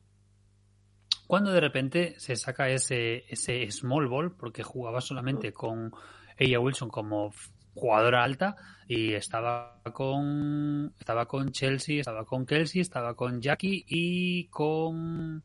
cuando 1.29 1.53
de 1.53 1.61
repente 1.61 2.15
se 2.19 2.35
saca 2.35 2.69
ese, 2.69 3.25
ese 3.29 3.71
small 3.71 4.09
ball, 4.09 4.35
porque 4.35 4.65
jugaba 4.65 5.01
solamente 5.01 5.53
con 5.53 5.93
ella 6.37 6.59
Wilson 6.59 6.89
como 6.89 7.33
jugadora 7.75 8.25
alta 8.25 8.57
y 8.89 9.13
estaba 9.15 9.81
con 9.93 10.93
estaba 10.99 11.27
con 11.27 11.53
Chelsea, 11.53 12.01
estaba 12.01 12.25
con 12.25 12.45
Kelsey, 12.45 12.81
estaba 12.81 13.15
con 13.15 13.41
Jackie 13.41 13.85
y 13.87 14.49
con 14.49 15.45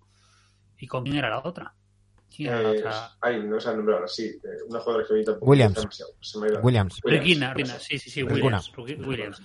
y 0.79 0.87
con 0.87 1.03
quién 1.03 1.17
era 1.17 1.29
la 1.29 1.39
otra. 1.43 1.73
¿Quién 2.35 2.49
era 2.49 2.61
la 2.63 2.71
Eh, 2.73 2.77
otra? 2.79 3.11
Ay, 3.21 3.43
no 3.43 3.59
sé 3.59 3.69
el 3.69 3.75
nombre 3.77 3.93
ahora, 3.95 4.07
sí. 4.07 4.23
eh, 4.25 4.47
Una 4.67 4.79
jugadora 4.79 5.05
que 5.05 5.13
ahorita 5.13 5.37
Williams. 5.41 5.87
se 6.21 6.39
me 6.39 6.47
ha 6.47 6.49
ido. 6.49 6.61
Williams. 6.61 6.99
Regina, 7.03 7.53
sí, 7.79 7.99
sí, 7.99 8.09
sí. 8.09 8.23
Williams, 8.23 8.71
Williams. 8.77 9.41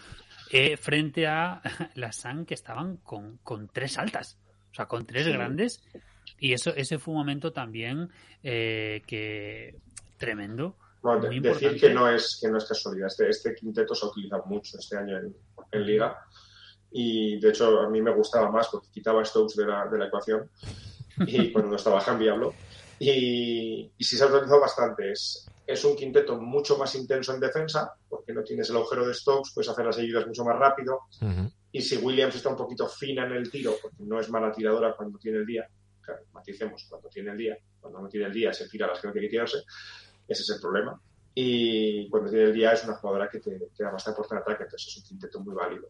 Eh, 0.50 0.76
frente 0.78 1.26
a 1.26 1.60
las 1.96 2.16
San 2.16 2.46
que 2.46 2.54
estaban 2.54 2.96
con, 2.98 3.36
con 3.38 3.68
tres 3.68 3.98
altas, 3.98 4.38
o 4.70 4.74
sea, 4.74 4.86
con 4.86 5.04
tres 5.04 5.26
Sí. 5.26 5.32
grandes. 5.32 5.82
Y 6.40 6.52
eso, 6.52 6.70
ese 6.74 6.98
fue 6.98 7.12
un 7.14 7.18
momento 7.20 7.52
también 7.52 8.08
eh, 8.42 9.02
que 9.06 9.74
tremendo. 10.16 10.76
Bueno, 11.02 11.28
de- 11.28 11.40
decir 11.40 11.78
que 11.80 11.90
no 11.94 12.08
es 12.08 12.38
que 12.40 12.48
no 12.48 12.58
es 12.58 12.64
casualidad. 12.64 13.06
Este, 13.08 13.28
este 13.28 13.54
quinteto 13.54 13.94
se 13.94 14.04
ha 14.06 14.08
utilizado 14.08 14.44
mucho 14.46 14.78
este 14.78 14.96
año 14.96 15.16
en, 15.18 15.34
en 15.72 15.86
Liga. 15.86 16.18
Y 16.90 17.38
de 17.38 17.50
hecho, 17.50 17.80
a 17.80 17.88
mí 17.90 18.00
me 18.00 18.14
gustaba 18.14 18.50
más 18.50 18.68
porque 18.68 18.88
quitaba 18.92 19.24
Stokes 19.24 19.54
de 19.56 19.66
la, 19.66 19.86
de 19.86 19.98
la 19.98 20.06
ecuación. 20.06 20.48
Y 21.26 21.52
cuando 21.52 21.70
no 21.70 21.76
estaba 21.76 22.02
cambiable. 22.04 22.48
Y, 22.98 23.90
y 23.96 24.04
sí 24.04 24.16
se 24.16 24.24
ha 24.24 24.26
utilizado 24.26 24.60
bastante. 24.60 25.12
Es, 25.12 25.46
es 25.66 25.84
un 25.84 25.94
quinteto 25.94 26.40
mucho 26.40 26.76
más 26.78 26.94
intenso 26.94 27.34
en 27.34 27.40
defensa, 27.40 27.92
porque 28.08 28.32
no 28.32 28.42
tienes 28.42 28.70
el 28.70 28.76
agujero 28.76 29.06
de 29.06 29.14
Stokes, 29.14 29.50
puedes 29.54 29.68
hacer 29.68 29.84
las 29.84 29.98
ayudas 29.98 30.26
mucho 30.26 30.44
más 30.44 30.58
rápido. 30.58 31.00
Ujú. 31.20 31.50
Y 31.70 31.82
si 31.82 31.96
Williams 31.98 32.34
está 32.34 32.48
un 32.48 32.56
poquito 32.56 32.88
fina 32.88 33.26
en 33.26 33.32
el 33.34 33.50
tiro, 33.50 33.74
porque 33.80 33.98
no 34.00 34.18
es 34.18 34.30
mala 34.30 34.50
tiradora 34.50 34.94
cuando 34.96 35.18
tiene 35.18 35.38
el 35.38 35.46
día, 35.46 35.68
maticemos, 36.32 36.86
cuando 36.88 37.08
tiene 37.08 37.30
el 37.30 37.38
día, 37.38 37.58
cuando 37.80 38.00
no 38.00 38.08
tiene 38.08 38.26
el 38.26 38.32
día 38.32 38.52
se 38.52 38.68
tira 38.68 38.86
las 38.86 39.00
que 39.00 39.06
no 39.08 39.12
tiene 39.12 39.28
que 39.28 39.32
tirarse, 39.32 39.58
ese 40.26 40.42
es 40.42 40.50
el 40.50 40.60
problema. 40.60 41.00
Y 41.34 42.08
cuando 42.08 42.30
tiene 42.30 42.46
el 42.46 42.52
día 42.52 42.72
es 42.72 42.84
una 42.84 42.94
jugadora 42.94 43.28
que 43.28 43.38
te, 43.38 43.58
te 43.76 43.84
da 43.84 43.90
bastante 43.90 44.18
aporte 44.18 44.34
en 44.34 44.40
ataque, 44.40 44.64
entonces 44.64 44.88
es 44.88 44.96
un 44.96 45.08
quinteto 45.08 45.40
muy 45.40 45.54
válido. 45.54 45.88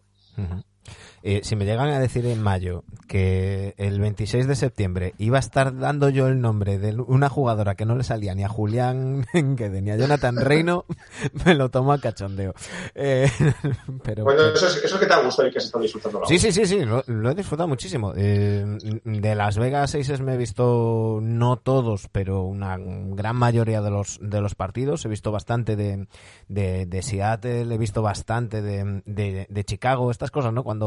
Eh, 1.23 1.41
si 1.43 1.57
me 1.57 1.65
llegan 1.65 1.89
a 1.89 1.99
decir 1.99 2.25
en 2.27 2.41
mayo 2.41 2.85
que 3.09 3.75
el 3.77 4.01
26 4.01 4.47
de 4.47 4.55
septiembre 4.55 5.15
iba 5.19 5.37
a 5.37 5.41
estar 5.41 5.77
dando 5.77 6.09
yo 6.11 6.29
el 6.29 6.41
nombre 6.41 6.79
de 6.79 6.95
una 6.95 7.29
jugadora 7.29 7.75
que 7.75 7.85
no 7.85 7.97
le 7.97 8.05
salía 8.05 8.35
ni 8.35 8.45
a 8.45 8.49
Julián 8.49 9.27
Guede 9.33 9.83
ni 9.83 9.91
a 9.91 9.97
Jonathan 9.97 10.37
Reino, 10.37 10.85
me 11.45 11.55
lo 11.55 11.71
tomo 11.71 11.93
a 11.93 11.99
cachondeo. 11.99 12.55
Eh, 12.95 13.29
pero, 14.05 14.25
Bueno, 14.25 14.43
eso 14.43 14.67
es, 14.67 14.77
eso 14.85 14.95
es 14.95 15.01
que 15.01 15.07
te 15.07 15.13
ha 15.13 15.23
gustado 15.23 15.49
y 15.49 15.51
que 15.51 15.59
has 15.59 15.65
estado 15.65 15.83
disfrutando 15.83 16.21
la 16.21 16.27
Sí, 16.27 16.39
sí, 16.39 16.53
sí, 16.53 16.67
sí, 16.67 16.85
lo, 16.85 17.03
lo 17.07 17.31
he 17.31 17.35
disfrutado 17.35 17.69
muchísimo. 17.69 18.13
Eh, 18.17 18.65
de 19.05 19.35
Las 19.35 19.59
Vegas 19.59 19.91
6 19.91 20.21
me 20.21 20.35
he 20.35 20.37
visto, 20.37 21.19
no 21.21 21.57
todos, 21.57 22.09
pero 22.13 22.45
una 22.45 22.77
gran 22.79 23.37
mayoría 23.37 23.83
de 23.83 23.91
los, 23.91 24.19
de 24.23 24.41
los 24.41 24.55
partidos. 24.55 25.05
He 25.05 25.09
visto 25.09 25.33
bastante 25.33 25.75
de, 25.75 26.07
de, 26.49 26.87
de 26.87 27.03
Seattle, 27.03 27.75
he 27.75 27.79
visto 27.79 28.03
bastante 28.03 28.63
de, 28.63 29.03
de, 29.05 29.47
de 29.49 29.65
Chicago, 29.65 30.11
estas 30.11 30.31
cosas, 30.31 30.53
¿no? 30.53 30.63
Cuando 30.63 30.78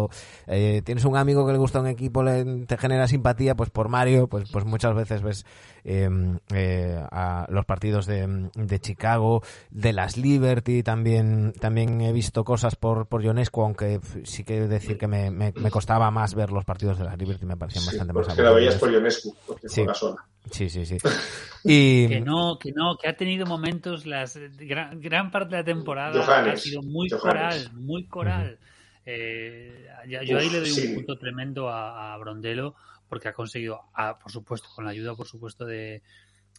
eh, 0.47 0.81
tienes 0.85 1.05
un 1.05 1.17
amigo 1.17 1.45
que 1.45 1.51
le 1.53 1.57
gusta 1.57 1.79
un 1.79 1.87
equipo, 1.87 2.23
le, 2.23 2.65
te 2.65 2.77
genera 2.77 3.07
simpatía, 3.07 3.55
pues 3.55 3.69
por 3.69 3.89
Mario, 3.89 4.27
pues, 4.27 4.49
pues 4.51 4.65
muchas 4.65 4.95
veces 4.95 5.21
ves 5.21 5.45
eh, 5.83 6.09
eh, 6.53 7.01
a 7.11 7.45
los 7.49 7.65
partidos 7.65 8.05
de, 8.05 8.49
de 8.55 8.79
Chicago, 8.79 9.41
de 9.69 9.93
las 9.93 10.17
Liberty, 10.17 10.83
también, 10.83 11.53
también 11.59 12.01
he 12.01 12.11
visto 12.11 12.43
cosas 12.43 12.75
por, 12.75 13.07
por 13.07 13.23
Ionesco, 13.23 13.63
aunque 13.63 13.99
sí 14.23 14.43
que 14.43 14.61
decir 14.67 14.97
que 14.97 15.07
me, 15.07 15.31
me, 15.31 15.53
me 15.55 15.71
costaba 15.71 16.11
más 16.11 16.35
ver 16.35 16.51
los 16.51 16.65
partidos 16.65 16.97
de 16.99 17.05
las 17.05 17.17
Liberty, 17.17 17.45
me 17.45 17.57
parecían 17.57 17.83
Sí, 17.83 17.87
bastante 17.89 18.13
más 18.13 18.27
porque 18.27 18.41
la 18.43 18.51
veías 18.51 18.75
por 18.75 18.91
Ionescu, 18.91 19.35
porque 19.47 19.69
Sí. 19.69 19.85
sola. 19.93 20.23
Sí, 20.49 20.69
sí, 20.69 20.85
sí. 20.85 20.97
Y, 21.63 22.07
Que 22.07 22.19
no, 22.21 22.57
que 22.59 22.71
no, 22.71 22.97
que 22.99 23.07
ha 23.07 23.15
tenido 23.15 23.45
momentos, 23.45 24.07
las 24.07 24.35
gran, 24.57 24.99
gran 24.99 25.29
parte 25.29 25.55
de 25.55 25.61
la 25.61 25.65
temporada 25.65 26.23
Johannes, 26.25 26.53
ha 26.53 26.57
sido 26.57 26.81
muy 26.81 27.07
Johannes. 27.09 27.21
coral, 27.21 27.73
muy 27.73 28.05
coral. 28.07 28.57
Eh, 29.05 29.87
yo 30.07 30.37
ahí 30.37 30.47
Uf, 30.47 30.53
le 30.53 30.59
doy 30.59 30.69
sí. 30.69 30.87
un 30.89 30.95
punto 30.95 31.17
tremendo 31.17 31.69
a, 31.69 32.13
a 32.13 32.17
Brondelo 32.17 32.75
porque 33.09 33.27
ha 33.27 33.33
conseguido, 33.33 33.81
por 34.21 34.31
supuesto, 34.31 34.69
con 34.73 34.85
la 34.85 34.91
ayuda, 34.91 35.15
por 35.15 35.27
supuesto, 35.27 35.65
de, 35.65 36.01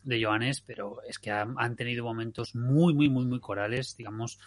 de 0.03 0.25
Johannes, 0.25 0.61
pero 0.61 0.99
es 1.09 1.19
que 1.19 1.31
han, 1.31 1.55
han 1.57 1.77
tenido 1.77 2.05
momentos 2.05 2.55
muy, 2.55 2.93
muy, 2.93 3.09
muy, 3.09 3.25
muy 3.25 3.41
corales, 3.41 3.97
digamos, 3.97 4.39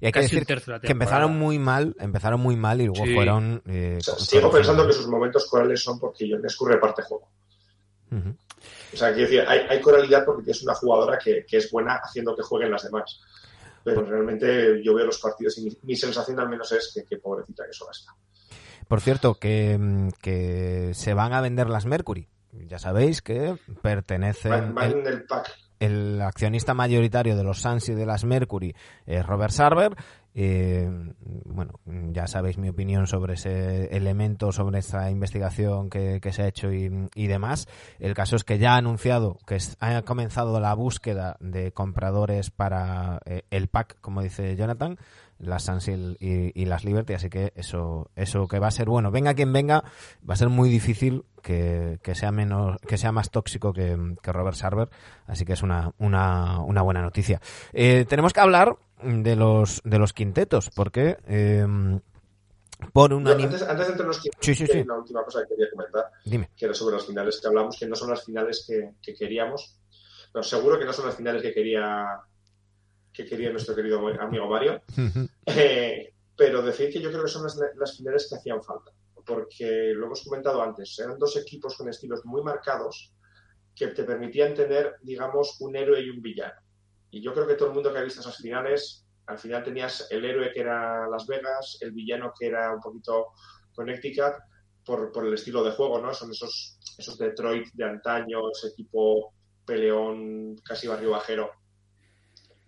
y 0.00 0.06
hay 0.06 0.12
que 0.12 0.20
casi 0.20 0.36
un 0.36 0.40
decir 0.44 0.80
que 0.80 0.92
empezaron 0.92 1.38
muy 1.38 1.58
mal, 1.58 1.94
empezaron 1.98 2.40
muy 2.40 2.56
mal 2.56 2.80
y 2.80 2.86
luego 2.86 3.04
Sí. 3.04 3.14
fueron... 3.14 3.62
eh, 3.66 3.96
O 3.98 4.02
sea, 4.02 4.14
con- 4.14 4.24
sigo 4.24 4.50
pensando 4.50 4.86
que 4.86 4.92
sus 4.94 5.06
momentos 5.08 5.46
corales 5.50 5.82
son 5.82 5.98
porque 5.98 6.26
Ionescu 6.26 6.64
reparte 6.64 7.02
juego. 7.02 7.28
Ujú. 8.10 8.34
O 8.92 8.96
sea, 8.96 9.08
quiero 9.12 9.28
decir, 9.30 9.44
hay, 9.46 9.60
hay 9.68 9.80
coralidad 9.80 10.24
porque 10.24 10.50
es 10.52 10.62
una 10.62 10.74
jugadora 10.74 11.18
que, 11.18 11.44
que 11.46 11.58
es 11.58 11.70
buena 11.70 12.00
haciendo 12.02 12.34
que 12.34 12.42
jueguen 12.42 12.70
las 12.70 12.82
demás. 12.84 13.20
Pero 13.84 14.04
realmente 14.04 14.82
yo 14.82 14.94
veo 14.94 15.06
los 15.06 15.18
partidos 15.20 15.56
y 15.58 15.64
mi, 15.64 15.76
mi 15.82 15.96
sensación 15.96 16.38
al 16.40 16.48
menos 16.48 16.70
es 16.72 16.92
que, 16.94 17.04
que 17.04 17.16
pobrecita 17.18 17.64
que 17.66 17.72
sola 17.72 17.90
está. 17.92 18.12
Por 18.88 19.00
cierto, 19.00 19.34
que, 19.34 19.78
que 20.20 20.90
se 20.94 21.14
van 21.14 21.32
a 21.32 21.40
vender 21.40 21.68
las 21.68 21.86
Mercury. 21.86 22.28
Ya 22.66 22.78
sabéis 22.78 23.22
que 23.22 23.56
pertenecen... 23.82 24.50
Van, 24.50 24.74
van 24.74 24.90
el- 24.90 24.98
en 24.98 25.06
el 25.06 25.24
pack. 25.24 25.50
El 25.80 26.20
accionista 26.22 26.74
mayoritario 26.74 27.36
de 27.36 27.42
los 27.42 27.60
Suns 27.60 27.88
y 27.88 27.94
de 27.94 28.06
las 28.06 28.24
Mercury 28.24 28.74
es 29.06 29.26
Robert 29.26 29.52
Sarver. 29.52 29.96
Eh, 30.32 30.88
bueno, 31.46 31.80
ya 32.12 32.28
sabéis 32.28 32.56
mi 32.56 32.68
opinión 32.68 33.08
sobre 33.08 33.34
ese 33.34 33.86
elemento, 33.96 34.52
sobre 34.52 34.78
esta 34.78 35.10
investigación 35.10 35.90
que, 35.90 36.20
que 36.20 36.32
se 36.32 36.42
ha 36.42 36.46
hecho 36.46 36.72
y, 36.72 37.26
demás. 37.26 37.66
El 37.98 38.14
caso 38.14 38.36
es 38.36 38.44
que 38.44 38.58
ya 38.58 38.74
ha 38.74 38.76
anunciado 38.76 39.38
que 39.46 39.58
ha 39.80 40.02
comenzado 40.02 40.60
la 40.60 40.72
búsqueda 40.74 41.36
de 41.40 41.72
compradores 41.72 42.50
para 42.50 43.20
eh, 43.24 43.42
el 43.50 43.66
pack, 43.66 43.96
como 44.00 44.22
dice 44.22 44.54
Jonathan, 44.54 44.98
las 45.40 45.64
Suns 45.64 45.88
y- 45.88 46.52
y 46.54 46.64
las 46.66 46.84
Liberty, 46.84 47.14
así 47.14 47.28
que 47.30 47.52
eso, 47.56 48.10
eso 48.14 48.46
que 48.46 48.58
va 48.58 48.68
a 48.68 48.72
ser 48.72 48.88
bueno. 48.88 49.10
Venga 49.10 49.34
quien 49.34 49.52
venga, 49.52 49.82
va 50.28 50.34
a 50.34 50.36
ser 50.36 50.50
muy 50.50 50.68
difícil 50.68 51.24
que, 51.40 51.98
que 52.02 52.14
sea 52.14 52.30
menos, 52.32 52.76
que 52.86 52.96
sea 52.98 53.12
más 53.12 53.30
tóxico 53.30 53.72
que, 53.72 53.96
que 54.22 54.32
Robert 54.32 54.56
Sarver, 54.56 54.88
así 55.26 55.44
que 55.44 55.54
es 55.54 55.62
una, 55.62 55.92
una, 55.98 56.60
una 56.60 56.82
buena 56.82 57.02
noticia. 57.02 57.40
Eh, 57.72 58.04
tenemos 58.08 58.32
que 58.32 58.40
hablar 58.40 58.76
de 59.02 59.34
los 59.36 59.80
de 59.84 59.98
los 59.98 60.12
quintetos, 60.12 60.70
porque 60.70 61.16
eh, 61.26 61.66
por 62.92 63.12
un 63.12 63.24
anim- 63.26 63.44
antes, 63.44 63.62
antes 63.62 63.86
de 63.86 63.92
entre 63.92 64.06
los 64.06 64.22
que 64.22 64.30
Sí, 64.40 64.54
sí, 64.54 64.66
sí. 64.66 64.78
una 64.80 64.96
última 64.98 65.22
cosa 65.24 65.40
que 65.42 65.48
quería 65.54 65.70
comentar, 65.70 66.06
Dime. 66.24 66.50
que 66.56 66.64
era 66.64 66.74
sobre 66.74 66.96
las 66.96 67.06
finales 67.06 67.38
que 67.40 67.46
hablamos, 67.48 67.78
que 67.78 67.86
no 67.86 67.94
son 67.94 68.10
las 68.10 68.24
finales 68.24 68.64
que, 68.66 68.92
que 69.02 69.14
queríamos. 69.14 69.76
No, 70.34 70.42
seguro 70.42 70.78
que 70.78 70.84
no 70.84 70.92
son 70.92 71.06
las 71.06 71.16
finales 71.16 71.42
que 71.42 71.52
quería 71.52 72.20
que 73.12 73.24
quería 73.26 73.50
nuestro 73.50 73.74
querido 73.74 73.98
amigo 74.20 74.48
Mario. 74.48 74.80
Eh, 75.46 76.12
pero 76.36 76.62
decir 76.62 76.90
que 76.92 77.00
yo 77.02 77.10
creo 77.10 77.24
que 77.24 77.28
son 77.28 77.42
las, 77.42 77.58
las 77.76 77.96
finales 77.96 78.26
que 78.30 78.36
hacían 78.36 78.62
falta, 78.62 78.92
porque 79.24 79.92
lo 79.94 80.06
hemos 80.06 80.24
comentado 80.24 80.62
antes, 80.62 80.98
eran 80.98 81.18
dos 81.18 81.36
equipos 81.36 81.76
con 81.76 81.88
estilos 81.88 82.24
muy 82.24 82.42
marcados 82.42 83.12
que 83.74 83.88
te 83.88 84.04
permitían 84.04 84.54
tener, 84.54 84.96
digamos, 85.02 85.60
un 85.60 85.76
héroe 85.76 86.00
y 86.00 86.10
un 86.10 86.20
villano. 86.20 86.60
Y 87.10 87.22
yo 87.22 87.32
creo 87.32 87.46
que 87.46 87.54
todo 87.54 87.68
el 87.68 87.74
mundo 87.74 87.92
que 87.92 87.98
ha 87.98 88.02
visto 88.02 88.20
esas 88.20 88.36
finales, 88.36 89.06
al 89.26 89.38
final 89.38 89.62
tenías 89.62 90.06
el 90.10 90.24
héroe 90.24 90.52
que 90.52 90.60
era 90.60 91.08
Las 91.08 91.26
Vegas, 91.26 91.78
el 91.80 91.92
villano 91.92 92.32
que 92.38 92.46
era 92.46 92.74
un 92.74 92.80
poquito 92.80 93.28
Connecticut, 93.74 94.34
por, 94.84 95.12
por 95.12 95.26
el 95.26 95.34
estilo 95.34 95.62
de 95.62 95.72
juego, 95.72 96.00
¿no? 96.00 96.12
Son 96.14 96.30
esos, 96.30 96.78
esos 96.98 97.18
Detroit 97.18 97.68
de 97.74 97.84
antaño, 97.84 98.50
ese 98.50 98.68
equipo 98.68 99.32
peleón, 99.64 100.56
casi 100.64 100.88
barrio 100.88 101.10
bajero. 101.10 101.50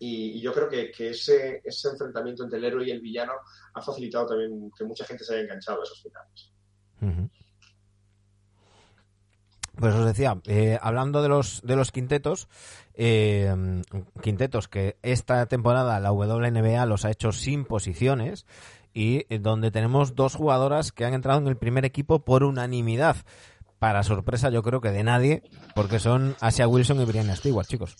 Y, 0.04 0.40
yo 0.40 0.52
creo 0.52 0.68
que, 0.68 0.90
ese, 1.10 1.62
ese 1.64 1.88
enfrentamiento 1.90 2.42
entre 2.42 2.58
el 2.58 2.64
héroe 2.64 2.88
y 2.88 2.90
el 2.90 3.00
villano 3.00 3.34
ha 3.72 3.80
facilitado 3.80 4.26
también 4.26 4.68
que 4.76 4.84
mucha 4.84 5.04
gente 5.04 5.22
se 5.22 5.32
haya 5.32 5.44
enganchado 5.44 5.80
a 5.80 5.84
esos 5.84 6.02
finales. 6.02 6.50
Pues 9.76 9.94
os 9.94 10.04
decía, 10.04 10.40
eh, 10.46 10.76
hablando 10.82 11.22
de 11.22 11.28
los 11.28 11.62
de 11.62 11.76
los 11.76 11.92
quintetos, 11.92 12.48
eh, 12.94 13.54
quintetos 14.20 14.66
que 14.66 14.96
esta 15.02 15.46
temporada 15.46 16.00
la 16.00 16.10
WNBA 16.10 16.84
los 16.86 17.04
ha 17.04 17.10
hecho 17.12 17.30
sin 17.30 17.64
posiciones 17.64 18.44
y 18.92 19.24
donde 19.38 19.70
tenemos 19.70 20.16
dos 20.16 20.34
jugadoras 20.34 20.90
que 20.90 21.04
han 21.04 21.14
entrado 21.14 21.38
en 21.38 21.46
el 21.46 21.56
primer 21.56 21.84
equipo 21.84 22.24
por 22.24 22.42
unanimidad. 22.42 23.18
Para 23.78 24.02
sorpresa, 24.02 24.50
yo 24.50 24.64
creo 24.64 24.80
que 24.80 24.90
de 24.90 25.04
nadie, 25.04 25.42
porque 25.76 26.00
son 26.00 26.36
Asia 26.40 26.66
Wilson 26.66 27.00
y 27.00 27.04
Brianna 27.04 27.36
Stewart, 27.36 27.66
chicos. 27.66 27.96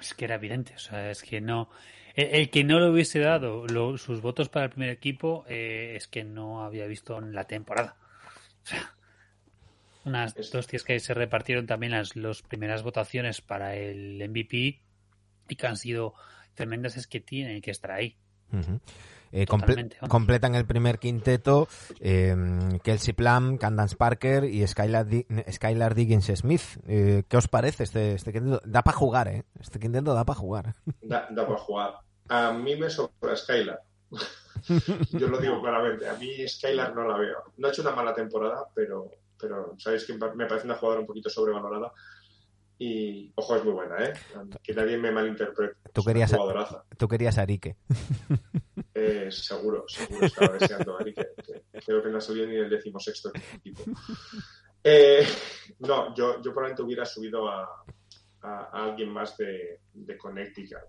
Es 0.00 0.14
que 0.14 0.24
era 0.26 0.34
evidente, 0.36 0.74
o 0.74 0.78
sea, 0.78 1.10
es 1.10 1.22
que 1.22 1.40
no. 1.40 1.68
El, 2.14 2.26
el 2.34 2.50
que 2.50 2.64
no 2.64 2.78
le 2.80 2.90
hubiese 2.90 3.20
dado 3.20 3.66
lo- 3.66 3.96
sus 3.98 4.20
votos 4.20 4.48
para 4.48 4.66
el 4.66 4.70
primer 4.70 4.90
equipo 4.90 5.44
eh, 5.48 5.94
es 5.96 6.06
que 6.08 6.24
no 6.24 6.62
había 6.64 6.86
visto 6.86 7.16
en 7.18 7.32
la 7.34 7.44
temporada. 7.44 7.96
O 8.64 8.66
sea, 8.66 8.94
unas 10.04 10.34
dos 10.50 10.66
días 10.68 10.84
que 10.84 10.98
se 11.00 11.14
repartieron 11.14 11.66
también 11.66 11.92
las 11.92 12.16
los 12.16 12.42
primeras 12.42 12.82
votaciones 12.82 13.40
para 13.40 13.76
el 13.76 14.22
MVP 14.28 14.80
y 15.48 15.56
que 15.56 15.66
han 15.66 15.76
sido 15.76 16.14
tremendas 16.54 16.96
es 16.96 17.06
que 17.06 17.20
tienen 17.20 17.60
que 17.60 17.70
estar 17.70 17.90
ahí. 17.92 18.16
Eh, 19.32 19.46
completan 19.46 20.54
el 20.54 20.66
primer 20.66 20.98
quinteto 20.98 21.68
eh, 22.00 22.34
Kelsey 22.82 23.14
Plum, 23.14 23.58
Candance 23.58 23.96
Parker 23.96 24.44
y 24.44 24.66
Skylar, 24.66 25.06
Skylar 25.50 25.94
Diggins 25.94 26.26
Smith. 26.26 26.62
Eh, 26.86 27.24
¿Qué 27.28 27.36
os 27.36 27.48
parece 27.48 27.84
este, 27.84 28.14
este 28.14 28.32
quinteto? 28.32 28.60
Da 28.64 28.82
para 28.82 28.96
jugar, 28.96 29.28
¿eh? 29.28 29.44
Este 29.60 29.78
quinteto 29.78 30.14
da 30.14 30.24
para 30.24 30.38
jugar. 30.38 30.74
Da, 31.02 31.28
da 31.30 31.46
para 31.46 31.58
jugar. 31.58 31.94
A 32.28 32.52
mí 32.52 32.76
me 32.76 32.90
sobra 32.90 33.36
Skylar. 33.36 33.82
Yo 35.12 35.28
lo 35.28 35.38
digo 35.38 35.60
claramente. 35.60 36.08
A 36.08 36.14
mí 36.14 36.46
Skylar 36.48 36.94
no 36.94 37.06
la 37.06 37.16
veo. 37.16 37.52
No 37.56 37.68
ha 37.68 37.70
hecho 37.70 37.82
una 37.82 37.92
mala 37.92 38.14
temporada, 38.14 38.66
pero, 38.74 39.10
pero 39.40 39.74
sabéis 39.78 40.04
que 40.04 40.14
me 40.14 40.46
parece 40.46 40.66
una 40.66 40.76
jugadora 40.76 41.00
un 41.00 41.06
poquito 41.06 41.30
sobrevalorada. 41.30 41.92
Y, 42.78 43.32
ojo, 43.34 43.56
es 43.56 43.64
muy 43.64 43.72
buena, 43.72 44.04
¿eh? 44.04 44.12
Que 44.62 44.72
nadie 44.72 44.96
me 44.98 45.10
malinterprete. 45.10 45.74
Tú 45.92 46.04
querías, 46.04 46.32
tú 46.96 47.08
querías 47.08 47.38
a 47.38 47.42
Arique. 47.42 47.76
Eh, 49.00 49.30
seguro, 49.30 49.84
seguro 49.86 50.26
estaba 50.26 50.58
deseando 50.58 50.96
a 50.96 51.00
Arique. 51.00 51.28
creo 51.86 52.02
que 52.02 52.08
no 52.08 52.18
ha 52.18 52.20
salido 52.20 52.48
ni 52.48 52.56
el 52.56 52.68
decimosexto 52.68 53.30
equipo. 53.54 53.84
Eh, 54.82 55.24
no, 55.80 56.12
yo, 56.16 56.36
yo 56.36 56.52
probablemente 56.52 56.82
hubiera 56.82 57.04
subido 57.04 57.48
a, 57.48 57.84
a, 58.42 58.70
alguien 58.72 59.10
más 59.10 59.36
de, 59.36 59.82
de, 59.92 60.16
Connecticut. 60.16 60.82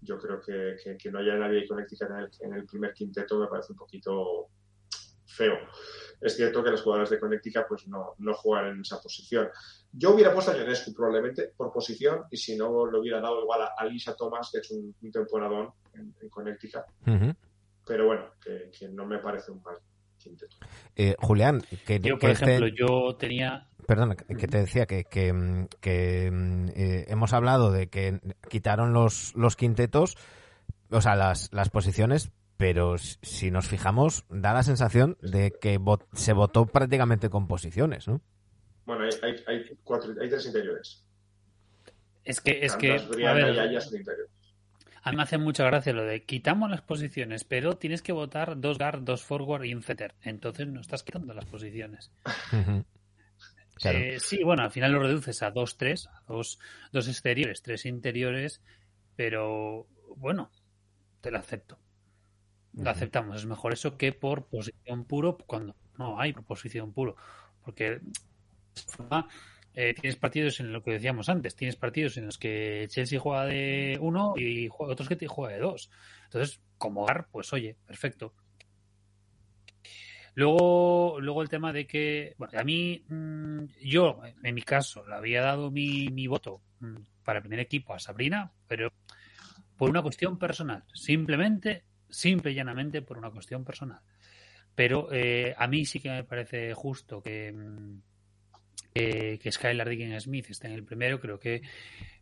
Yo 0.00 0.18
creo 0.18 0.40
que, 0.40 0.96
que, 0.98 1.10
no 1.10 1.18
haya 1.18 1.34
nadie 1.34 1.60
de 1.60 1.68
Connecticut 1.68 2.08
en 2.10 2.16
el, 2.16 2.30
en 2.40 2.52
el 2.54 2.64
primer 2.64 2.94
quinteto 2.94 3.38
me 3.38 3.48
parece 3.48 3.72
un 3.72 3.78
poquito 3.78 4.48
feo. 5.26 5.58
Es 6.20 6.36
cierto 6.36 6.62
que 6.62 6.70
los 6.70 6.82
jugadores 6.82 7.10
de 7.10 7.18
Connecticut 7.18 7.66
pues 7.68 7.86
no, 7.88 8.14
no 8.18 8.34
juegan 8.34 8.72
en 8.72 8.80
esa 8.80 9.00
posición. 9.00 9.48
Yo 9.92 10.14
hubiera 10.14 10.32
puesto 10.32 10.52
a 10.52 10.56
Ionescu 10.56 10.94
probablemente 10.94 11.52
por 11.56 11.72
posición 11.72 12.24
y 12.30 12.36
si 12.36 12.56
no 12.56 12.86
lo 12.86 13.00
hubiera 13.00 13.20
dado 13.20 13.42
igual 13.42 13.60
a, 13.76 13.84
Lisa 13.84 14.16
Thomas, 14.16 14.50
que 14.50 14.58
es 14.58 14.70
un, 14.70 14.94
un 15.02 15.12
temporadón 15.12 15.70
en, 15.94 16.14
en 16.20 16.28
Connecticut. 16.30 16.82
Pero 17.86 18.06
bueno, 18.06 18.24
que, 18.40 18.88
no 18.88 19.04
me 19.06 19.18
parece 19.18 19.50
un 19.50 19.62
mal 19.62 19.76
quinteto. 20.16 20.56
Eh, 20.96 21.14
Julián, 21.18 21.62
que, 21.86 21.98
yo, 22.00 22.18
por 22.18 22.30
ejemplo, 22.30 22.68
yo 22.68 23.16
tenía 23.16 23.68
Perdona, 23.86 24.14
que 24.14 24.46
te 24.46 24.58
decía 24.58 24.86
que, 24.86 25.04
que, 25.04 25.66
que 25.80 26.26
eh, 26.76 27.04
hemos 27.08 27.32
hablado 27.32 27.72
de 27.72 27.88
que 27.88 28.20
quitaron 28.48 28.92
los, 28.92 29.34
los 29.34 29.56
quintetos, 29.56 30.16
o 30.90 31.00
sea, 31.00 31.16
las, 31.16 31.52
las 31.52 31.68
posiciones, 31.70 32.30
pero 32.56 32.96
si 32.98 33.50
nos 33.50 33.66
fijamos, 33.66 34.24
da 34.30 34.52
la 34.52 34.62
sensación 34.62 35.18
de 35.20 35.52
que 35.60 35.80
se 36.12 36.32
votó 36.32 36.66
prácticamente 36.66 37.28
con 37.28 37.48
posiciones, 37.48 38.06
¿no? 38.06 38.20
Bueno, 38.84 39.04
hay, 39.04 39.36
hay, 39.46 39.64
cuatro, 39.84 40.14
hay 40.20 40.28
tres 40.28 40.46
interiores. 40.46 41.04
Es 42.24 42.40
que, 42.40 42.64
es 42.64 42.76
que. 42.76 42.92
A, 42.92 43.32
ver, 43.32 43.58
a 45.04 45.10
mí 45.10 45.16
me 45.16 45.22
hace 45.22 45.38
mucha 45.38 45.64
gracia 45.64 45.92
lo 45.92 46.04
de 46.04 46.24
quitamos 46.24 46.70
las 46.70 46.82
posiciones, 46.82 47.44
pero 47.44 47.76
tienes 47.76 48.02
que 48.02 48.12
votar 48.12 48.60
dos 48.60 48.78
guard, 48.78 49.02
dos 49.02 49.22
forward 49.22 49.64
y 49.64 49.74
un 49.74 49.82
setter. 49.82 50.14
Entonces 50.22 50.68
no 50.68 50.80
estás 50.80 51.02
quitando 51.02 51.34
las 51.34 51.46
posiciones. 51.46 52.10
Eh, 53.84 54.18
sí, 54.20 54.44
bueno, 54.44 54.62
al 54.62 54.70
final 54.70 54.92
lo 54.92 55.00
reduces 55.00 55.42
a 55.42 55.50
dos, 55.50 55.76
tres, 55.76 56.06
a 56.06 56.22
dos, 56.28 56.60
dos 56.92 57.08
exteriores, 57.08 57.62
tres 57.62 57.84
interiores, 57.84 58.62
pero 59.16 59.88
bueno, 60.14 60.52
te 61.20 61.32
lo 61.32 61.38
acepto 61.38 61.80
lo 62.74 62.90
aceptamos. 62.90 63.36
Es 63.36 63.46
mejor 63.46 63.72
eso 63.72 63.96
que 63.96 64.12
por 64.12 64.46
posición 64.46 65.04
puro 65.04 65.38
cuando 65.38 65.76
no 65.98 66.18
hay 66.20 66.32
posición 66.32 66.92
puro. 66.92 67.16
Porque 67.64 68.00
eh, 69.74 69.94
tienes 69.94 70.16
partidos 70.16 70.60
en 70.60 70.72
lo 70.72 70.82
que 70.82 70.92
decíamos 70.92 71.28
antes, 71.28 71.56
tienes 71.56 71.76
partidos 71.76 72.16
en 72.18 72.26
los 72.26 72.38
que 72.38 72.86
Chelsea 72.88 73.18
juega 73.18 73.46
de 73.46 73.98
uno 74.00 74.34
y 74.36 74.68
otros 74.78 75.08
que 75.08 75.16
te 75.16 75.26
juega 75.26 75.54
de 75.54 75.60
dos. 75.60 75.90
Entonces, 76.24 76.60
como 76.76 77.06
GAR, 77.06 77.28
pues 77.30 77.52
oye, 77.52 77.76
perfecto. 77.86 78.34
Luego, 80.34 81.20
luego 81.20 81.42
el 81.42 81.48
tema 81.48 81.72
de 81.72 81.86
que, 81.86 82.34
bueno, 82.38 82.58
a 82.58 82.64
mí, 82.64 83.04
mm, 83.06 83.64
yo, 83.82 84.20
en 84.42 84.54
mi 84.54 84.62
caso, 84.62 85.06
le 85.06 85.14
había 85.14 85.42
dado 85.42 85.70
mi, 85.70 86.26
voto 86.26 86.62
mm, 86.80 86.96
para 87.24 87.38
el 87.38 87.42
primer 87.42 87.60
equipo 87.60 87.94
a 87.94 87.98
Sabrina, 87.98 88.50
pero 88.66 88.92
por 89.76 89.90
una 89.90 90.02
cuestión 90.02 90.38
personal. 90.38 90.84
Simplemente 90.94 91.84
simple 92.08 92.52
y 92.52 92.54
llanamente 92.54 93.02
por 93.02 93.18
una 93.18 93.30
cuestión 93.30 93.64
personal. 93.64 94.00
Pero 94.74 95.08
eh, 95.12 95.54
a 95.56 95.66
mí 95.66 95.84
sí 95.84 96.00
que 96.00 96.10
me 96.10 96.24
parece 96.24 96.72
justo 96.74 97.22
que, 97.22 97.52
que, 98.94 99.38
Skylar 99.50 99.88
Dickens 99.88 100.24
Smith 100.24 100.46
esté 100.50 100.68
en 100.68 100.74
el 100.74 100.84
primero. 100.84 101.20
Creo 101.20 101.38
que, 101.38 101.62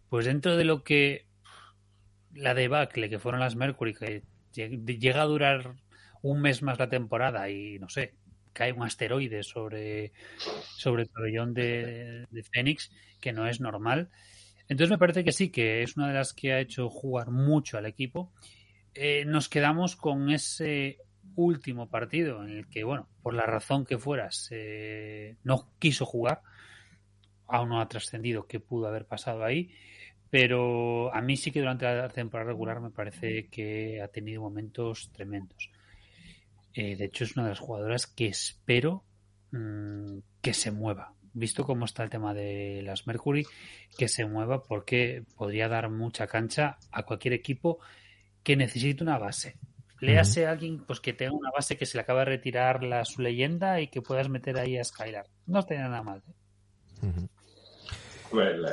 pues 0.09 0.27
dentro 0.27 0.57
de 0.57 0.65
lo 0.65 0.83
que 0.85 1.27
la 2.35 2.55
debacle 2.55 3.09
que 3.09 3.19
fueron 3.19 3.41
las 3.41 3.57
Mercury, 3.57 3.95
que 3.95 4.23
llega 4.55 5.23
a 5.23 5.27
durar 5.27 5.75
un 6.23 6.41
mes 6.41 6.63
más 6.63 6.79
la 6.79 6.89
temporada 6.89 7.51
y 7.51 7.79
no 7.79 7.89
sé, 7.89 8.15
cae 8.53 8.73
un 8.73 8.83
asteroide 8.83 9.43
sobre, 9.43 10.13
sobre 10.77 11.05
el 11.05 11.09
pabellón 11.09 11.55
de, 11.55 12.27
de 12.31 12.43
Phoenix, 12.43 12.93
que 13.21 13.33
no 13.33 13.47
es 13.47 13.61
normal. 13.61 14.11
Entonces 14.69 14.91
me 14.91 14.99
parece 14.99 15.25
que 15.25 15.33
sí, 15.33 15.51
que 15.51 15.83
es 15.83 15.97
una 15.97 16.09
de 16.09 16.15
las 16.15 16.33
que 16.33 16.53
ha 16.53 16.61
hecho 16.61 16.89
jugar 16.89 17.31
mucho 17.31 17.79
al 17.79 17.87
equipo 17.87 18.33
eh, 18.95 19.25
nos 19.25 19.49
quedamos 19.49 19.97
con 19.97 20.31
ese 20.31 20.99
último 21.37 21.89
partido 21.89 22.43
en 22.43 22.51
el 22.51 22.69
que, 22.69 22.85
bueno, 22.85 23.09
por 23.23 23.35
la 23.35 23.47
razón 23.47 23.85
que 23.85 23.99
fueras, 23.99 24.51
no 25.45 25.69
quiso 25.79 26.07
jugar. 26.07 26.43
Aún 27.51 27.71
no 27.71 27.81
ha 27.81 27.89
trascendido 27.89 28.47
qué 28.47 28.61
pudo 28.61 28.87
haber 28.87 29.07
pasado 29.07 29.45
ahí. 29.45 29.71
Pero 30.31 31.13
a 31.13 31.21
mí 31.21 31.37
sí 31.37 31.51
que 31.51 31.61
durante 31.61 31.85
la 31.85 32.09
temporada 32.09 32.51
regular 32.51 32.81
me 32.81 32.91
parece 32.91 33.49
que 33.49 34.01
ha 34.01 34.09
tenido 34.09 34.43
momentos 34.43 35.11
tremendos. 35.13 35.71
Eh, 36.73 36.97
de 36.97 37.05
hecho, 37.07 37.25
es 37.25 37.37
una 37.37 37.45
de 37.45 37.51
las 37.51 37.59
jugadoras 37.59 38.07
que 38.07 38.29
espero 38.29 39.05
mm, 39.51 40.19
que 40.41 40.55
se 40.55 40.71
mueva. 40.71 41.15
Visto 41.33 41.65
cómo 41.65 41.85
está 41.85 42.05
el 42.05 42.11
tema 42.11 42.33
de 42.33 42.83
las 42.83 43.07
Mercury, 43.07 43.45
que 43.99 44.09
se 44.09 44.25
mueva 44.25 44.63
porque 44.63 45.25
podría 45.37 45.69
dar 45.69 45.91
mucha 45.91 46.29
cancha 46.29 46.79
a 46.93 47.03
cualquier 47.05 47.35
equipo 47.35 47.79
que 48.43 48.57
necesite 48.57 49.03
una 49.03 49.19
base. 49.19 49.57
Léase 50.01 50.47
a 50.47 50.53
alguien 50.53 50.85
pues 50.87 51.01
que 51.01 51.13
tenga 51.13 51.33
una 51.33 51.51
base 51.51 51.77
que 51.77 51.87
se 51.87 51.99
le 51.99 52.03
acaba 52.03 52.21
de 52.21 52.27
retirar 52.27 52.83
la, 52.83 53.05
su 53.05 53.21
leyenda 53.21 53.81
y 53.81 53.89
que 53.89 54.01
puedas 54.01 54.29
meter 54.29 54.59
ahí 54.59 54.79
a 54.79 54.85
Skylar. 54.85 55.27
No 55.47 55.63
tiene 55.65 55.83
nada 55.83 56.03
mal. 56.03 56.23
¿eh? 57.03 57.11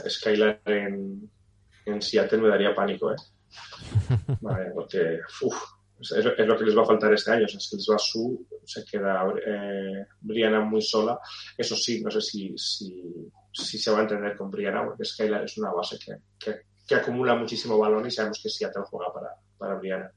Skylar 0.09 0.61
en, 0.65 1.29
en, 1.85 2.01
Seattle 2.01 2.39
me 2.39 2.49
daría 2.49 2.75
pánico, 2.75 3.11
¿eh? 3.11 3.15
Vale, 4.41 4.71
porque 4.73 5.19
es, 5.99 6.25
lo 6.45 6.57
que 6.57 6.65
les 6.65 6.77
va 6.77 6.83
a 6.83 6.85
faltar 6.85 7.13
este 7.13 7.31
año. 7.31 7.45
O 7.45 7.47
sea, 7.47 7.57
es 7.57 7.69
que 7.69 7.77
les 7.77 7.87
va 7.91 7.97
su, 7.97 8.47
se 8.63 8.85
queda 8.85 9.25
eh, 9.45 10.05
Brianna 10.21 10.61
muy 10.61 10.81
sola. 10.81 11.19
Eso 11.57 11.75
sí, 11.75 12.01
no 12.01 12.11
sé 12.11 12.21
si, 12.21 12.53
si, 12.57 13.29
si, 13.51 13.77
se 13.77 13.91
va 13.91 13.99
a 13.99 14.01
entender 14.01 14.35
con 14.35 14.51
Brianna, 14.51 14.85
porque 14.85 15.05
Skylar 15.05 15.43
es 15.43 15.57
una 15.57 15.71
base 15.71 15.97
que, 15.97 16.15
que, 16.37 16.61
que 16.87 16.95
acumula 16.95 17.35
muchísimo 17.35 17.77
balón 17.77 18.05
y 18.05 18.11
sabemos 18.11 18.39
que 18.41 18.49
Seattle 18.49 18.83
juega 18.89 19.13
para, 19.13 19.29
para 19.57 19.75
Brianna. 19.75 20.11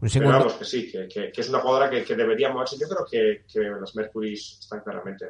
Pero 0.00 0.28
vamos, 0.28 0.54
que 0.54 0.64
sí, 0.64 0.90
que, 0.90 1.08
que, 1.08 1.32
es 1.34 1.48
una 1.48 1.58
jugadora 1.58 1.90
que, 1.90 2.04
que 2.04 2.14
debería 2.14 2.52
moverse. 2.52 2.78
Yo 2.78 2.86
creo 2.88 3.04
que, 3.10 3.44
que 3.52 3.60
las 3.68 3.96
Mercurys 3.96 4.58
están 4.60 4.80
claramente 4.80 5.26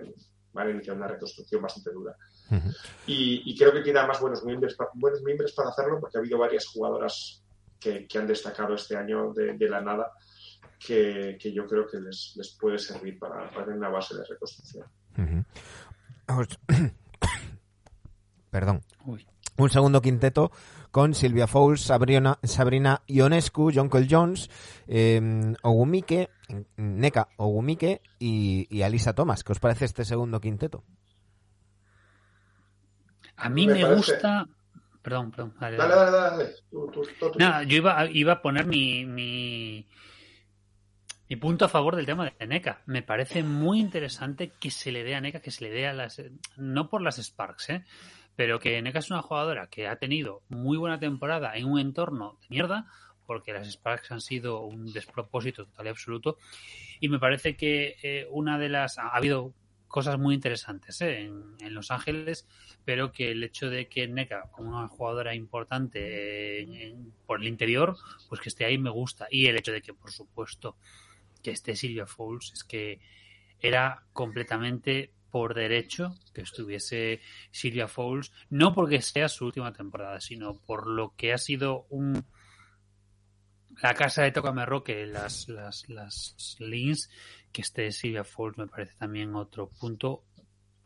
van 0.52 0.68
a 0.68 0.70
iniciar 0.70 0.96
una 0.96 1.08
reconstrucción 1.08 1.62
bastante 1.62 1.90
dura. 1.92 2.16
Y, 3.06 3.50
y, 3.50 3.56
creo 3.56 3.72
que 3.72 3.82
tiene 3.82 3.98
además 3.98 4.20
buenos 4.20 4.44
miembros, 4.44 4.76
buenos 4.94 5.22
miembros 5.22 5.52
para 5.52 5.70
hacerlo, 5.70 6.00
porque 6.00 6.18
ha 6.18 6.20
habido 6.20 6.38
varias 6.38 6.66
jugadoras 6.66 7.42
que, 7.78 8.06
han 8.14 8.26
destacado 8.26 8.74
este 8.74 8.96
año 8.96 9.32
de, 9.32 9.54
de 9.54 9.68
la 9.68 9.80
nada, 9.80 10.12
que, 10.78 11.38
yo 11.54 11.66
creo 11.66 11.86
que 11.86 11.98
les, 12.00 12.34
les 12.36 12.56
puede 12.56 12.78
servir 12.78 13.18
para, 13.18 13.50
para, 13.50 13.64
tener 13.64 13.78
una 13.78 13.90
base 13.90 14.16
de 14.16 14.24
reconstrucción. 14.24 14.86
Perdón. 18.50 18.82
Un 19.56 19.70
segundo 19.70 20.00
quinteto 20.00 20.52
con 20.90 21.14
Silvia 21.14 21.46
Fowles, 21.46 21.80
Sabrina, 21.80 22.38
Sabrina 22.44 23.02
Ionescu, 23.08 23.72
Jonkel 23.74 24.06
Jones, 24.08 24.50
eh, 24.86 25.20
Ogumike, 25.62 26.30
Neka 26.76 27.28
Ogumike 27.36 28.00
y, 28.18 28.82
Alisa 28.82 29.14
Thomas. 29.14 29.42
¿Qué 29.42 29.52
os 29.52 29.58
parece 29.58 29.84
este 29.84 30.04
segundo 30.04 30.40
quinteto? 30.40 30.84
A 33.38 33.48
mí 33.48 33.66
me, 33.66 33.84
gusta. 33.94 34.46
Perdón, 35.02 35.30
perdón. 35.30 35.54
Dale, 35.58 35.76
dale, 35.76 36.10
dale. 36.10 36.54
Nada, 37.38 37.62
yo 37.62 37.76
iba, 37.76 38.06
iba 38.10 38.32
a 38.34 38.42
poner 38.42 38.66
mi, 38.66 39.06
mi, 39.06 39.86
mi, 41.28 41.36
punto 41.36 41.64
a 41.64 41.68
favor 41.68 41.96
del 41.96 42.06
tema 42.06 42.30
de 42.38 42.46
NECA. 42.46 42.82
Me 42.86 43.02
parece 43.02 43.42
muy 43.42 43.80
interesante 43.80 44.52
que 44.60 44.70
se 44.70 44.92
le 44.92 45.04
dé 45.04 45.14
a 45.14 45.20
NECA, 45.20 45.40
que 45.40 45.50
se 45.50 45.64
le 45.64 45.70
dé 45.70 45.86
a 45.86 45.92
las. 45.92 46.20
No 46.56 46.88
por 46.88 47.00
las 47.00 47.18
Sparks, 47.18 47.70
¿eh? 47.70 47.84
pero 48.38 48.60
que 48.60 48.80
Neka 48.80 49.00
es 49.00 49.10
una 49.10 49.20
jugadora 49.20 49.66
que 49.66 49.88
ha 49.88 49.96
tenido 49.96 50.42
muy 50.48 50.78
buena 50.78 51.00
temporada 51.00 51.56
en 51.56 51.64
un 51.64 51.80
entorno 51.80 52.38
de 52.40 52.46
mierda, 52.50 52.86
porque 53.26 53.52
las 53.52 53.66
Sparks 53.66 54.12
han 54.12 54.20
sido 54.20 54.60
un 54.60 54.92
despropósito 54.92 55.64
total 55.64 55.86
y 55.86 55.88
absoluto, 55.88 56.38
y 57.00 57.08
me 57.08 57.18
parece 57.18 57.56
que 57.56 57.96
eh, 58.00 58.28
una 58.30 58.56
de 58.56 58.68
las... 58.68 58.96
Ha 58.96 59.08
habido 59.08 59.54
cosas 59.88 60.18
muy 60.18 60.34
interesantes 60.34 61.00
¿eh? 61.00 61.22
en, 61.22 61.74
Los 61.74 61.90
Ángeles, 61.90 62.46
pero 62.84 63.10
que 63.12 63.30
el 63.30 63.42
hecho 63.42 63.68
de 63.70 63.88
que 63.88 64.06
NECA, 64.06 64.50
como 64.52 64.76
una 64.78 64.88
jugadora 64.88 65.34
importante 65.34 66.94
por 67.26 67.40
el 67.40 67.48
interior, 67.48 67.96
pues 68.28 68.40
que 68.40 68.50
esté 68.50 68.64
ahí 68.64 68.78
me 68.78 68.90
gusta. 68.90 69.26
Y 69.30 69.46
el 69.46 69.56
hecho 69.56 69.72
de 69.72 69.82
que, 69.82 69.94
por 69.94 70.12
supuesto, 70.12 70.76
que 71.42 71.50
esté 71.50 71.74
Silvia 71.74 72.06
Fowles, 72.06 72.52
es 72.52 72.64
que 72.64 73.00
era 73.60 74.04
completamente 74.12 75.12
por 75.30 75.54
derecho 75.54 76.14
que 76.32 76.42
estuviese 76.42 77.20
Silvia 77.50 77.88
Fowles, 77.88 78.32
no 78.50 78.74
porque 78.74 79.02
sea 79.02 79.28
su 79.28 79.46
última 79.46 79.72
temporada, 79.72 80.20
sino 80.20 80.60
por 80.60 80.86
lo 80.86 81.14
que 81.16 81.32
ha 81.32 81.38
sido 81.38 81.86
un 81.90 82.24
la 83.82 83.94
casa 83.94 84.22
de 84.22 84.32
Tocamerro, 84.32 84.82
que 84.82 85.06
las, 85.06 85.48
las, 85.48 85.88
las 85.88 86.56
links, 86.58 87.10
que 87.52 87.62
esté 87.62 87.90
Silvia 87.92 88.24
Fowles 88.24 88.58
me 88.58 88.66
parece 88.66 88.94
también 88.98 89.34
otro 89.34 89.70
punto 89.80 90.24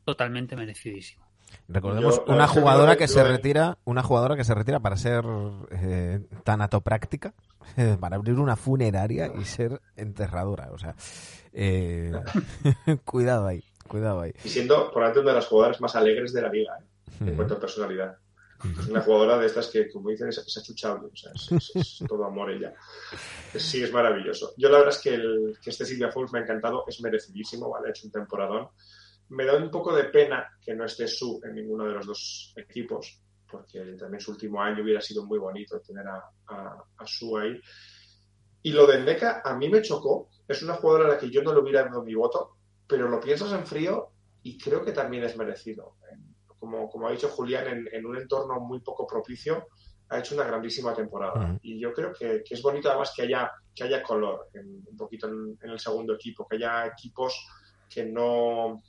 totalmente 0.04 0.56
merecidísimo. 0.56 1.22
Recordemos 1.68 2.22
una 2.26 2.48
jugadora 2.48 2.96
que 2.96 3.08
se 3.08 3.22
retira, 3.22 3.78
una 3.84 4.02
jugadora 4.02 4.36
que 4.36 4.44
se 4.44 4.54
retira 4.54 4.80
para 4.80 4.96
ser 4.96 5.24
eh, 5.70 6.20
tanatopráctica, 6.44 7.34
para 8.00 8.16
abrir 8.16 8.38
una 8.38 8.56
funeraria 8.56 9.32
y 9.38 9.44
ser 9.44 9.80
enterradora. 9.96 10.70
O 10.72 10.78
sea, 10.78 10.94
eh, 11.52 12.12
cuidado 13.04 13.46
ahí, 13.46 13.64
cuidado 13.86 14.22
ahí. 14.22 14.32
Y 14.44 14.48
siendo 14.48 14.90
por 14.90 15.02
una 15.02 15.12
de 15.12 15.32
las 15.32 15.46
jugadoras 15.46 15.80
más 15.80 15.94
alegres 15.94 16.32
de 16.32 16.42
la 16.42 16.48
liga, 16.48 16.78
¿eh? 16.80 17.24
en 17.26 17.36
cuanto 17.36 17.54
a 17.54 17.60
personalidad. 17.60 18.16
Es 18.64 18.88
una 18.88 19.00
jugadora 19.00 19.38
de 19.38 19.46
estas 19.46 19.68
que, 19.68 19.90
como 19.90 20.10
dicen, 20.10 20.28
es, 20.28 20.56
achuchable, 20.58 21.08
o 21.12 21.16
sea, 21.16 21.32
es, 21.34 22.04
todo 22.08 22.24
amor 22.24 22.50
ella. 22.50 22.74
Sí, 23.56 23.82
es 23.82 23.92
maravilloso. 23.92 24.54
Yo 24.56 24.68
la 24.68 24.78
verdad 24.78 24.94
es 24.94 25.00
que, 25.00 25.14
el, 25.14 25.58
que 25.62 25.70
este 25.70 25.84
Silvia 25.84 26.10
Fowles 26.10 26.32
me 26.32 26.38
ha 26.38 26.42
encantado, 26.42 26.84
es 26.86 27.00
merecidísimo, 27.00 27.70
¿vale? 27.70 27.88
Ha 27.88 27.90
hecho 27.90 28.06
un 28.06 28.12
temporadón. 28.12 28.68
Me 29.30 29.44
da 29.44 29.56
un 29.56 29.70
poco 29.70 29.94
de 29.94 30.04
pena 30.04 30.46
que 30.60 30.74
no 30.74 30.84
esté 30.84 31.08
Su 31.08 31.40
en 31.44 31.54
ninguno 31.54 31.84
de 31.84 31.94
los 31.94 32.06
dos 32.06 32.54
equipos, 32.56 33.20
porque 33.50 33.80
también 33.98 34.20
su 34.20 34.30
último 34.30 34.60
año 34.62 34.82
hubiera 34.82 35.00
sido 35.00 35.24
muy 35.24 35.38
bonito 35.38 35.80
tener 35.80 36.06
a, 36.06 36.22
a, 36.48 37.06
Su 37.06 37.36
ahí. 37.38 37.60
Y 38.62 38.72
lo 38.72 38.86
de 38.86 38.98
Meca 39.00 39.42
a 39.44 39.56
mí 39.56 39.68
me 39.68 39.82
chocó. 39.82 40.30
Es 40.46 40.62
una 40.62 40.74
jugadora 40.74 41.06
a 41.06 41.08
la 41.14 41.18
que 41.18 41.30
yo 41.30 41.42
no 41.42 41.52
le 41.52 41.60
hubiera 41.60 41.84
dado 41.84 42.02
mi 42.02 42.14
voto, 42.14 42.56
pero 42.86 43.08
lo 43.08 43.20
piensas 43.20 43.52
en 43.52 43.66
frío 43.66 44.10
y 44.42 44.58
creo 44.58 44.84
que 44.84 44.92
también 44.92 45.24
es 45.24 45.36
merecido 45.36 45.96
como, 46.68 47.08
ha 47.08 47.10
dicho 47.10 47.28
Julián, 47.28 47.88
en, 47.90 48.06
un 48.06 48.16
entorno 48.16 48.60
muy 48.60 48.80
poco 48.80 49.06
propicio, 49.06 49.66
ha 50.08 50.18
hecho 50.18 50.34
una 50.34 50.44
grandísima 50.44 50.94
temporada. 50.94 51.58
Y 51.62 51.80
yo 51.80 51.92
creo 51.92 52.12
que, 52.12 52.44
es 52.48 52.62
bonito 52.62 52.88
además 52.88 53.12
que 53.16 53.22
haya, 53.22 53.50
que 53.74 53.84
haya 53.84 54.02
color 54.02 54.48
un 54.54 54.96
poquito 54.96 55.28
en, 55.28 55.58
el 55.60 55.80
segundo 55.80 56.14
equipo, 56.14 56.46
que 56.46 56.56
haya 56.56 56.86
equipos 56.86 57.46
que 57.88 58.04
no, 58.04 58.82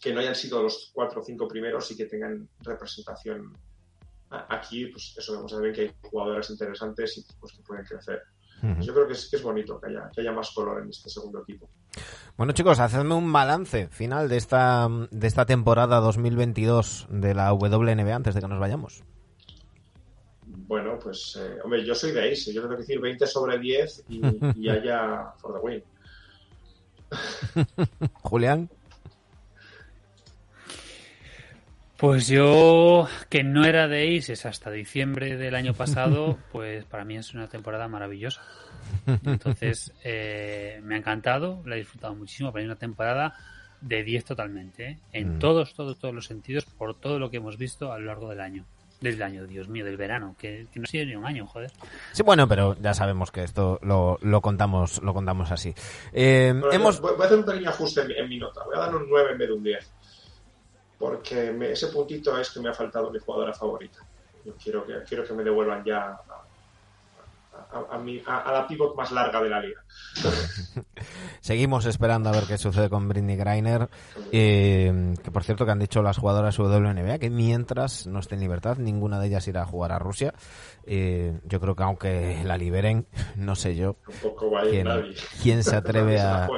que 0.00 0.12
no 0.12 0.20
hayan 0.20 0.34
sido 0.34 0.62
los 0.62 0.90
cuatro 0.92 1.20
o 1.20 1.24
cinco 1.24 1.48
primeros 1.48 1.90
y 1.90 1.96
que 1.96 2.06
tengan 2.06 2.48
representación 2.60 3.56
aquí, 4.30 4.86
pues 4.86 5.14
eso 5.16 5.32
vemos 5.32 5.52
también 5.52 5.74
que 5.74 5.80
hay 5.82 5.94
jugadores 6.02 6.50
interesantes 6.50 7.18
y 7.18 7.24
pues, 7.40 7.52
que 7.52 7.62
pueden 7.62 7.84
crecer. 7.84 8.22
Yo 8.80 8.94
creo 8.94 9.06
que 9.06 9.12
es, 9.12 9.28
que 9.28 9.36
es 9.36 9.42
bonito 9.42 9.78
que 9.78 9.88
haya, 9.88 10.10
que 10.10 10.22
haya 10.22 10.32
más 10.32 10.50
color 10.52 10.82
en 10.82 10.88
este 10.88 11.10
segundo 11.10 11.42
equipo. 11.42 11.68
Bueno 12.36 12.52
chicos, 12.52 12.80
hacedme 12.80 13.14
un 13.14 13.32
balance 13.32 13.88
final 13.88 14.28
de 14.28 14.36
esta, 14.36 14.88
de 15.10 15.26
esta 15.26 15.46
temporada 15.46 16.00
2022 16.00 17.06
de 17.10 17.34
la 17.34 17.52
WNBA 17.52 18.14
antes 18.14 18.34
de 18.34 18.40
que 18.40 18.48
nos 18.48 18.58
vayamos. 18.58 19.04
Bueno, 20.46 20.98
pues, 20.98 21.38
eh, 21.40 21.58
hombre, 21.62 21.84
yo 21.84 21.94
soy 21.94 22.12
de 22.12 22.32
Ace, 22.32 22.52
yo 22.52 22.62
tengo 22.62 22.74
que 22.74 22.80
decir 22.80 23.00
20 23.00 23.26
sobre 23.26 23.58
10 23.58 24.04
y, 24.08 24.20
y 24.56 24.68
haya 24.68 25.32
for 25.38 25.54
the 25.54 25.60
win. 25.60 25.84
Julián. 28.22 28.68
Pues 31.96 32.26
yo, 32.26 33.08
que 33.30 33.44
no 33.44 33.64
era 33.64 33.86
de 33.88 34.18
Aces 34.18 34.46
hasta 34.46 34.70
diciembre 34.70 35.36
del 35.36 35.54
año 35.54 35.74
pasado, 35.74 36.38
pues 36.52 36.84
para 36.84 37.04
mí 37.04 37.16
es 37.16 37.32
una 37.34 37.48
temporada 37.48 37.88
maravillosa. 37.88 38.42
Entonces, 39.24 39.92
eh, 40.02 40.80
me 40.82 40.94
ha 40.94 40.98
encantado, 40.98 41.62
la 41.66 41.76
he 41.76 41.78
disfrutado 41.78 42.14
muchísimo, 42.14 42.52
para 42.52 42.62
mí 42.62 42.66
una 42.66 42.76
temporada 42.76 43.36
de 43.80 44.02
10 44.02 44.24
totalmente, 44.24 44.88
¿eh? 44.88 44.98
en 45.12 45.36
mm. 45.36 45.38
todos, 45.38 45.74
todos, 45.74 45.98
todos 45.98 46.14
los 46.14 46.26
sentidos, 46.26 46.64
por 46.64 46.94
todo 46.94 47.18
lo 47.18 47.30
que 47.30 47.36
hemos 47.36 47.58
visto 47.58 47.92
a 47.92 47.98
lo 47.98 48.06
largo 48.06 48.28
del 48.30 48.40
año. 48.40 48.64
Del 49.00 49.22
año, 49.22 49.46
Dios 49.46 49.68
mío, 49.68 49.84
del 49.84 49.98
verano, 49.98 50.34
que, 50.38 50.66
no 50.74 50.84
ha 50.84 50.86
sido 50.86 51.04
ni 51.04 51.14
un 51.14 51.26
año, 51.26 51.46
joder. 51.46 51.70
Sí, 52.12 52.22
bueno, 52.22 52.48
pero 52.48 52.74
ya 52.80 52.94
sabemos 52.94 53.30
que 53.30 53.42
esto 53.42 53.78
lo, 53.82 54.18
lo 54.22 54.40
contamos 54.40 55.02
lo 55.02 55.12
contamos 55.12 55.50
así. 55.50 55.74
Eh, 56.12 56.54
hemos... 56.72 57.00
voy, 57.00 57.12
a 57.20 57.24
hacer 57.24 57.38
un 57.38 57.44
pequeño 57.44 57.68
ajuste 57.68 58.00
en 58.18 58.28
mi, 58.28 58.38
nota, 58.38 58.64
voy 58.64 58.76
a 58.76 58.80
dar 58.80 58.94
un 58.94 59.06
9 59.10 59.32
en 59.32 59.38
vez 59.38 59.48
de 59.48 59.54
un 59.54 59.62
10 59.62 59.92
porque 61.04 61.54
ese 61.70 61.88
puntito 61.88 62.38
es 62.38 62.50
que 62.50 62.60
me 62.60 62.70
ha 62.70 62.74
faltado 62.74 63.10
mi 63.10 63.18
jugadora 63.18 63.52
favorita. 63.52 63.98
Yo 64.42 64.54
quiero 64.62 64.86
que, 64.86 65.02
quiero 65.06 65.24
que 65.24 65.34
me 65.34 65.44
devuelvan 65.44 65.84
ya 65.84 66.08
a, 66.08 66.43
la 68.52 68.66
pivot 68.66 68.96
más 68.96 69.10
larga 69.12 69.42
de 69.42 69.48
la 69.48 69.60
liga. 69.60 69.80
Seguimos 71.40 71.86
esperando 71.86 72.28
a 72.28 72.32
ver 72.32 72.44
qué 72.44 72.56
sucede 72.56 72.88
con 72.88 73.08
Britney 73.08 73.36
Greiner, 73.36 73.88
eh, 74.32 75.14
que 75.22 75.30
por 75.30 75.44
cierto 75.44 75.64
que 75.64 75.72
han 75.72 75.78
dicho 75.78 76.02
las 76.02 76.18
jugadoras 76.18 76.58
WNBA 76.58 77.18
que 77.18 77.30
mientras 77.30 78.06
no 78.06 78.20
esté 78.20 78.34
en 78.34 78.40
libertad, 78.40 78.78
ninguna 78.78 79.18
de 79.18 79.26
ellas 79.26 79.46
irá 79.48 79.62
a 79.62 79.66
jugar 79.66 79.92
a 79.92 79.98
Rusia. 79.98 80.32
Eh, 80.86 81.38
yo 81.44 81.60
creo 81.60 81.74
que 81.74 81.82
aunque 81.82 82.42
la 82.44 82.56
liberen, 82.56 83.06
no 83.36 83.54
sé 83.54 83.74
yo 83.74 83.96
quién, 85.42 85.62
se 85.62 85.76
atreve 85.76 86.20
a, 86.20 86.48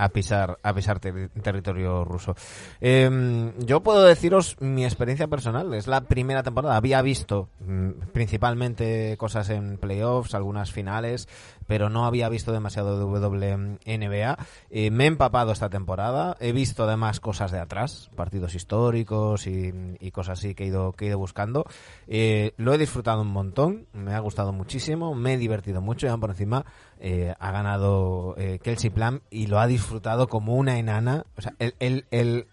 a 0.00 0.08
pisar, 0.08 0.58
a 0.62 0.72
pisar 0.72 0.98
territorio 0.98 2.04
ruso. 2.04 2.34
Em, 2.80 3.52
yo 3.58 3.80
puedo 3.80 4.02
deciros 4.02 4.56
mi 4.60 4.84
experiencia 4.84 5.28
personal. 5.28 5.74
Es 5.74 5.86
la 5.86 6.00
primera 6.02 6.42
temporada. 6.42 6.76
Había 6.76 7.02
visto 7.02 7.48
mm, 7.60 7.90
principalmente 8.12 9.16
cosas 9.18 9.50
en 9.50 9.76
playoffs, 9.76 10.34
algunas 10.34 10.72
finales, 10.72 11.28
pero 11.70 11.88
no 11.88 12.04
había 12.04 12.28
visto 12.28 12.50
demasiado 12.50 12.98
de 12.98 13.04
WNBA. 13.04 14.38
Eh, 14.70 14.90
me 14.90 15.04
he 15.04 15.06
empapado 15.06 15.52
esta 15.52 15.70
temporada. 15.70 16.36
He 16.40 16.50
visto 16.50 16.82
además 16.82 17.20
cosas 17.20 17.52
de 17.52 17.60
atrás, 17.60 18.10
partidos 18.16 18.56
históricos 18.56 19.46
y, 19.46 20.10
cosas 20.10 20.40
así 20.40 20.56
que 20.56 20.64
he 20.64 20.66
ido, 20.66 20.90
que 20.90 21.04
he 21.04 21.08
ido 21.10 21.18
buscando. 21.18 21.64
Eh, 22.08 22.54
lo 22.56 22.74
he 22.74 22.78
disfrutado 22.78 23.22
un 23.22 23.28
montón. 23.28 23.86
Me 23.92 24.14
ha 24.14 24.18
gustado 24.18 24.52
muchísimo. 24.52 25.14
Me 25.14 25.34
he 25.34 25.38
divertido 25.38 25.80
mucho. 25.80 26.12
Y 26.12 26.18
por 26.18 26.30
encima 26.30 26.64
eh, 26.98 27.34
ha 27.38 27.52
ganado 27.52 28.34
Kelsey 28.64 28.90
Plum 28.90 29.20
y 29.30 29.46
lo 29.46 29.60
ha 29.60 29.68
disfrutado 29.68 30.26
como 30.26 30.56
una 30.56 30.76
enana. 30.76 31.24
O 31.36 31.40
sea, 31.40 31.54
el, 31.60 32.48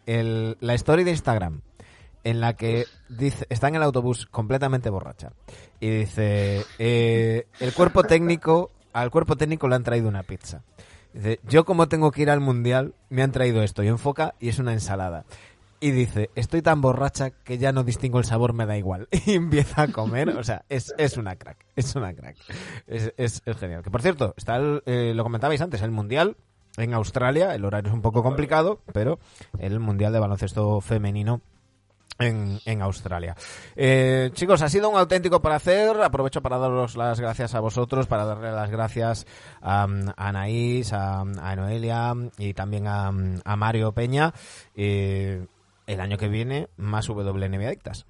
la 0.60 0.76
historia 0.76 1.06
de 1.06 1.10
Instagram 1.10 1.62
en 2.24 2.40
la 2.40 2.54
que 2.54 2.86
dice, 3.10 3.48
está 3.50 3.68
en 3.70 3.78
el 3.78 3.84
autobús 3.84 4.28
completamente 4.28 4.92
borracha 4.92 5.32
y 5.80 5.90
dice, 5.90 6.66
el 6.78 7.74
cuerpo 7.74 8.04
técnico 8.04 8.70
al 9.02 9.12
cuerpo 9.12 9.36
técnico 9.36 9.68
le 9.68 9.76
han 9.76 9.84
traído 9.84 10.10
una 10.10 10.24
pizza. 10.24 10.64
Dice, 11.14 11.40
yo 11.48 11.66
como 11.66 11.88
tengo 11.88 12.12
que 12.12 12.24
ir 12.24 12.30
al 12.30 12.42
mundial, 12.42 12.94
me 13.10 13.24
han 13.24 13.32
traído 13.32 13.64
esto 13.64 13.84
y 13.84 13.88
enfoca 13.88 14.36
y 14.40 14.50
es 14.50 14.60
una 14.60 14.74
ensalada. 14.74 15.26
Y 15.80 15.92
dice, 15.92 16.32
estoy 16.34 16.64
tan 16.64 16.82
borracha 16.82 17.30
que 17.30 17.60
ya 17.60 17.72
no 17.72 17.84
distingo 17.84 18.18
el 18.18 18.26
sabor, 18.26 18.54
me 18.54 18.66
da 18.66 18.78
igual. 18.78 19.08
Y 19.26 19.34
empieza 19.34 19.84
a 19.84 19.88
comer, 19.90 20.30
o 20.30 20.44
sea, 20.44 20.66
es, 20.70 20.92
una 21.18 21.36
crack, 21.36 21.66
es 21.76 21.96
una 21.96 22.14
crack. 22.14 22.38
Es, 22.88 23.14
es, 23.18 23.58
genial. 23.58 23.84
Que 23.84 23.92
por 23.92 24.02
cierto, 24.02 24.34
está 24.36 24.60
eh, 24.86 25.14
lo 25.14 25.24
comentabais 25.24 25.62
antes, 25.62 25.82
el 25.84 25.92
mundial 25.92 26.36
en 26.78 26.94
Australia, 26.94 27.54
el 27.54 27.66
horario 27.66 27.90
es 27.90 27.94
un 27.94 28.02
poco 28.02 28.24
complicado, 28.24 28.82
pero 28.94 29.20
el 29.60 29.80
mundial 29.80 30.14
de 30.14 30.20
baloncesto 30.20 30.82
femenino 30.82 31.42
en, 32.20 32.60
en, 32.66 32.82
Australia. 32.82 33.36
Eh, 33.76 34.32
chicos, 34.34 34.62
ha 34.62 34.70
sido 34.70 34.90
un 34.90 34.98
auténtico 34.98 35.42
placer. 35.42 36.02
Aprovecho 36.02 36.42
para 36.42 36.58
daros 36.58 36.96
las 36.96 37.20
gracias 37.20 37.56
a 37.56 37.60
vosotros, 37.60 38.08
para 38.08 38.26
darle 38.26 38.52
las 38.52 38.70
gracias 38.70 39.26
a, 39.62 39.84
a 39.84 40.28
Anaís, 40.28 40.94
a, 40.94 41.24
Noelia 41.56 42.14
y 42.38 42.54
también 42.54 42.88
a, 42.88 43.12
Mario 43.56 43.92
Peña. 43.92 44.34
Eh, 44.76 45.46
el 45.86 46.02
año 46.02 46.18
que 46.18 46.28
viene, 46.28 46.68
más 46.76 47.08
WNBA 47.08 47.70
Dictas. 47.70 48.06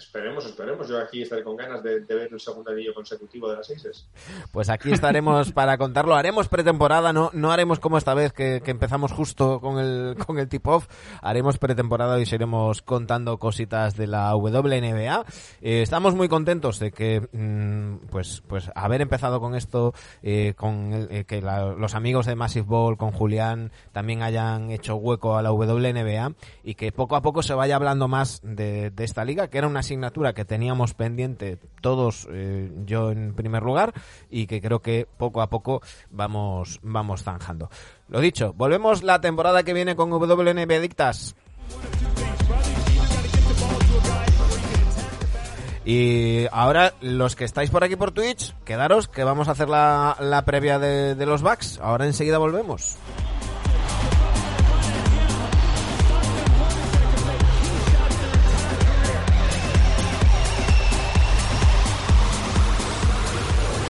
Esperemos, 0.00 0.46
esperemos. 0.46 0.88
Yo 0.88 0.98
aquí 0.98 1.20
estaré 1.20 1.44
con 1.44 1.56
ganas 1.56 1.82
de, 1.82 2.00
ver 2.00 2.30
el 2.32 2.40
segundo 2.40 2.70
anillo 2.70 2.94
consecutivo 2.94 3.50
de 3.50 3.56
las 3.56 3.66
seis. 3.66 4.08
Pues 4.50 4.70
aquí 4.70 4.90
estaremos 4.90 5.52
para 5.52 5.76
contarlo. 5.76 6.14
Haremos 6.14 6.48
pretemporada, 6.48 7.12
no, 7.12 7.30
no 7.34 7.52
haremos 7.52 7.80
como 7.80 7.98
esta 7.98 8.14
vez 8.14 8.32
que, 8.32 8.62
empezamos 8.64 9.12
justo 9.12 9.60
con 9.60 9.78
el, 9.78 10.16
con 10.26 10.38
el 10.38 10.48
tip-off. 10.48 10.86
Haremos 11.20 11.58
pretemporada 11.58 12.18
y 12.18 12.24
seguiremos 12.24 12.80
contando 12.80 13.38
cositas 13.38 13.94
de 13.94 14.06
la 14.06 14.34
WNBA. 14.34 15.26
Eh, 15.60 15.82
estamos 15.82 16.14
muy 16.14 16.28
contentos 16.28 16.78
de 16.78 16.92
que, 16.92 17.28
mm, 17.32 18.06
pues, 18.10 18.42
pues 18.48 18.70
haber 18.74 19.02
empezado 19.02 19.38
con 19.38 19.54
esto, 19.54 19.92
eh, 20.22 20.54
con 20.56 21.08
eh, 21.10 21.24
que 21.26 21.42
los 21.42 21.94
amigos 21.94 22.24
de 22.24 22.36
Massive 22.36 22.66
Ball, 22.66 22.96
con 22.96 23.12
Julián, 23.12 23.70
también 23.92 24.22
hayan 24.22 24.70
hecho 24.70 24.96
hueco 24.96 25.36
a 25.36 25.42
la 25.42 25.52
WNBA 25.52 26.32
y 26.64 26.74
que 26.74 26.90
poco 26.90 27.16
a 27.16 27.22
poco 27.22 27.42
se 27.42 27.52
vaya 27.52 27.76
hablando 27.76 28.08
más 28.08 28.40
de, 28.42 28.90
de 28.90 29.04
esta 29.04 29.26
liga, 29.26 29.48
que 29.48 29.58
era 29.58 29.66
una 29.66 29.82
asignatura 29.90 30.32
que 30.34 30.44
teníamos 30.44 30.94
pendiente 30.94 31.58
todos, 31.80 32.28
eh, 32.30 32.70
yo 32.86 33.10
en 33.10 33.34
primer 33.34 33.64
lugar, 33.64 33.92
y 34.30 34.46
que 34.46 34.60
creo 34.60 34.80
que 34.80 35.08
poco 35.18 35.42
a 35.42 35.50
poco 35.50 35.82
vamos, 36.10 36.78
vamos 36.82 37.24
zanjando. 37.24 37.70
Lo 38.08 38.20
dicho, 38.20 38.52
volvemos 38.56 39.02
la 39.02 39.20
temporada 39.20 39.64
que 39.64 39.74
viene 39.74 39.96
con 39.96 40.10
WNB 40.10 40.80
Dictas. 40.80 41.34
Y 45.84 46.46
ahora, 46.52 46.92
los 47.00 47.34
que 47.34 47.44
estáis 47.44 47.70
por 47.70 47.82
aquí 47.82 47.96
por 47.96 48.12
Twitch, 48.12 48.54
quedaros 48.64 49.08
que 49.08 49.24
vamos 49.24 49.48
a 49.48 49.52
hacer 49.52 49.68
la, 49.68 50.16
la 50.20 50.44
previa 50.44 50.78
de, 50.78 51.16
de 51.16 51.26
los 51.26 51.42
backs. 51.42 51.80
Ahora 51.82 52.06
enseguida 52.06 52.38
volvemos. 52.38 52.96